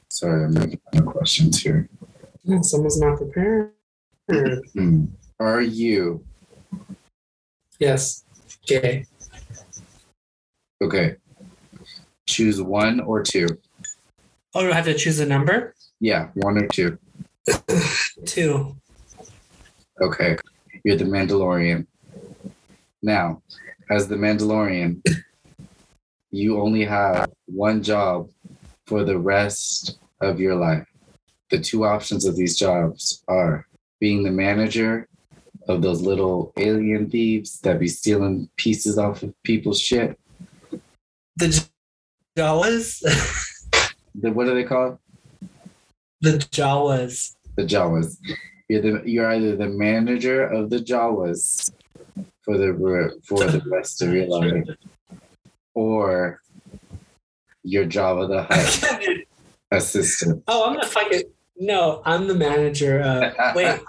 Sorry, 0.10 0.46
I'm 0.46 0.54
making 0.54 0.80
no 0.94 1.02
questions 1.02 1.62
here. 1.62 1.90
Oh, 2.50 2.62
someone's 2.62 3.00
not 3.00 3.18
prepared. 3.18 3.72
Hmm. 4.30 5.06
Are 5.40 5.62
you 5.62 6.26
Yes. 7.80 8.24
Okay. 8.64 9.06
okay? 10.82 11.16
Choose 12.28 12.62
one 12.62 13.00
or 13.02 13.22
two. 13.22 13.48
Oh, 14.54 14.62
do 14.62 14.72
I 14.72 14.76
have 14.76 14.86
to 14.86 14.94
choose 14.94 15.20
a 15.20 15.26
number? 15.26 15.76
Yeah, 16.00 16.30
one 16.36 16.58
or 16.58 16.68
two. 16.68 16.98
Two. 18.26 18.76
Okay. 20.02 20.36
You're 20.84 20.96
the 20.96 21.06
Mandalorian. 21.06 21.86
Now, 23.04 23.44
as 23.92 24.08
the 24.08 24.16
Mandalorian, 24.16 25.02
you 26.32 26.60
only 26.60 26.86
have 26.86 27.30
one 27.46 27.84
job 27.84 28.30
for 28.88 29.04
the 29.04 29.18
rest 29.18 30.00
of 30.22 30.40
your 30.40 30.56
life. 30.56 30.88
The 31.52 31.60
two 31.60 31.86
options 31.86 32.26
of 32.26 32.36
these 32.36 32.58
jobs 32.58 33.24
are 33.28 33.68
being 34.00 34.24
the 34.24 34.32
manager 34.32 35.08
of 35.68 35.82
those 35.82 36.02
little 36.02 36.54
alien 36.58 37.10
thieves 37.10 37.60
that 37.62 37.80
be 37.80 37.88
stealing 37.88 38.50
pieces 38.58 38.98
off 38.98 39.24
of 39.24 39.34
people's 39.44 39.82
shit. 39.82 40.20
The 41.38 41.66
Jawas. 42.38 43.04
The, 44.18 44.32
what 44.32 44.48
are 44.48 44.56
they 44.56 44.64
called? 44.64 44.98
the 46.22 46.38
Jawas. 46.38 47.36
The 47.56 47.64
Jawas. 47.64 48.18
You're 48.68 48.82
the 48.82 49.02
you're 49.06 49.30
either 49.30 49.56
the 49.56 49.68
manager 49.68 50.44
of 50.46 50.70
the 50.70 50.80
Jawas 50.80 51.72
for 52.42 52.58
the 52.58 53.20
for 53.24 53.40
the 53.46 53.62
rest 53.70 54.02
of 54.02 54.14
your 54.14 54.26
life, 54.28 54.66
or 55.76 56.42
your 57.64 57.86
Jabba 57.86 58.28
the 58.28 58.44
Hutt 58.44 59.28
assistant. 59.72 60.44
Oh, 60.48 60.66
I'm 60.66 60.76
gonna 60.76 60.88
fucking 60.88 61.24
no. 61.58 62.02
I'm 62.06 62.28
the 62.28 62.36
manager. 62.36 63.02
Uh, 63.06 63.54
wait, 63.56 63.80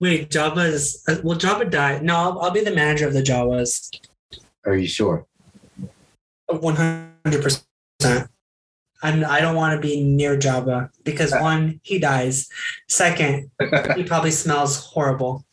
wait. 0.00 0.30
Jabba's. 0.30 1.02
Uh, 1.08 1.16
will 1.22 1.36
Jabba 1.36 1.70
die? 1.70 2.00
No, 2.00 2.16
I'll, 2.16 2.40
I'll 2.40 2.50
be 2.50 2.62
the 2.62 2.74
manager 2.74 3.06
of 3.06 3.14
the 3.14 3.22
Jawas. 3.22 3.90
Are 4.64 4.74
you 4.74 4.86
sure? 4.86 5.26
One 6.48 6.76
hundred 6.76 7.42
percent. 7.42 8.28
And 9.04 9.24
I 9.24 9.40
don't 9.40 9.56
want 9.56 9.74
to 9.74 9.86
be 9.86 10.02
near 10.02 10.36
Jabba 10.36 10.90
because 11.02 11.32
one, 11.32 11.80
he 11.82 11.98
dies. 11.98 12.48
Second, 12.88 13.50
he 13.96 14.04
probably 14.04 14.30
smells 14.30 14.84
horrible. 14.86 15.44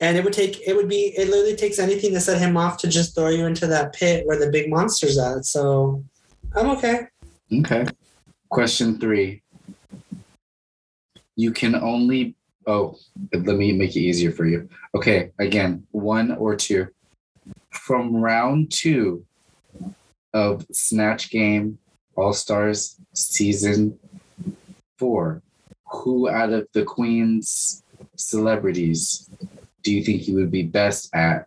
And 0.00 0.16
it 0.16 0.24
would 0.24 0.32
take 0.32 0.60
it 0.66 0.74
would 0.74 0.88
be 0.88 1.14
it 1.16 1.28
literally 1.28 1.56
takes 1.56 1.78
anything 1.78 2.12
to 2.12 2.20
set 2.20 2.38
him 2.38 2.56
off 2.56 2.78
to 2.78 2.88
just 2.88 3.14
throw 3.14 3.28
you 3.28 3.46
into 3.46 3.66
that 3.68 3.94
pit 3.94 4.26
where 4.26 4.38
the 4.38 4.50
big 4.50 4.68
monster's 4.68 5.18
at. 5.18 5.46
So 5.46 6.04
I'm 6.54 6.68
okay. 6.70 7.06
Okay. 7.60 7.86
Question 8.48 8.98
three. 8.98 9.42
You 11.36 11.52
can 11.52 11.74
only 11.74 12.36
oh, 12.66 12.96
let 13.32 13.56
me 13.56 13.72
make 13.72 13.96
it 13.96 14.00
easier 14.00 14.32
for 14.32 14.44
you. 14.44 14.68
Okay, 14.94 15.30
again, 15.38 15.86
one 15.92 16.32
or 16.32 16.56
two. 16.56 16.88
From 17.70 18.16
round 18.16 18.72
two 18.72 19.24
of 20.32 20.66
Snatch 20.72 21.30
Game 21.30 21.78
All 22.16 22.32
Stars 22.32 22.96
season 23.12 23.98
four, 24.98 25.42
who 25.90 26.28
out 26.28 26.52
of 26.52 26.66
the 26.72 26.84
Queen's 26.84 27.82
celebrities 28.16 29.28
do 29.82 29.92
you 29.92 30.02
think 30.02 30.26
you 30.26 30.34
would 30.34 30.50
be 30.50 30.62
best 30.64 31.14
at 31.14 31.46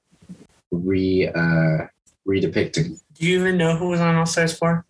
re 0.72 1.28
uh 1.28 1.88
redepicting? 2.28 3.00
Do 3.16 3.26
you 3.28 3.40
even 3.40 3.58
know 3.58 3.76
who 3.76 3.90
was 3.90 4.00
on 4.00 4.16
All 4.16 4.26
Stars 4.26 4.58
4? 4.58 4.86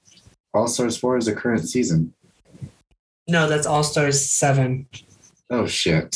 All 0.54 0.68
Stars 0.68 0.98
4 0.98 1.18
is 1.18 1.26
the 1.26 1.34
current 1.36 1.68
season. 1.68 2.14
No, 3.28 3.48
that's 3.48 3.68
All 3.68 3.84
Stars 3.84 4.30
7. 4.30 4.88
Oh 5.52 5.66
shit. 5.68 6.16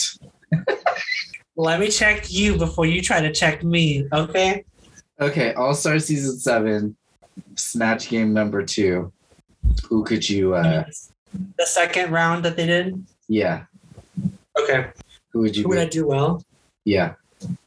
Let 1.56 1.80
me 1.80 1.90
check 1.90 2.32
you 2.32 2.58
before 2.58 2.86
you 2.86 3.02
try 3.02 3.22
to 3.22 3.32
check 3.32 3.64
me, 3.64 4.08
okay? 4.12 4.66
Okay, 5.22 5.54
All 5.54 5.74
Star 5.76 6.00
season 6.00 6.38
seven, 6.40 6.96
Snatch 7.56 8.10
Game 8.10 8.34
number 8.34 8.64
two. 8.64 9.12
Who 9.88 10.04
could 10.04 10.28
you 10.28 10.56
uh 10.56 10.84
the 11.58 11.66
second 11.66 12.12
round 12.12 12.44
that 12.46 12.58
they 12.58 12.66
did? 12.66 13.06
yeah, 13.28 13.66
Okay. 14.60 14.88
who 15.32 15.40
would 15.42 15.56
you 15.56 15.64
Who 15.64 15.70
would 15.70 15.78
I 15.78 15.86
do 15.86 16.08
well? 16.08 16.44
Yeah. 16.86 17.14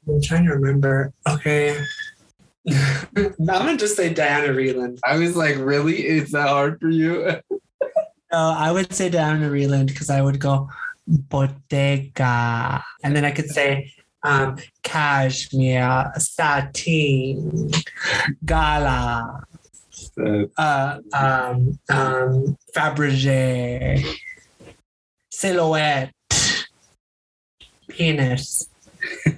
I'm 0.09 0.21
trying 0.21 0.45
to 0.47 0.53
remember. 0.53 1.13
Okay. 1.29 1.79
I'm 3.17 3.35
gonna 3.39 3.77
just 3.77 3.97
say 3.97 4.13
Diana 4.13 4.49
Vreeland. 4.53 4.99
I 5.05 5.19
was 5.19 5.37
like, 5.37 5.57
really? 5.59 6.07
Is 6.07 6.33
that 6.33 6.49
hard 6.49 6.81
for 6.81 6.89
you? 6.89 7.41
No, 7.51 7.59
I 8.33 8.73
would 8.73 8.93
say 8.93 9.09
Diana 9.09 9.49
Vreeland 9.49 9.89
because 9.89 10.11
I 10.11 10.21
would 10.21 10.41
go 10.41 10.69
Bottega, 11.07 12.85
and 13.05 13.15
then 13.15 13.25
I 13.25 13.31
could 13.31 13.49
say 13.49 13.93
um, 14.25 14.57
cashmere, 14.83 16.13
satin, 16.19 17.71
gala, 18.45 19.45
Uh, 20.19 20.47
uh, 20.59 20.99
um, 21.13 21.79
um, 21.89 22.57
Fabergé, 22.75 24.05
silhouette, 25.31 26.13
penis, 27.89 28.69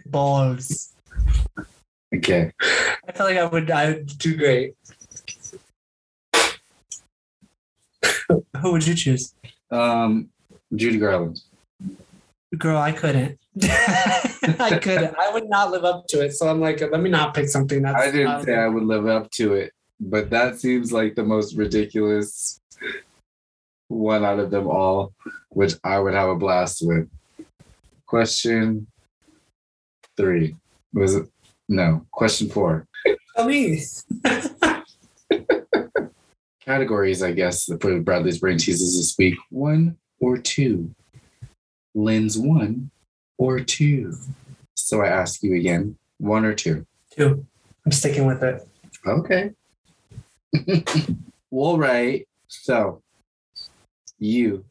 balls. 0.07 0.95
Okay. 2.15 2.53
I 2.61 3.13
feel 3.13 3.27
like 3.27 3.37
I 3.37 3.45
would 3.45 3.71
I 3.71 3.89
would 3.91 4.19
do 4.19 4.37
great. 4.37 4.75
Who 8.61 8.73
would 8.73 8.87
you 8.87 8.95
choose? 8.95 9.35
Um 9.71 10.31
Judy 10.75 10.99
Garland. 10.99 11.41
Girl, 12.57 12.79
I 12.79 12.93
couldn't. 12.93 13.39
I 13.63 14.79
couldn't. 14.83 15.15
I 15.19 15.31
would 15.33 15.49
not 15.49 15.71
live 15.71 15.85
up 15.85 16.07
to 16.09 16.25
it. 16.25 16.33
So 16.33 16.49
I'm 16.49 16.61
like, 16.61 16.81
let 16.81 17.01
me 17.01 17.11
not 17.11 17.35
pick 17.35 17.49
something 17.49 17.83
that's. 17.83 18.01
I 18.01 18.11
didn't 18.11 18.45
say 18.45 18.57
I 18.57 18.69
would 18.69 18.85
live 18.85 19.07
up 19.07 19.31
to 19.33 19.55
it, 19.55 19.73
but 20.01 20.31
that 20.31 20.59
seems 20.59 20.93
like 20.93 21.15
the 21.15 21.25
most 21.25 21.57
ridiculous 21.57 22.61
one 23.89 24.25
out 24.25 24.39
of 24.39 24.51
them 24.51 24.67
all, 24.67 25.13
which 25.51 25.75
I 25.85 25.99
would 25.99 26.15
have 26.15 26.29
a 26.29 26.37
blast 26.37 26.79
with. 26.83 27.09
Question 28.07 28.87
three. 30.17 30.57
Was 30.95 31.15
it 31.17 31.29
no, 31.69 32.07
question 32.11 32.49
four. 32.49 32.87
Me. 33.45 33.83
categories, 36.69 37.23
I 37.23 37.33
guess, 37.33 37.71
for 37.81 37.99
Bradley's 38.01 38.41
brain 38.41 38.59
teases 38.59 38.99
this 38.99 39.17
week. 39.19 39.37
One 39.49 39.97
or 40.21 40.37
two. 40.37 40.95
Lens 41.95 42.39
one 42.39 42.91
or 43.39 43.61
two. 43.61 44.15
So 44.75 45.01
I 45.01 45.09
ask 45.09 45.43
you 45.43 45.55
again, 45.55 45.97
one 46.19 46.45
or 46.45 46.55
two. 46.55 46.87
Two. 47.11 47.47
I'm 47.87 47.93
sticking 47.93 48.27
with 48.27 48.43
it. 48.43 48.69
Okay. 49.07 49.53
All 51.51 51.79
right. 51.79 52.29
So 52.49 53.03
you 54.19 54.65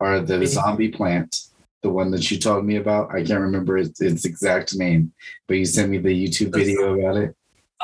are 0.00 0.20
the 0.20 0.46
zombie 0.46 0.88
plant, 0.88 1.42
the 1.86 1.92
one 1.92 2.10
that 2.10 2.28
you 2.32 2.36
told 2.36 2.64
me 2.64 2.76
about. 2.76 3.14
I 3.14 3.22
can't 3.22 3.40
remember 3.40 3.78
its, 3.78 4.00
its 4.00 4.24
exact 4.24 4.76
name, 4.76 5.12
but 5.46 5.56
you 5.56 5.64
sent 5.64 5.88
me 5.88 5.98
the 5.98 6.08
YouTube 6.08 6.52
video 6.52 6.98
about 6.98 7.16
it. 7.16 7.36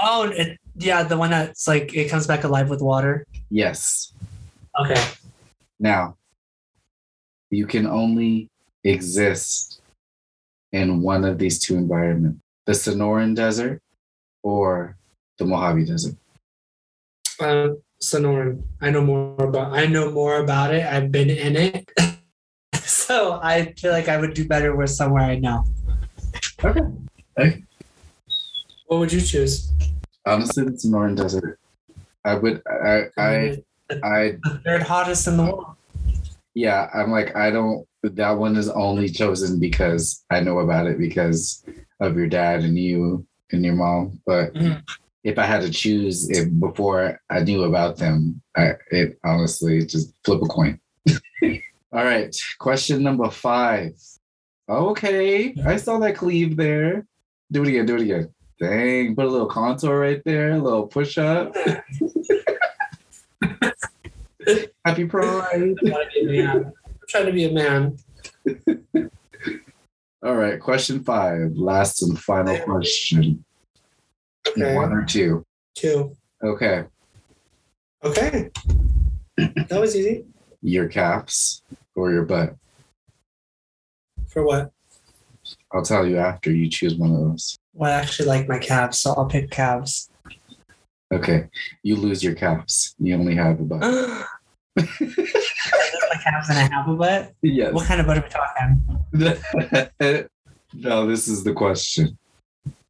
Oh, 0.03 0.24
it, 0.24 0.59
yeah, 0.74 1.05
the 1.05 1.16
one 1.16 1.30
that's 1.30 1.68
like 1.68 1.94
it 1.94 2.11
comes 2.11 2.26
back 2.26 2.42
alive 2.42 2.68
with 2.68 2.82
water. 2.82 3.24
Yes. 3.48 4.12
Okay. 4.80 5.00
Now, 5.78 6.16
you 7.50 7.64
can 7.66 7.86
only 7.86 8.50
exist 8.82 9.80
in 10.72 11.00
one 11.00 11.24
of 11.24 11.38
these 11.38 11.61
two 11.61 11.76
environments 11.76 12.40
the 12.66 12.72
Sonoran 12.72 13.36
Desert 13.36 13.80
or 14.42 14.96
the 15.38 15.44
Mojave 15.44 15.84
Desert. 15.84 16.16
Um, 17.38 17.78
Sonoran. 18.03 18.62
I 18.80 18.90
know 18.90 19.03
more 19.03 19.36
about. 19.38 19.72
I 19.72 19.86
know 19.86 20.11
more 20.11 20.38
about 20.38 20.74
it. 20.74 20.84
I've 20.84 21.12
been 21.12 21.30
in 21.30 21.55
it, 21.55 21.88
so 23.13 23.39
I 23.43 23.75
feel 23.77 23.93
like 23.93 24.09
I 24.09 24.17
would 24.17 24.33
do 24.33 24.47
better 24.47 24.75
with 24.75 24.91
somewhere 24.91 25.23
I 25.23 25.37
know. 25.37 25.65
Okay. 26.65 26.81
Okay. 27.39 27.65
What 28.87 29.01
would 29.01 29.13
you 29.13 29.21
choose? 29.21 29.73
Honestly, 30.27 30.65
it's 30.67 30.83
the 30.83 30.89
Sonoran 30.89 31.17
Desert. 31.17 31.59
I 32.25 32.35
would. 32.37 32.63
I. 32.67 33.05
I. 33.19 33.59
I. 34.03 34.39
the 34.43 34.61
third 34.65 34.83
hottest 34.83 35.27
in 35.29 35.37
the 35.37 35.45
world. 35.45 35.67
Yeah. 36.55 36.89
I'm 36.95 37.11
like. 37.11 37.37
I 37.37 37.51
don't. 37.51 37.87
That 38.03 38.33
one 38.33 38.57
is 38.57 38.69
only 38.71 39.09
chosen 39.09 39.61
because 39.61 40.25
I 40.31 40.41
know 40.41 40.61
about 40.61 40.87
it 40.87 40.99
because 40.99 41.65
of 42.01 42.17
your 42.17 42.29
dad 42.29 42.65
and 42.65 42.79
you 42.79 43.27
and 43.53 43.65
your 43.65 43.75
mom. 43.75 44.21
But 44.27 44.55
Mhm. 44.55 44.83
if 45.23 45.39
I 45.39 45.45
had 45.45 45.61
to 45.63 45.71
choose 45.71 46.31
it 46.31 46.59
before 46.59 47.21
I 47.31 47.41
knew 47.41 47.65
about 47.65 47.97
them, 47.99 48.41
I, 48.57 48.73
it 48.91 49.19
honestly 49.25 49.85
just 49.85 50.15
flip 50.25 50.43
a 50.43 50.47
coin. 50.47 50.81
All 51.93 52.05
right. 52.05 52.34
Question 52.59 53.03
number 53.03 53.28
five. 53.30 53.93
Okay. 54.66 55.55
I 55.66 55.76
saw 55.76 55.99
that 55.99 56.16
cleave 56.16 56.57
there. 56.57 57.07
Do 57.51 57.62
it 57.64 57.68
again. 57.68 57.84
Do 57.84 57.97
it 57.97 58.03
again. 58.03 58.32
Dang. 58.59 59.14
Put 59.14 59.26
a 59.26 59.28
little 59.28 59.47
contour 59.47 60.01
right 60.01 60.22
there. 60.24 60.53
A 60.53 60.59
little 60.59 60.86
push 60.86 61.18
up. 61.18 61.55
Happy 64.86 65.05
Pride. 65.05 65.53
I 65.53 65.74
wanna 65.82 66.07
be 66.14 66.20
a 66.20 66.24
man. 66.24 66.64
I'm 66.66 66.72
trying 67.09 67.26
to 67.26 67.32
be 67.32 67.45
a 67.45 67.53
man. 67.53 67.99
All 70.24 70.34
right. 70.34 70.59
Question 70.59 71.05
five. 71.05 71.55
Last 71.57 72.03
and 72.03 72.18
final 72.18 72.59
question. 72.61 73.45
Okay. 74.49 74.74
One 74.74 74.95
or 74.95 75.05
two. 75.05 75.45
Two. 75.74 76.16
Okay. 76.43 76.84
Okay. 78.03 78.51
That 79.36 79.78
was 79.78 79.95
easy. 79.95 80.24
Your 80.62 80.88
calves 80.88 81.62
or 81.95 82.11
your 82.11 82.24
butt? 82.24 82.57
For 84.28 84.45
what? 84.45 84.72
I'll 85.72 85.82
tell 85.82 86.07
you 86.07 86.18
after 86.18 86.51
you 86.51 86.68
choose 86.68 86.95
one 86.95 87.12
of 87.12 87.18
those. 87.18 87.59
Well, 87.74 87.90
I 87.90 87.95
actually 87.95 88.28
like 88.28 88.49
my 88.49 88.59
calves, 88.59 88.99
so 88.99 89.12
I'll 89.14 89.26
pick 89.26 89.51
calves. 89.51 90.11
Okay. 91.12 91.49
You 91.82 91.97
lose 91.97 92.22
your 92.22 92.34
calves. 92.34 92.95
You 92.99 93.14
only 93.14 93.34
have 93.34 93.61
a 93.61 93.64
butt. 93.64 93.82
I 93.82 94.24
my 94.76 94.84
calves 96.22 96.49
and 96.49 96.59
I 96.59 96.68
have 96.70 96.88
a 96.88 96.95
butt. 96.95 97.34
yes. 97.43 97.72
What 97.72 97.86
kind 97.86 98.01
of 98.01 98.07
butt 98.07 98.18
are 98.18 98.22
we 98.22 98.28
talking? 98.28 100.28
no, 100.74 101.07
this 101.07 101.28
is 101.28 101.45
the 101.45 101.53
question. 101.53 102.18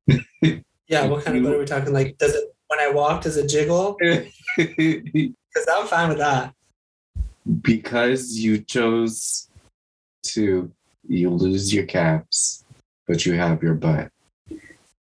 Yeah, 0.88 1.06
what 1.06 1.24
kind 1.24 1.38
of 1.38 1.42
butt 1.42 1.54
are 1.54 1.58
we 1.58 1.64
talking? 1.64 1.92
Like, 1.94 2.18
does 2.18 2.34
it 2.34 2.54
when 2.66 2.78
I 2.78 2.90
walk, 2.90 3.22
does 3.22 3.38
it 3.38 3.48
jiggle? 3.48 3.96
Because 4.56 5.66
I'm 5.74 5.86
fine 5.86 6.08
with 6.08 6.18
that. 6.18 6.52
Because 7.60 8.38
you 8.38 8.58
chose 8.58 9.48
to, 10.24 10.70
you 11.08 11.30
lose 11.30 11.72
your 11.72 11.86
calves, 11.86 12.64
but 13.06 13.26
you 13.26 13.34
have 13.34 13.62
your 13.62 13.74
butt. 13.74 14.10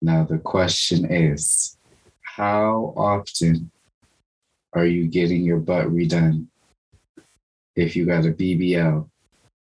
Now, 0.01 0.23
the 0.23 0.38
question 0.38 1.11
is 1.11 1.77
how 2.21 2.93
often 2.95 3.71
are 4.73 4.85
you 4.85 5.07
getting 5.07 5.43
your 5.43 5.57
butt 5.57 5.88
redone 5.88 6.45
if 7.75 7.95
you 7.95 8.05
got 8.05 8.25
a 8.25 8.31
BBL? 8.31 9.09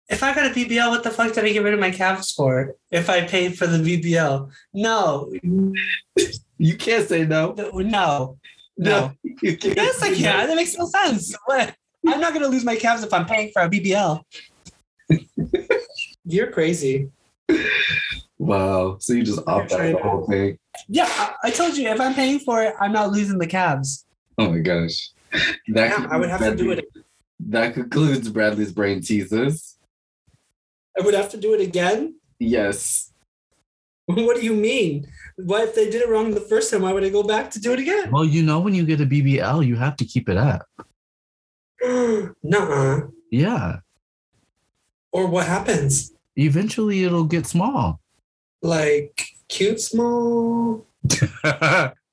If 0.09 0.23
I 0.23 0.35
got 0.35 0.47
a 0.47 0.51
BBL, 0.55 0.91
what 0.91 1.03
the 1.03 1.11
fuck 1.11 1.33
did 1.33 1.45
I 1.45 1.53
get 1.53 1.63
rid 1.65 1.75
of 1.75 1.81
my 1.81 1.91
calves 1.91 2.31
for? 2.31 2.75
If 2.93 3.11
I 3.11 3.27
paid 3.27 3.59
for 3.59 3.67
the 3.67 3.79
BBL, 3.79 4.51
no, 4.75 5.33
You 6.59 6.77
can't 6.77 7.09
say 7.09 7.27
no. 7.27 7.55
no, 7.57 8.39
no. 8.77 9.13
you 9.23 9.57
can't 9.57 9.77
Yes, 9.77 10.03
I 10.03 10.15
can. 10.15 10.49
That 10.49 10.57
makes 10.57 10.77
no 10.77 10.87
sense. 10.87 11.35
What? 11.47 11.75
I'm 12.07 12.21
not 12.21 12.33
gonna 12.33 12.49
lose 12.49 12.65
my 12.65 12.77
calves 12.77 13.03
if 13.03 13.13
I'm 13.13 13.27
paying 13.27 13.51
for 13.53 13.63
a 13.63 13.69
BBL. 13.69 14.23
You're 16.25 16.51
crazy. 16.51 17.11
Wow. 18.39 18.99
So 19.01 19.13
you 19.13 19.23
just 19.23 19.41
opt 19.47 19.73
out 19.73 19.81
of 19.81 19.93
the 19.93 19.99
whole 20.03 20.27
thing. 20.27 20.59
Yeah, 20.89 21.07
I, 21.09 21.35
I 21.45 21.51
told 21.51 21.77
you 21.77 21.89
if 21.89 22.01
I'm 22.01 22.15
paying 22.15 22.39
for 22.39 22.63
it, 22.63 22.75
I'm 22.81 22.93
not 22.93 23.11
losing 23.11 23.39
the 23.39 23.47
calves. 23.47 24.05
Oh 24.39 24.51
my 24.51 24.59
gosh. 24.59 25.11
That 25.69 25.91
Yeah, 25.91 26.07
I 26.11 26.17
would 26.17 26.29
have 26.29 26.41
to 26.41 26.55
do 26.55 26.73
it. 26.73 26.85
That 27.41 27.75
concludes 27.75 28.29
Bradley's 28.29 28.73
brain 28.73 29.01
teasers. 29.01 29.77
I 30.99 31.03
would 31.03 31.15
have 31.15 31.31
to 31.31 31.37
do 31.37 31.55
it 31.55 31.61
again. 31.61 32.17
Yes. 32.39 33.13
What 34.09 34.37
do 34.37 34.45
you 34.45 34.55
mean? 34.55 35.05
What 35.35 35.65
if 35.65 35.75
they 35.75 35.91
did 35.91 36.01
it 36.01 36.09
wrong 36.09 36.31
the 36.31 36.41
first 36.41 36.71
time? 36.71 36.83
Why 36.83 36.93
would 36.93 37.03
I 37.03 37.09
go 37.09 37.25
back 37.25 37.51
to 37.51 37.61
do 37.61 37.73
it 37.73 37.81
again? 37.81 38.13
Well, 38.13 38.25
you 38.25 38.41
know, 38.41 38.61
when 38.61 38.73
you 38.73 38.87
get 38.87 39.01
a 39.01 39.05
BBL, 39.05 39.67
you 39.67 39.75
have 39.75 39.97
to 39.97 40.05
keep 40.05 40.29
it 40.29 40.37
up. 40.37 40.65
Nuh-uh. 42.43 43.01
Yeah. 43.31 43.77
Or 45.13 45.27
what 45.27 45.47
happens? 45.47 46.13
Eventually, 46.37 47.05
it'll 47.05 47.25
get 47.25 47.47
small. 47.47 48.01
Like 48.63 49.29
cute 49.49 49.81
small? 49.81 50.87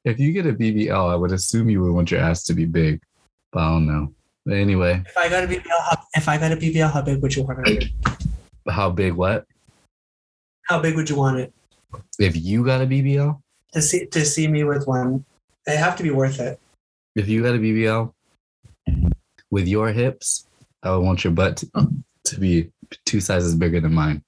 if 0.06 0.20
you 0.20 0.32
get 0.32 0.46
a 0.46 0.54
BBL, 0.54 1.12
I 1.12 1.16
would 1.16 1.32
assume 1.32 1.70
you 1.70 1.82
would 1.82 1.92
want 1.94 2.12
your 2.12 2.22
ass 2.22 2.44
to 2.46 2.54
be 2.54 2.66
big. 2.66 3.02
But 3.52 3.62
I 3.62 3.70
don't 3.70 3.88
know. 3.88 4.14
But 4.46 4.56
anyway, 4.56 5.02
If 5.08 5.18
I 5.18 5.30
got 5.30 5.44
a 5.46 5.48
BBL, 5.48 5.64
how, 5.68 5.98
if 6.16 6.28
I 6.28 6.38
got 6.38 6.52
a 6.52 6.58
BBL, 6.58 6.92
how 6.92 7.02
big 7.02 7.22
would 7.22 7.36
you 7.36 7.44
want 7.44 7.68
it? 7.68 7.86
how 8.70 8.90
big 8.90 9.14
what? 9.14 9.46
How 10.64 10.80
big 10.80 10.96
would 10.96 11.10
you 11.10 11.18
want 11.18 11.40
it 11.40 11.54
If 12.20 12.36
you 12.38 12.64
got 12.66 12.82
a 12.82 12.86
BBL? 12.86 13.40
to 13.74 13.82
see 13.82 14.06
to 14.08 14.24
see 14.24 14.48
me 14.48 14.64
with 14.64 14.86
one? 14.88 15.26
They 15.66 15.78
have 15.78 15.96
to 15.98 16.04
be 16.04 16.12
worth 16.12 16.40
it. 16.40 16.60
If 17.16 17.28
you 17.28 17.42
got 17.42 17.56
a 17.56 17.58
BBL 17.58 18.14
with 19.54 19.68
your 19.68 19.90
hips, 19.90 20.48
I 20.82 20.90
would 20.90 21.06
want 21.06 21.24
your 21.24 21.32
butt 21.32 21.58
to, 21.58 21.88
to 22.24 22.40
be 22.40 22.72
two 23.06 23.22
sizes 23.22 23.54
bigger 23.54 23.80
than 23.80 23.94
mine. 23.94 24.24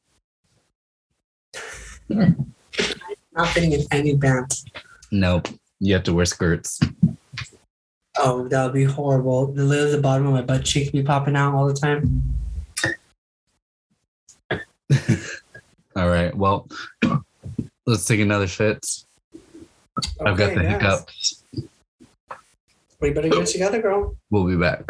Not 2.09 3.47
fitting 3.47 3.71
in 3.71 3.81
any 3.89 4.15
pants. 4.15 4.65
Nope. 5.11 5.47
You 5.79 5.95
have 5.95 6.03
to 6.03 6.13
wear 6.13 6.25
skirts. 6.25 6.79
Oh, 8.19 8.47
that 8.49 8.65
would 8.65 8.75
be 8.75 8.83
horrible. 8.83 9.47
The 9.47 9.63
little 9.63 9.91
the 9.91 9.99
bottom 9.99 10.27
of 10.27 10.33
my 10.33 10.43
butt 10.43 10.63
cheek 10.63 10.91
be 10.91 11.01
popping 11.01 11.35
out 11.35 11.55
all 11.55 11.65
the 11.65 11.73
time. 11.73 12.21
All 15.95 16.07
right. 16.07 16.35
Well, 16.35 16.69
let's 17.87 18.05
take 18.05 18.19
another 18.19 18.47
shit. 18.47 18.85
I've 20.23 20.37
got 20.37 20.53
the 20.53 20.61
yes. 20.61 20.71
hiccups. 20.73 21.43
We 23.05 23.13
better 23.13 23.29
get 23.29 23.45
together, 23.45 23.79
girl. 23.83 24.17
We'll 24.31 24.47
be 24.47 24.57
back. 24.57 24.83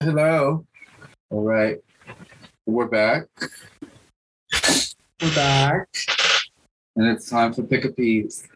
Hello. 0.00 0.64
All 1.30 1.42
right. 1.42 1.78
We're 2.66 2.86
back. 2.86 3.24
We're 5.20 5.34
back. 5.34 5.88
And 6.94 7.04
it's 7.08 7.28
time 7.28 7.52
for 7.52 7.64
pick 7.64 7.84
a 7.84 7.88
piece. 7.88 8.46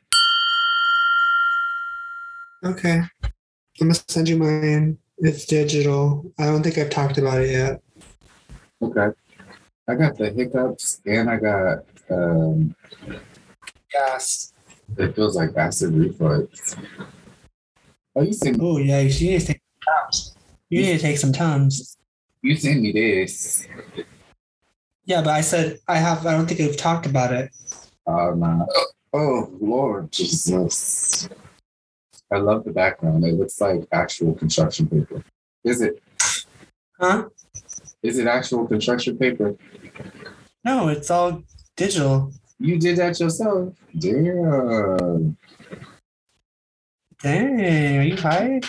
Okay. 2.64 3.02
I'm 3.24 3.32
gonna 3.80 3.94
send 4.06 4.28
you 4.28 4.36
mine. 4.36 4.98
It's 5.18 5.44
digital. 5.44 6.32
I 6.38 6.44
don't 6.46 6.62
think 6.62 6.78
I've 6.78 6.90
talked 6.90 7.18
about 7.18 7.42
it 7.42 7.50
yet. 7.50 7.82
Okay. 8.80 9.08
I 9.88 9.96
got 9.96 10.16
the 10.16 10.30
hiccups 10.30 11.00
and 11.06 11.28
I 11.28 11.38
got 11.38 11.78
um 12.08 12.76
Yes. 13.92 14.52
it 14.96 15.16
feels 15.16 15.34
like 15.34 15.56
acid 15.56 15.92
reflux. 15.94 16.76
Oh 18.14 18.22
you 18.22 18.32
sent 18.32 18.58
Oh 18.60 18.78
yeah, 18.78 19.00
you 19.00 19.30
need 19.30 19.40
to 19.40 19.46
take 19.46 19.60
some 19.62 19.94
tums. 20.04 20.34
You 20.68 20.82
need 20.82 20.92
to 20.96 20.98
take 20.98 21.18
some 21.18 21.32
tums. 21.32 21.96
you 22.42 22.56
sent 22.56 22.82
me 22.82 22.92
this. 22.92 23.66
Yeah, 25.04 25.22
but 25.22 25.30
I 25.30 25.40
said 25.40 25.78
I 25.88 25.96
have. 25.96 26.26
I 26.26 26.32
don't 26.32 26.46
think 26.46 26.60
we've 26.60 26.76
talked 26.76 27.06
about 27.06 27.32
it. 27.32 27.50
Oh 28.06 28.34
no. 28.34 28.66
Oh 29.12 29.50
Lord 29.60 30.12
Jesus. 30.12 31.28
I 32.30 32.38
love 32.38 32.64
the 32.64 32.70
background. 32.72 33.24
It 33.24 33.34
looks 33.34 33.60
like 33.60 33.86
actual 33.92 34.34
construction 34.34 34.86
paper. 34.88 35.22
Is 35.64 35.80
it 35.80 36.02
Huh? 37.00 37.28
is 38.02 38.18
it 38.18 38.26
actual 38.26 38.66
construction 38.66 39.16
paper? 39.16 39.56
No, 40.64 40.88
it's 40.88 41.10
all 41.10 41.42
digital. 41.76 42.32
You 42.58 42.78
did 42.78 42.96
that 42.98 43.18
yourself. 43.18 43.74
Damn. 43.98 45.36
Dang, 47.22 47.98
are 47.98 48.02
you 48.02 48.16
high? 48.16 48.60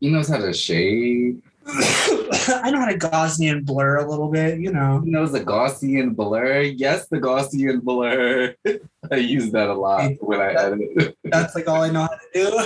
He 0.00 0.10
knows 0.10 0.28
how 0.28 0.38
to 0.38 0.52
shade. 0.52 1.40
I 1.68 2.70
know 2.70 2.80
how 2.80 2.86
to 2.86 2.98
Gaussian 2.98 3.64
blur 3.64 3.98
a 3.98 4.08
little 4.08 4.28
bit, 4.28 4.60
you 4.60 4.72
know. 4.72 5.00
He 5.04 5.10
knows 5.10 5.32
the 5.32 5.40
Gaussian 5.40 6.14
blur. 6.14 6.60
Yes, 6.62 7.08
the 7.08 7.18
Gaussian 7.18 7.82
blur. 7.82 8.54
I 9.10 9.16
use 9.16 9.50
that 9.52 9.68
a 9.68 9.74
lot 9.74 10.12
when 10.20 10.40
I 10.40 10.52
edit. 10.52 11.16
That's 11.24 11.54
like 11.54 11.68
all 11.68 11.82
I 11.82 11.90
know 11.90 12.02
how 12.02 12.08
to 12.08 12.18
do. 12.32 12.50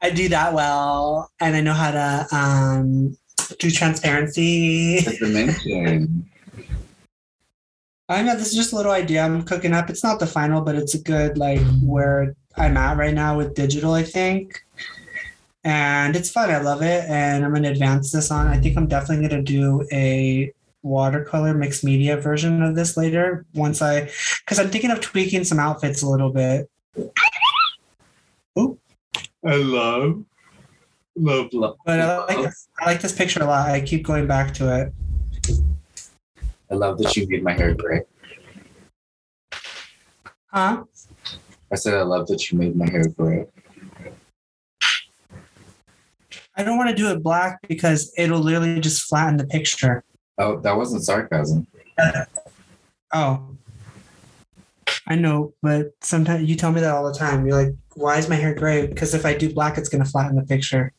I 0.00 0.10
do 0.10 0.28
that 0.28 0.52
well, 0.52 1.30
and 1.40 1.54
I 1.54 1.60
know 1.60 1.74
how 1.74 1.92
to 1.92 2.26
um, 2.36 3.16
do 3.58 3.70
transparency. 3.70 5.00
dimension. 5.18 6.28
I 8.12 8.22
know 8.22 8.36
this 8.36 8.48
is 8.48 8.54
just 8.54 8.72
a 8.72 8.76
little 8.76 8.92
idea 8.92 9.24
I'm 9.24 9.42
cooking 9.42 9.72
up. 9.72 9.90
It's 9.90 10.04
not 10.04 10.20
the 10.20 10.26
final, 10.26 10.60
but 10.60 10.74
it's 10.74 10.94
a 10.94 10.98
good 10.98 11.38
like 11.38 11.60
where 11.82 12.34
I'm 12.56 12.76
at 12.76 12.96
right 12.96 13.14
now 13.14 13.36
with 13.36 13.54
digital, 13.54 13.92
I 13.94 14.02
think. 14.02 14.64
And 15.64 16.16
it's 16.16 16.30
fun. 16.30 16.50
I 16.50 16.58
love 16.58 16.82
it. 16.82 17.04
And 17.08 17.44
I'm 17.44 17.52
going 17.52 17.62
to 17.62 17.70
advance 17.70 18.10
this 18.10 18.30
on. 18.30 18.48
I 18.48 18.58
think 18.58 18.76
I'm 18.76 18.88
definitely 18.88 19.28
going 19.28 19.44
to 19.44 19.52
do 19.52 19.86
a 19.92 20.52
watercolor 20.82 21.54
mixed 21.54 21.84
media 21.84 22.16
version 22.16 22.62
of 22.62 22.74
this 22.74 22.96
later 22.96 23.46
once 23.54 23.80
I, 23.80 24.10
because 24.40 24.58
I'm 24.58 24.70
thinking 24.70 24.90
of 24.90 25.00
tweaking 25.00 25.44
some 25.44 25.60
outfits 25.60 26.02
a 26.02 26.08
little 26.08 26.30
bit. 26.30 26.68
I 29.44 29.56
love, 29.56 30.24
love, 31.16 31.52
love. 31.52 31.76
But 31.84 32.00
I 32.00 32.18
like, 32.24 32.42
this, 32.42 32.68
I 32.80 32.86
like 32.86 33.00
this 33.00 33.12
picture 33.12 33.42
a 33.42 33.46
lot. 33.46 33.70
I 33.70 33.80
keep 33.80 34.04
going 34.04 34.26
back 34.26 34.54
to 34.54 34.80
it. 34.80 34.92
I 36.72 36.74
love 36.74 36.96
that 36.98 37.14
you 37.16 37.28
made 37.28 37.44
my 37.44 37.52
hair 37.52 37.74
gray. 37.74 38.00
Huh? 40.46 40.84
I 41.70 41.74
said 41.74 41.92
I 41.92 42.02
love 42.02 42.26
that 42.28 42.50
you 42.50 42.58
made 42.58 42.74
my 42.74 42.88
hair 42.88 43.06
gray. 43.08 43.46
I 46.56 46.62
don't 46.64 46.78
want 46.78 46.88
to 46.88 46.96
do 46.96 47.10
it 47.10 47.22
black 47.22 47.58
because 47.68 48.10
it'll 48.16 48.40
literally 48.40 48.80
just 48.80 49.02
flatten 49.02 49.36
the 49.36 49.46
picture. 49.46 50.02
Oh, 50.38 50.60
that 50.60 50.74
wasn't 50.74 51.04
sarcasm. 51.04 51.66
Oh. 53.12 53.48
I 55.06 55.16
know, 55.16 55.52
but 55.60 55.92
sometimes 56.00 56.48
you 56.48 56.56
tell 56.56 56.72
me 56.72 56.80
that 56.80 56.94
all 56.94 57.04
the 57.10 57.18
time. 57.18 57.46
You're 57.46 57.62
like, 57.64 57.74
why 57.96 58.16
is 58.16 58.30
my 58.30 58.36
hair 58.36 58.54
gray? 58.54 58.86
Because 58.86 59.12
if 59.12 59.26
I 59.26 59.34
do 59.34 59.52
black, 59.52 59.76
it's 59.76 59.90
going 59.90 60.02
to 60.02 60.10
flatten 60.10 60.36
the 60.36 60.42
picture. 60.42 60.94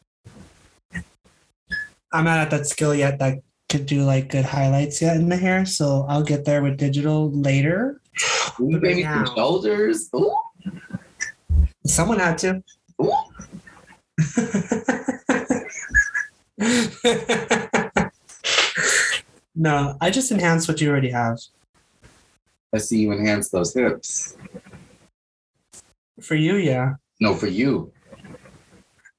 I'm 2.12 2.26
not 2.26 2.38
at 2.38 2.52
that 2.52 2.68
skill 2.68 2.94
yet 2.94 3.18
that 3.18 3.40
could 3.74 3.86
do 3.88 4.04
like 4.04 4.30
good 4.30 4.46
highlights 4.46 5.02
yet 5.02 5.16
in 5.16 5.30
the 5.30 5.36
hair. 5.36 5.66
So 5.66 6.06
I'll 6.08 6.22
get 6.22 6.46
there 6.46 6.62
with 6.62 6.78
digital 6.78 7.32
later. 7.32 8.00
Baby, 8.60 9.02
some 9.02 9.26
shoulders. 9.36 10.12
Ooh, 10.16 10.36
Someone 11.84 12.20
had 12.20 12.38
to. 12.38 12.64
no, 19.56 19.98
I 20.00 20.12
just 20.12 20.32
enhance 20.32 20.68
what 20.68 20.80
you 20.80 20.92
already 20.92 21.10
have. 21.10 21.40
I 22.76 22.78
see 22.78 23.00
you 23.00 23.12
enhance 23.12 23.50
those 23.50 23.74
hips. 23.74 24.38
For 26.22 26.36
you, 26.36 26.58
yeah. 26.58 26.94
No, 27.20 27.34
for 27.34 27.48
you. 27.48 27.92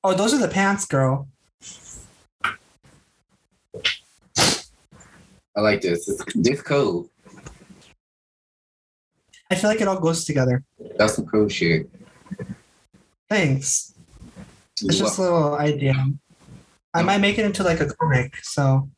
Oh, 0.05 0.15
those 0.15 0.33
are 0.33 0.39
the 0.39 0.47
pants, 0.47 0.85
girl. 0.85 1.27
I 5.57 5.61
like 5.61 5.81
this. 5.83 6.09
It's 6.09 6.25
this 6.35 6.63
cool. 6.63 7.09
I 9.51 9.55
feel 9.55 9.71
like 9.71 9.81
it 9.81 9.89
all 9.89 10.01
goes 10.01 10.25
together. 10.25 10.65
That's 10.99 11.15
some 11.15 11.27
cool 11.27 11.49
shit. 11.49 11.89
Thanks. 13.29 13.95
It's 14.83 14.99
just 14.99 15.19
a 15.19 15.23
little 15.23 15.55
idea. 15.55 15.95
I 16.93 17.03
might 17.03 17.19
make 17.19 17.39
it 17.39 17.45
into 17.45 17.63
like 17.63 17.81
a 17.81 17.87
comic, 17.87 18.37
so 18.43 18.89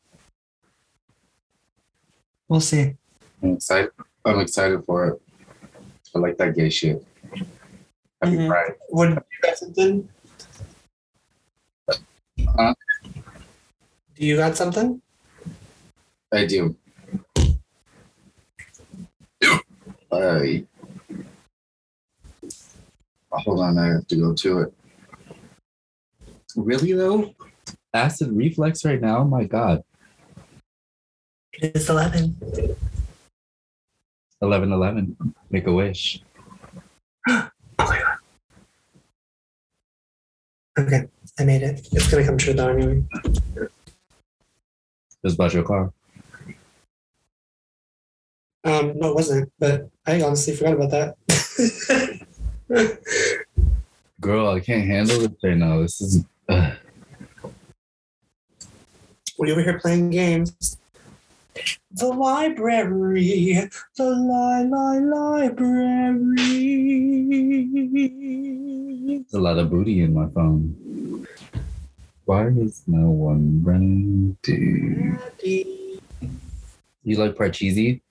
we'll 2.47 2.61
see. 2.61 2.95
I'm 3.43 3.53
excited. 3.53 3.91
I'm 4.25 4.39
excited 4.39 4.83
for 4.85 5.07
it. 5.09 5.21
I 6.15 6.19
like 6.19 6.37
that 6.37 6.55
gay 6.55 6.69
shit. 6.69 7.03
Happy 8.21 8.37
Mhm. 8.37 8.47
Pride. 8.47 8.75
What 8.89 9.09
you 9.09 9.17
got 9.43 9.57
something? 9.57 10.09
Huh? 12.55 12.73
Do 14.15 14.25
you 14.25 14.35
got 14.37 14.57
something? 14.57 15.01
I 16.33 16.45
do. 16.45 16.75
I 20.11 20.65
oh, 23.31 23.37
hold 23.37 23.59
on, 23.61 23.77
I 23.77 23.87
have 23.87 24.07
to 24.07 24.15
go 24.15 24.33
to 24.33 24.59
it. 24.61 24.73
Really 26.55 26.93
though? 26.93 27.33
Acid 27.93 28.31
reflex 28.31 28.83
right 28.83 28.99
now? 28.99 29.23
My 29.23 29.45
God. 29.45 29.83
It's 31.53 31.89
eleven. 31.89 32.35
11 34.41 34.71
11. 34.71 35.33
Make 35.49 35.67
a 35.67 35.71
wish. 35.71 36.21
Okay, 40.79 41.07
I 41.39 41.43
made 41.43 41.63
it. 41.63 41.87
It's 41.91 42.07
gonna 42.07 42.23
come 42.23 42.37
true 42.37 42.53
though 42.53 42.69
anyway. 42.69 43.03
Just 45.25 45.33
about 45.33 45.51
your 45.51 45.63
car. 45.63 45.91
Um, 48.67 48.99
no, 48.99 49.11
it 49.11 49.15
wasn't, 49.15 49.49
but 49.59 49.89
I 50.05 50.21
honestly 50.21 50.53
forgot 50.53 50.73
about 50.73 50.91
that. 50.91 51.15
Girl, 54.19 54.49
I 54.49 54.59
can't 54.59 54.85
handle 54.85 55.19
this 55.21 55.31
right 55.41 55.55
now. 55.55 55.79
This 55.79 56.01
is. 56.01 56.25
Uh, 56.49 56.73
we 59.39 59.53
over 59.53 59.61
here 59.61 59.79
playing 59.79 60.09
games. 60.09 60.77
The 61.91 62.07
library, 62.07 63.69
the 63.95 64.09
li 64.09 64.65
li 64.65 64.99
library. 64.99 66.27
there's 69.19 69.33
a 69.33 69.39
lot 69.39 69.57
of 69.59 69.69
booty 69.69 70.01
in 70.01 70.13
my 70.13 70.27
phone. 70.27 71.25
Why 72.25 72.47
is 72.47 72.83
no 72.85 73.11
one 73.11 73.63
running 73.63 74.35
to. 74.43 75.17
You 77.03 77.15
like 77.15 77.35
Parcheesi? 77.35 78.01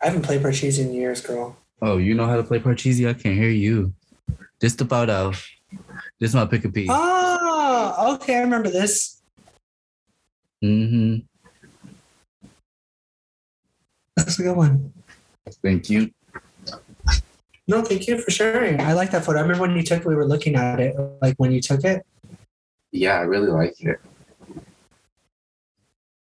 I 0.00 0.06
haven't 0.06 0.22
played 0.22 0.42
Parcheesi 0.42 0.80
in 0.80 0.92
years, 0.92 1.20
girl. 1.20 1.56
Oh, 1.82 1.96
you 1.96 2.14
know 2.14 2.26
how 2.26 2.36
to 2.36 2.42
play 2.42 2.60
Parcheesi? 2.60 3.08
I 3.08 3.14
can't 3.14 3.36
hear 3.36 3.50
you. 3.50 3.92
Just 4.60 4.80
about 4.80 5.10
out. 5.10 5.34
This 6.20 6.30
is 6.30 6.34
my 6.34 6.46
pick 6.46 6.64
a 6.64 6.68
piece. 6.68 6.88
Oh, 6.90 8.14
okay, 8.14 8.36
I 8.36 8.40
remember 8.40 8.70
this. 8.70 9.20
Mm-hmm. 10.62 11.18
That's 14.16 14.38
a 14.38 14.42
good 14.42 14.56
one. 14.56 14.92
Thank 15.62 15.90
you. 15.90 16.10
No, 17.66 17.82
thank 17.82 18.08
you 18.08 18.18
for 18.18 18.30
sharing. 18.30 18.80
I 18.80 18.94
like 18.94 19.10
that 19.10 19.24
photo. 19.24 19.38
I 19.38 19.42
remember 19.42 19.62
when 19.62 19.76
you 19.76 19.82
took 19.82 20.00
it, 20.00 20.06
we 20.06 20.14
were 20.14 20.26
looking 20.26 20.56
at 20.56 20.80
it, 20.80 20.96
like 21.20 21.34
when 21.36 21.52
you 21.52 21.60
took 21.60 21.84
it. 21.84 22.04
Yeah, 22.90 23.18
I 23.18 23.22
really 23.22 23.48
like 23.48 23.80
it. 23.80 24.00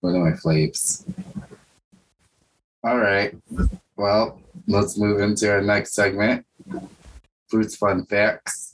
One 0.01 0.15
of 0.15 0.21
my 0.21 0.31
flaves. 0.31 1.05
All 2.83 2.97
right. 2.97 3.35
Well, 3.97 4.39
let's 4.67 4.97
move 4.97 5.19
into 5.19 5.51
our 5.51 5.61
next 5.61 5.93
segment. 5.93 6.45
Fruits 7.47 7.75
fun 7.75 8.05
facts. 8.05 8.71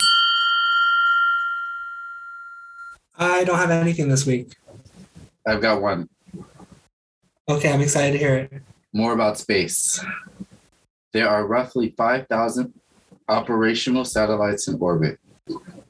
I 3.18 3.43
don't 3.45 3.58
have 3.58 3.72
anything 3.72 4.10
this 4.10 4.26
week. 4.26 4.58
I've 5.47 5.62
got 5.62 5.82
one. 5.82 6.10
Okay, 7.49 7.72
I'm 7.72 7.82
excited 7.82 8.12
to 8.14 8.18
hear 8.20 8.36
it. 8.36 8.53
More 8.93 9.14
about 9.14 9.38
space. 9.38 10.03
There 11.14 11.30
are 11.30 11.47
roughly 11.47 11.93
5,000 11.97 12.74
operational 13.28 14.06
satellites 14.06 14.68
in 14.68 14.76
orbit, 14.80 15.20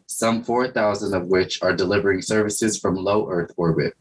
some 0.08 0.44
4,000 0.44 1.14
of 1.14 1.28
which 1.28 1.62
are 1.62 1.76
delivering 1.76 2.22
services 2.22 2.80
from 2.80 2.96
low 2.96 3.30
Earth 3.30 3.52
orbit. 3.58 3.96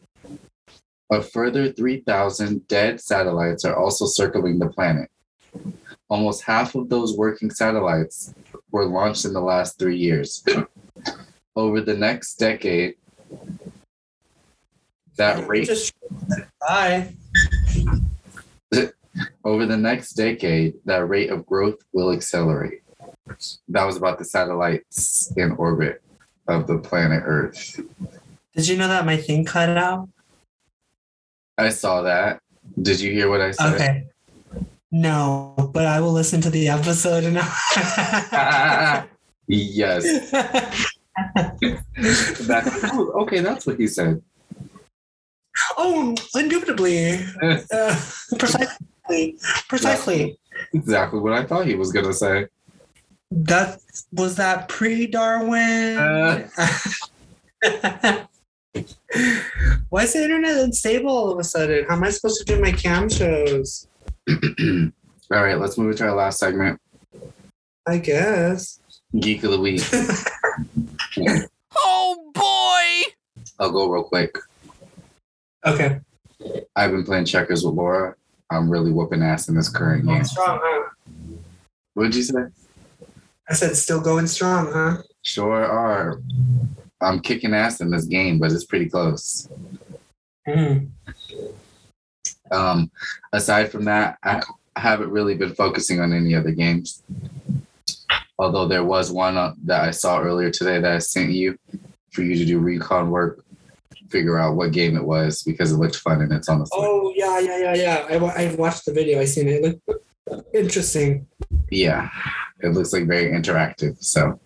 A 1.10 1.20
further 1.20 1.70
3,000 1.70 2.66
dead 2.66 3.00
satellites 3.00 3.64
are 3.64 3.76
also 3.76 4.06
circling 4.06 4.58
the 4.58 4.68
planet. 4.68 5.10
Almost 6.08 6.42
half 6.44 6.74
of 6.74 6.88
those 6.88 7.16
working 7.16 7.50
satellites 7.50 8.34
were 8.70 8.86
launched 8.86 9.24
in 9.24 9.32
the 9.32 9.40
last 9.40 9.78
three 9.78 9.96
years. 9.96 10.44
Over 11.56 11.80
the 11.80 11.94
next 11.94 12.36
decade, 12.36 12.94
that 15.16 15.46
rate 15.46 15.66
Just 15.66 15.94
bye. 16.60 17.14
Over 19.44 19.66
the 19.66 19.76
next 19.76 20.14
decade, 20.14 20.74
that 20.84 21.08
rate 21.08 21.30
of 21.30 21.46
growth 21.46 21.78
will 21.92 22.12
accelerate. 22.12 22.82
That 23.68 23.84
was 23.84 23.96
about 23.96 24.18
the 24.18 24.24
satellites 24.24 25.32
in 25.36 25.52
orbit 25.52 26.02
of 26.48 26.66
the 26.66 26.78
planet 26.78 27.22
Earth. 27.24 27.80
Did 28.54 28.68
you 28.68 28.76
know 28.76 28.88
that 28.88 29.06
my 29.06 29.16
thing 29.16 29.44
cut 29.44 29.70
out? 29.70 30.08
I 31.58 31.68
saw 31.70 32.02
that. 32.02 32.40
Did 32.80 33.00
you 33.00 33.12
hear 33.12 33.28
what 33.28 33.40
I 33.40 33.52
said? 33.52 33.74
Okay. 33.74 34.04
No, 34.90 35.54
but 35.72 35.86
I 35.86 36.00
will 36.00 36.12
listen 36.12 36.40
to 36.42 36.50
the 36.50 36.68
episode 36.68 37.24
and. 37.24 37.36
yes. 39.48 40.30
That, 41.36 42.64
oh, 42.92 43.22
okay, 43.22 43.38
that's 43.38 43.68
what 43.68 43.78
he 43.78 43.86
said. 43.86 44.20
oh, 45.78 46.16
indubitably. 46.34 47.20
Uh, 47.40 47.96
precisely. 48.36 49.38
Precisely. 49.68 50.36
Exactly 50.72 51.20
what 51.20 51.32
I 51.32 51.44
thought 51.44 51.66
he 51.66 51.76
was 51.76 51.92
going 51.92 52.06
to 52.06 52.12
say. 52.12 52.48
That 53.30 53.78
was 54.10 54.34
that 54.36 54.68
pre-Darwin. 54.68 55.98
Uh. 55.98 56.48
Why 59.90 60.02
is 60.02 60.12
the 60.12 60.22
internet 60.24 60.56
unstable 60.56 61.10
all 61.10 61.30
of 61.30 61.38
a 61.38 61.44
sudden? 61.44 61.84
How 61.88 61.96
am 61.96 62.04
I 62.04 62.10
supposed 62.10 62.44
to 62.46 62.54
do 62.54 62.60
my 62.60 62.72
cam 62.72 63.08
shows? 63.08 63.86
All 64.28 65.42
right, 65.42 65.58
let's 65.58 65.78
move 65.78 65.96
to 65.96 66.04
our 66.04 66.14
last 66.14 66.38
segment. 66.38 66.80
I 67.86 67.98
guess. 67.98 68.80
Geek 69.18 69.44
of 69.44 69.50
the 69.52 69.60
week. 69.60 69.82
Oh 71.76 72.30
boy! 72.34 73.12
I'll 73.60 73.70
go 73.70 73.88
real 73.88 74.04
quick. 74.04 74.36
okay. 75.66 76.00
I've 76.74 76.90
been 76.90 77.04
playing 77.04 77.24
checkers 77.26 77.64
with 77.64 77.74
Laura. 77.74 78.14
I'm 78.50 78.68
really 78.68 78.90
whooping 78.90 79.22
ass 79.22 79.48
in 79.48 79.54
this 79.54 79.68
current 79.68 80.04
game. 80.04 80.14
Going 80.14 80.24
strong, 80.24 80.60
huh? 80.62 80.88
What 81.94 82.04
did 82.04 82.16
you 82.16 82.22
say? 82.22 82.40
I 83.48 83.54
said 83.54 83.76
still 83.76 84.00
going 84.00 84.26
strong, 84.26 84.72
huh? 84.72 85.02
Sure 85.22 85.64
are. 85.64 86.20
I'm 87.04 87.20
kicking 87.20 87.54
ass 87.54 87.80
in 87.80 87.90
this 87.90 88.06
game, 88.06 88.38
but 88.38 88.50
it's 88.52 88.64
pretty 88.64 88.88
close. 88.88 89.48
Mm. 90.48 90.90
Um, 92.50 92.90
aside 93.32 93.70
from 93.70 93.84
that, 93.84 94.18
I 94.22 94.42
haven't 94.76 95.10
really 95.10 95.34
been 95.34 95.54
focusing 95.54 96.00
on 96.00 96.12
any 96.12 96.34
other 96.34 96.50
games. 96.50 97.02
Although 98.38 98.66
there 98.66 98.84
was 98.84 99.12
one 99.12 99.36
uh, 99.36 99.54
that 99.64 99.82
I 99.82 99.90
saw 99.90 100.20
earlier 100.20 100.50
today 100.50 100.80
that 100.80 100.92
I 100.92 100.98
sent 100.98 101.30
you 101.30 101.56
for 102.10 102.22
you 102.22 102.36
to 102.36 102.44
do 102.44 102.58
recon 102.58 103.10
work, 103.10 103.44
figure 104.10 104.38
out 104.38 104.56
what 104.56 104.72
game 104.72 104.96
it 104.96 105.04
was 105.04 105.42
because 105.42 105.72
it 105.72 105.76
looked 105.76 105.96
fun 105.96 106.20
and 106.20 106.32
it's 106.32 106.48
on 106.48 106.58
the. 106.58 106.68
Oh 106.72 107.12
yeah, 107.14 107.38
yeah, 107.38 107.58
yeah, 107.58 107.74
yeah. 107.74 108.06
I, 108.10 108.44
I 108.44 108.54
watched 108.56 108.86
the 108.86 108.92
video. 108.92 109.20
I 109.20 109.24
seen 109.24 109.48
it. 109.48 109.64
It 109.64 109.82
looked 109.86 110.54
interesting. 110.54 111.26
Yeah, 111.70 112.08
it 112.60 112.68
looks 112.68 112.92
like 112.92 113.06
very 113.06 113.30
interactive. 113.30 114.02
So 114.02 114.38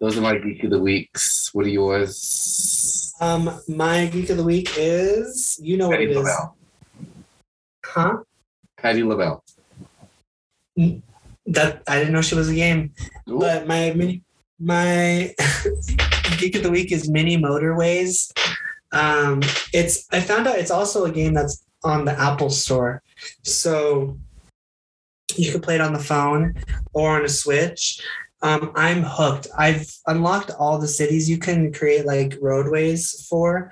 those 0.00 0.16
are 0.16 0.22
my 0.22 0.38
geek 0.38 0.64
of 0.64 0.70
the 0.70 0.80
weeks. 0.80 1.54
What 1.54 1.66
are 1.66 1.70
yours? 1.70 3.14
Um, 3.20 3.60
my 3.68 4.06
geek 4.06 4.30
of 4.30 4.38
the 4.38 4.44
week 4.44 4.70
is 4.76 5.60
you 5.62 5.76
know 5.76 5.88
what 5.88 5.98
Patti 5.98 6.04
it 6.04 6.10
is, 6.10 6.16
LaBelle. 6.16 6.56
huh? 7.84 8.16
Patti 8.78 9.02
LaBelle. 9.02 9.44
That 11.46 11.82
I 11.86 11.98
didn't 11.98 12.14
know 12.14 12.22
she 12.22 12.34
was 12.34 12.48
a 12.48 12.54
game. 12.54 12.92
Ooh. 13.28 13.38
But 13.38 13.66
my 13.66 13.92
mini, 13.94 14.22
my 14.58 15.34
geek 16.38 16.54
of 16.56 16.62
the 16.62 16.70
week 16.70 16.92
is 16.92 17.10
Mini 17.10 17.36
Motorways. 17.36 18.32
Um, 18.92 19.42
it's 19.74 20.06
I 20.12 20.20
found 20.20 20.46
out 20.46 20.58
it's 20.58 20.70
also 20.70 21.04
a 21.04 21.10
game 21.10 21.34
that's 21.34 21.64
on 21.84 22.06
the 22.06 22.18
Apple 22.18 22.50
Store, 22.50 23.02
so 23.42 24.18
you 25.36 25.52
can 25.52 25.60
play 25.60 25.74
it 25.74 25.80
on 25.80 25.92
the 25.92 25.98
phone 25.98 26.54
or 26.94 27.16
on 27.16 27.24
a 27.24 27.28
Switch. 27.28 28.00
Um, 28.42 28.72
I'm 28.74 29.02
hooked. 29.02 29.48
I've 29.56 29.90
unlocked 30.06 30.50
all 30.58 30.78
the 30.78 30.88
cities 30.88 31.28
you 31.28 31.38
can 31.38 31.72
create 31.72 32.06
like 32.06 32.36
roadways 32.40 33.26
for. 33.28 33.70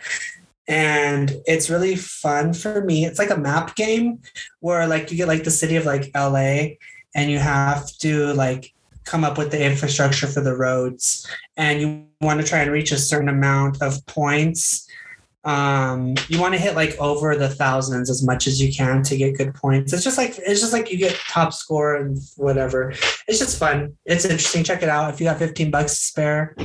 And 0.67 1.35
it's 1.47 1.71
really 1.71 1.97
fun 1.97 2.53
for 2.53 2.85
me. 2.85 3.07
It's 3.07 3.19
like 3.19 3.31
a 3.31 3.39
map 3.39 3.75
game 3.75 4.21
where 4.61 4.87
like 4.87 5.11
you 5.11 5.17
get 5.17 5.29
like 5.29 5.45
the 5.45 5.51
city 5.51 5.77
of 5.77 5.87
like 5.87 6.11
LA 6.15 6.77
and 7.15 7.31
you 7.31 7.39
have 7.39 7.87
to 7.99 8.35
like 8.35 8.75
come 9.05 9.25
up 9.25 9.39
with 9.39 9.51
the 9.51 9.65
infrastructure 9.65 10.27
for 10.27 10.43
the 10.43 10.55
roads 10.55 11.27
and 11.57 11.81
you 11.81 12.05
want 12.21 12.39
to 12.39 12.47
try 12.47 12.59
and 12.59 12.71
reach 12.71 12.93
a 12.93 12.99
certain 12.99 13.31
amount 13.31 13.81
of 13.81 14.05
points 14.05 14.87
um 15.45 16.15
you 16.29 16.41
want 16.41 16.53
to 16.53 16.59
hit 16.59 16.75
like 16.75 16.97
over 16.99 17.37
the 17.37 17.49
thousands 17.49 18.11
as 18.11 18.25
much 18.25 18.47
as 18.47 18.61
you 18.61 18.73
can 18.73 19.03
to 19.03 19.17
get 19.17 19.37
good 19.37 19.55
points 19.55 19.93
it's 19.93 20.03
just 20.03 20.19
like 20.19 20.37
it's 20.39 20.61
just 20.61 20.73
like 20.73 20.91
you 20.91 20.99
get 20.99 21.15
top 21.29 21.53
score 21.53 21.97
and 21.97 22.19
whatever 22.37 22.91
it's 23.29 23.39
just 23.39 23.59
fun 23.59 23.97
it's 24.05 24.25
interesting 24.25 24.65
check 24.65 24.83
it 24.83 24.89
out 24.89 25.13
if 25.13 25.21
you 25.21 25.27
got 25.27 25.39
15 25.39 25.71
bucks 25.71 25.95
to 25.95 26.01
spare 26.01 26.57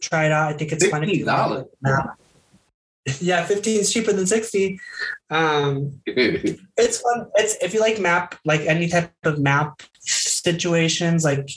try 0.00 0.26
it 0.26 0.32
out 0.32 0.52
i 0.52 0.56
think 0.56 0.72
it's 0.72 0.86
fun 0.88 1.04
if 1.04 1.16
you 1.16 1.24
like 1.24 1.66
$15? 1.84 2.14
yeah 3.20 3.44
15 3.44 3.80
is 3.80 3.92
cheaper 3.92 4.12
than 4.12 4.26
60 4.26 4.78
um 5.30 6.00
it's 6.06 7.00
fun. 7.00 7.26
It's 7.36 7.56
if 7.62 7.74
you 7.74 7.80
like 7.80 8.00
map, 8.00 8.36
like 8.44 8.60
any 8.62 8.88
type 8.88 9.12
of 9.24 9.38
map 9.38 9.82
situations, 10.00 11.24
like 11.24 11.48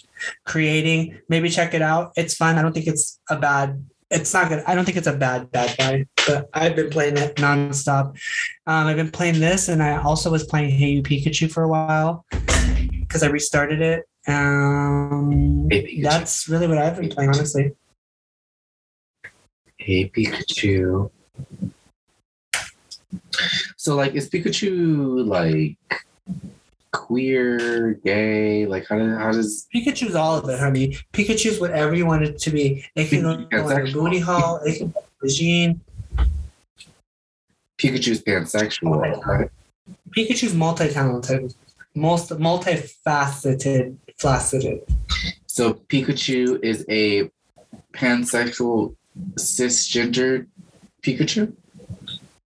creating, 0.46 1.20
maybe 1.30 1.50
check 1.50 1.74
it 1.74 1.82
out. 1.82 2.12
It's 2.16 2.36
fun. 2.36 2.58
I 2.58 2.62
don't 2.62 2.74
think 2.74 2.88
it's 2.88 3.20
a 3.30 3.38
bad. 3.38 3.84
It's 4.10 4.34
not 4.34 4.48
good. 4.50 4.64
I 4.66 4.74
don't 4.74 4.86
think 4.86 4.98
it's 4.98 5.08
a 5.08 5.14
bad 5.14 5.52
bad 5.52 5.76
buy. 5.78 6.06
But 6.26 6.50
I've 6.54 6.76
been 6.76 6.90
playing 6.90 7.18
it 7.18 7.36
nonstop. 7.36 8.18
Um, 8.66 8.88
I've 8.88 8.96
been 8.96 9.12
playing 9.12 9.40
this, 9.40 9.68
and 9.68 9.84
I 9.84 10.02
also 10.02 10.32
was 10.32 10.46
playing 10.46 10.72
Hey 10.72 10.90
You 10.92 11.04
Pikachu 11.04 11.52
for 11.52 11.64
a 11.64 11.68
while 11.68 12.26
because 13.00 13.24
I 13.24 13.28
restarted 13.28 13.82
it. 13.82 14.06
Um, 14.28 15.68
Hey, 15.70 16.02
that's 16.02 16.48
really 16.48 16.68
what 16.68 16.78
I've 16.78 16.98
been 16.98 17.10
playing, 17.10 17.32
honestly. 17.32 17.72
Hey 19.78 20.10
Pikachu. 20.10 21.12
So 23.78 23.96
like 23.96 24.16
is 24.16 24.30
Pikachu 24.30 25.26
like 25.26 25.78
queer, 26.92 27.94
gay? 28.04 28.66
Like 28.66 28.88
how 28.88 28.98
does 28.98 29.18
how 29.18 29.32
does 29.32 29.68
Pikachu's 29.74 30.16
all 30.16 30.38
of 30.38 30.50
it, 30.50 30.60
honey. 30.60 30.98
Pikachu's 31.14 31.60
whatever 31.60 31.96
you 31.96 32.06
want 32.06 32.24
it 32.24 32.40
to 32.40 32.50
be. 32.50 32.86
It 32.96 33.10
can 33.10 33.24
go 33.24 33.32
in 33.32 33.48
your 33.50 33.92
booty 33.92 34.20
hall. 34.20 34.60
It 34.66 34.78
can 34.80 34.94
in 35.22 35.30
Jean. 35.30 35.82
Pikachu's 37.78 38.24
pansexual, 38.24 39.24
right? 39.26 39.50
Pikachu's 40.16 40.54
multi-talented, 40.54 41.54
most 41.94 42.30
multifaceted, 42.32 43.96
faceted. 44.18 44.82
So 45.46 45.74
Pikachu 45.74 46.64
is 46.64 46.86
a 46.90 47.30
pansexual 47.94 48.96
cisgender 49.36 50.48
Pikachu? 51.04 51.54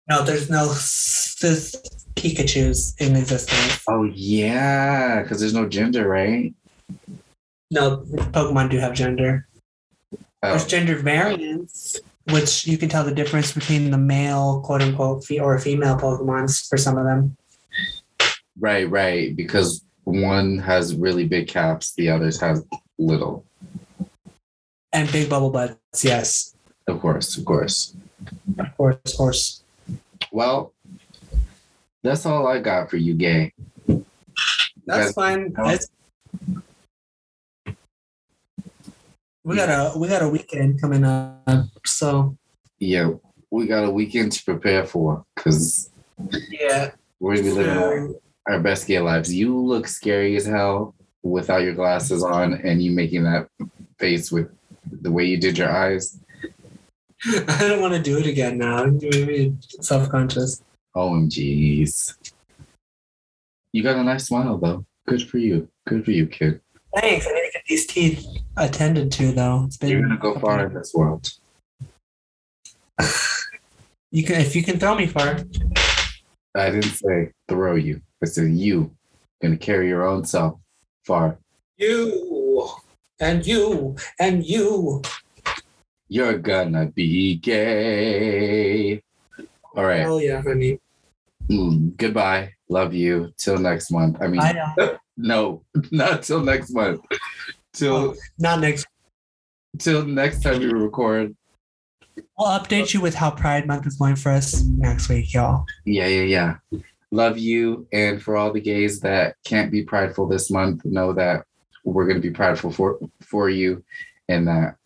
No, 0.08 0.24
there's 0.24 0.48
no 0.48 0.72
cis 0.72 1.74
Pikachu's 2.16 2.94
in 2.98 3.14
existence. 3.14 3.82
Oh 3.88 4.04
yeah, 4.04 5.22
because 5.22 5.38
there's 5.40 5.54
no 5.54 5.68
gender, 5.68 6.08
right? 6.08 6.52
No, 7.70 7.98
Pokemon 8.32 8.70
do 8.70 8.78
have 8.78 8.94
gender. 8.94 9.46
There's 10.42 10.64
Oh, 10.64 10.68
gender 10.68 10.96
variants, 10.96 11.98
which 12.30 12.66
you 12.66 12.78
can 12.78 12.88
tell 12.88 13.04
the 13.04 13.14
difference 13.14 13.52
between 13.52 13.90
the 13.90 13.98
male, 13.98 14.60
quote 14.64 14.82
unquote, 14.82 15.24
fe- 15.24 15.40
or 15.40 15.58
female 15.58 15.96
Pokemons 15.96 16.66
for 16.68 16.76
some 16.78 16.96
of 16.96 17.04
them. 17.04 17.36
right, 18.58 18.88
right. 18.88 19.34
Because 19.36 19.84
one 20.04 20.58
has 20.58 20.94
really 20.94 21.26
big 21.26 21.48
caps, 21.48 21.94
the 21.94 22.08
others 22.08 22.40
has 22.40 22.64
little. 22.98 23.44
And 24.92 25.10
big 25.12 25.28
bubble 25.28 25.50
butts, 25.50 26.04
yes, 26.04 26.54
Of 26.86 27.00
course, 27.00 27.36
of 27.36 27.44
course. 27.44 27.94
of 28.58 28.76
course, 28.76 28.96
of 29.04 29.12
course. 29.16 29.62
Well, 30.32 30.72
that's 32.06 32.24
all 32.24 32.46
I 32.46 32.60
got 32.60 32.88
for 32.88 32.96
you, 32.96 33.14
gay. 33.14 33.52
That's 34.86 35.12
fine. 35.12 35.52
It's, 35.58 35.88
we 39.44 39.56
got 39.56 39.68
a 39.68 39.98
we 39.98 40.08
got 40.08 40.22
a 40.22 40.28
weekend 40.28 40.80
coming 40.80 41.04
up, 41.04 41.68
so 41.84 42.36
Yeah, 42.78 43.12
we 43.50 43.66
got 43.66 43.84
a 43.84 43.90
weekend 43.90 44.32
to 44.32 44.44
prepare 44.44 44.84
for 44.84 45.24
because 45.34 45.90
yeah. 46.50 46.92
we're 47.20 47.36
gonna 47.36 47.48
be 47.48 47.50
living 47.52 47.76
our, 47.76 48.10
our 48.48 48.60
best 48.60 48.86
gay 48.86 49.00
lives. 49.00 49.32
You 49.32 49.58
look 49.58 49.88
scary 49.88 50.36
as 50.36 50.46
hell 50.46 50.94
without 51.22 51.62
your 51.62 51.74
glasses 51.74 52.22
on, 52.22 52.54
and 52.54 52.82
you 52.82 52.92
making 52.92 53.24
that 53.24 53.48
face 53.98 54.30
with 54.30 54.48
the 55.02 55.10
way 55.10 55.24
you 55.24 55.38
did 55.38 55.58
your 55.58 55.70
eyes. 55.70 56.18
I 57.26 57.66
don't 57.68 57.80
want 57.80 57.94
to 57.94 58.02
do 58.02 58.18
it 58.18 58.26
again 58.26 58.58
now. 58.58 58.84
Made 58.84 59.26
me 59.26 59.56
self 59.80 60.08
conscious. 60.08 60.62
Oh, 60.96 61.10
OMGs. 61.10 62.32
You 63.72 63.82
got 63.82 63.96
a 63.96 64.02
nice 64.02 64.28
smile 64.28 64.56
though. 64.56 64.86
Good 65.06 65.28
for 65.28 65.36
you. 65.36 65.68
Good 65.86 66.06
for 66.06 66.10
you, 66.10 66.26
kid. 66.26 66.62
Thanks. 66.96 67.26
I 67.26 67.32
need 67.32 67.42
to 67.42 67.50
get 67.52 67.62
these 67.68 67.86
teeth 67.86 68.26
attended 68.56 69.12
to 69.12 69.32
though. 69.32 69.64
It's 69.66 69.76
been 69.76 69.90
You're 69.90 70.00
gonna 70.00 70.16
go 70.16 70.38
far 70.38 70.66
in 70.66 70.72
this 70.72 70.94
world. 70.94 71.30
You 74.10 74.24
can 74.24 74.40
if 74.40 74.56
you 74.56 74.62
can 74.62 74.78
throw 74.78 74.94
me 74.94 75.06
far. 75.06 75.40
I 76.54 76.70
didn't 76.70 76.84
say 76.84 77.32
throw 77.46 77.74
you. 77.74 78.00
I 78.22 78.26
said 78.26 78.52
you 78.52 78.90
gonna 79.42 79.58
carry 79.58 79.88
your 79.88 80.06
own 80.06 80.24
self 80.24 80.58
far. 81.04 81.36
You 81.76 82.70
and 83.20 83.46
you 83.46 83.96
and 84.18 84.46
you. 84.46 85.02
You're 86.08 86.38
gonna 86.38 86.86
be 86.86 87.36
gay. 87.36 89.02
All 89.76 89.84
right. 89.84 90.00
Hell 90.00 90.22
yeah, 90.22 90.40
honey. 90.40 90.80
Mm, 91.48 91.96
goodbye. 91.96 92.52
Love 92.68 92.94
you. 92.94 93.32
Till 93.36 93.58
next 93.58 93.90
month. 93.90 94.18
I 94.20 94.26
mean, 94.26 94.40
I 94.40 94.98
no, 95.16 95.62
not 95.90 96.22
till 96.22 96.40
next 96.40 96.72
month. 96.72 97.00
Till 97.72 98.14
Not 98.38 98.60
next. 98.60 98.86
till 99.78 100.04
next 100.04 100.42
time 100.42 100.60
we 100.60 100.66
record. 100.66 101.36
We'll 102.38 102.48
update 102.48 102.94
you 102.94 103.00
with 103.00 103.14
how 103.14 103.30
Pride 103.30 103.66
Month 103.66 103.86
is 103.86 103.96
going 103.96 104.16
for 104.16 104.30
us 104.30 104.62
next 104.62 105.08
week, 105.08 105.34
y'all. 105.34 105.66
Yeah, 105.84 106.06
yeah, 106.06 106.56
yeah. 106.70 106.80
Love 107.10 107.38
you. 107.38 107.86
And 107.92 108.22
for 108.22 108.36
all 108.36 108.52
the 108.52 108.60
gays 108.60 109.00
that 109.00 109.36
can't 109.44 109.70
be 109.70 109.82
prideful 109.82 110.26
this 110.26 110.50
month, 110.50 110.84
know 110.84 111.12
that 111.12 111.44
we're 111.84 112.06
gonna 112.06 112.20
be 112.20 112.30
prideful 112.30 112.72
for 112.72 112.98
for 113.20 113.48
you 113.48 113.84
and 114.28 114.48
that 114.48 114.76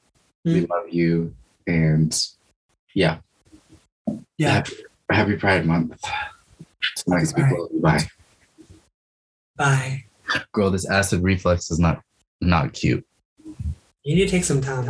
we 0.44 0.66
love 0.66 0.88
you. 0.90 1.34
And 1.66 2.16
yeah. 2.94 3.18
Yeah. 4.36 4.52
Happy, 4.52 4.72
happy 5.10 5.36
Pride 5.36 5.66
Month. 5.66 6.04
Till 6.96 7.14
next 7.14 7.36
week. 7.36 7.46
Pride. 7.46 7.68
Bye. 7.80 8.06
Bye. 9.56 10.04
Girl, 10.52 10.70
this 10.70 10.88
acid 10.88 11.22
reflex 11.22 11.70
is 11.70 11.78
not 11.78 12.02
not 12.40 12.72
cute. 12.72 13.06
You 14.02 14.16
need 14.16 14.24
to 14.26 14.30
take 14.30 14.44
some 14.44 14.60
time. 14.60 14.86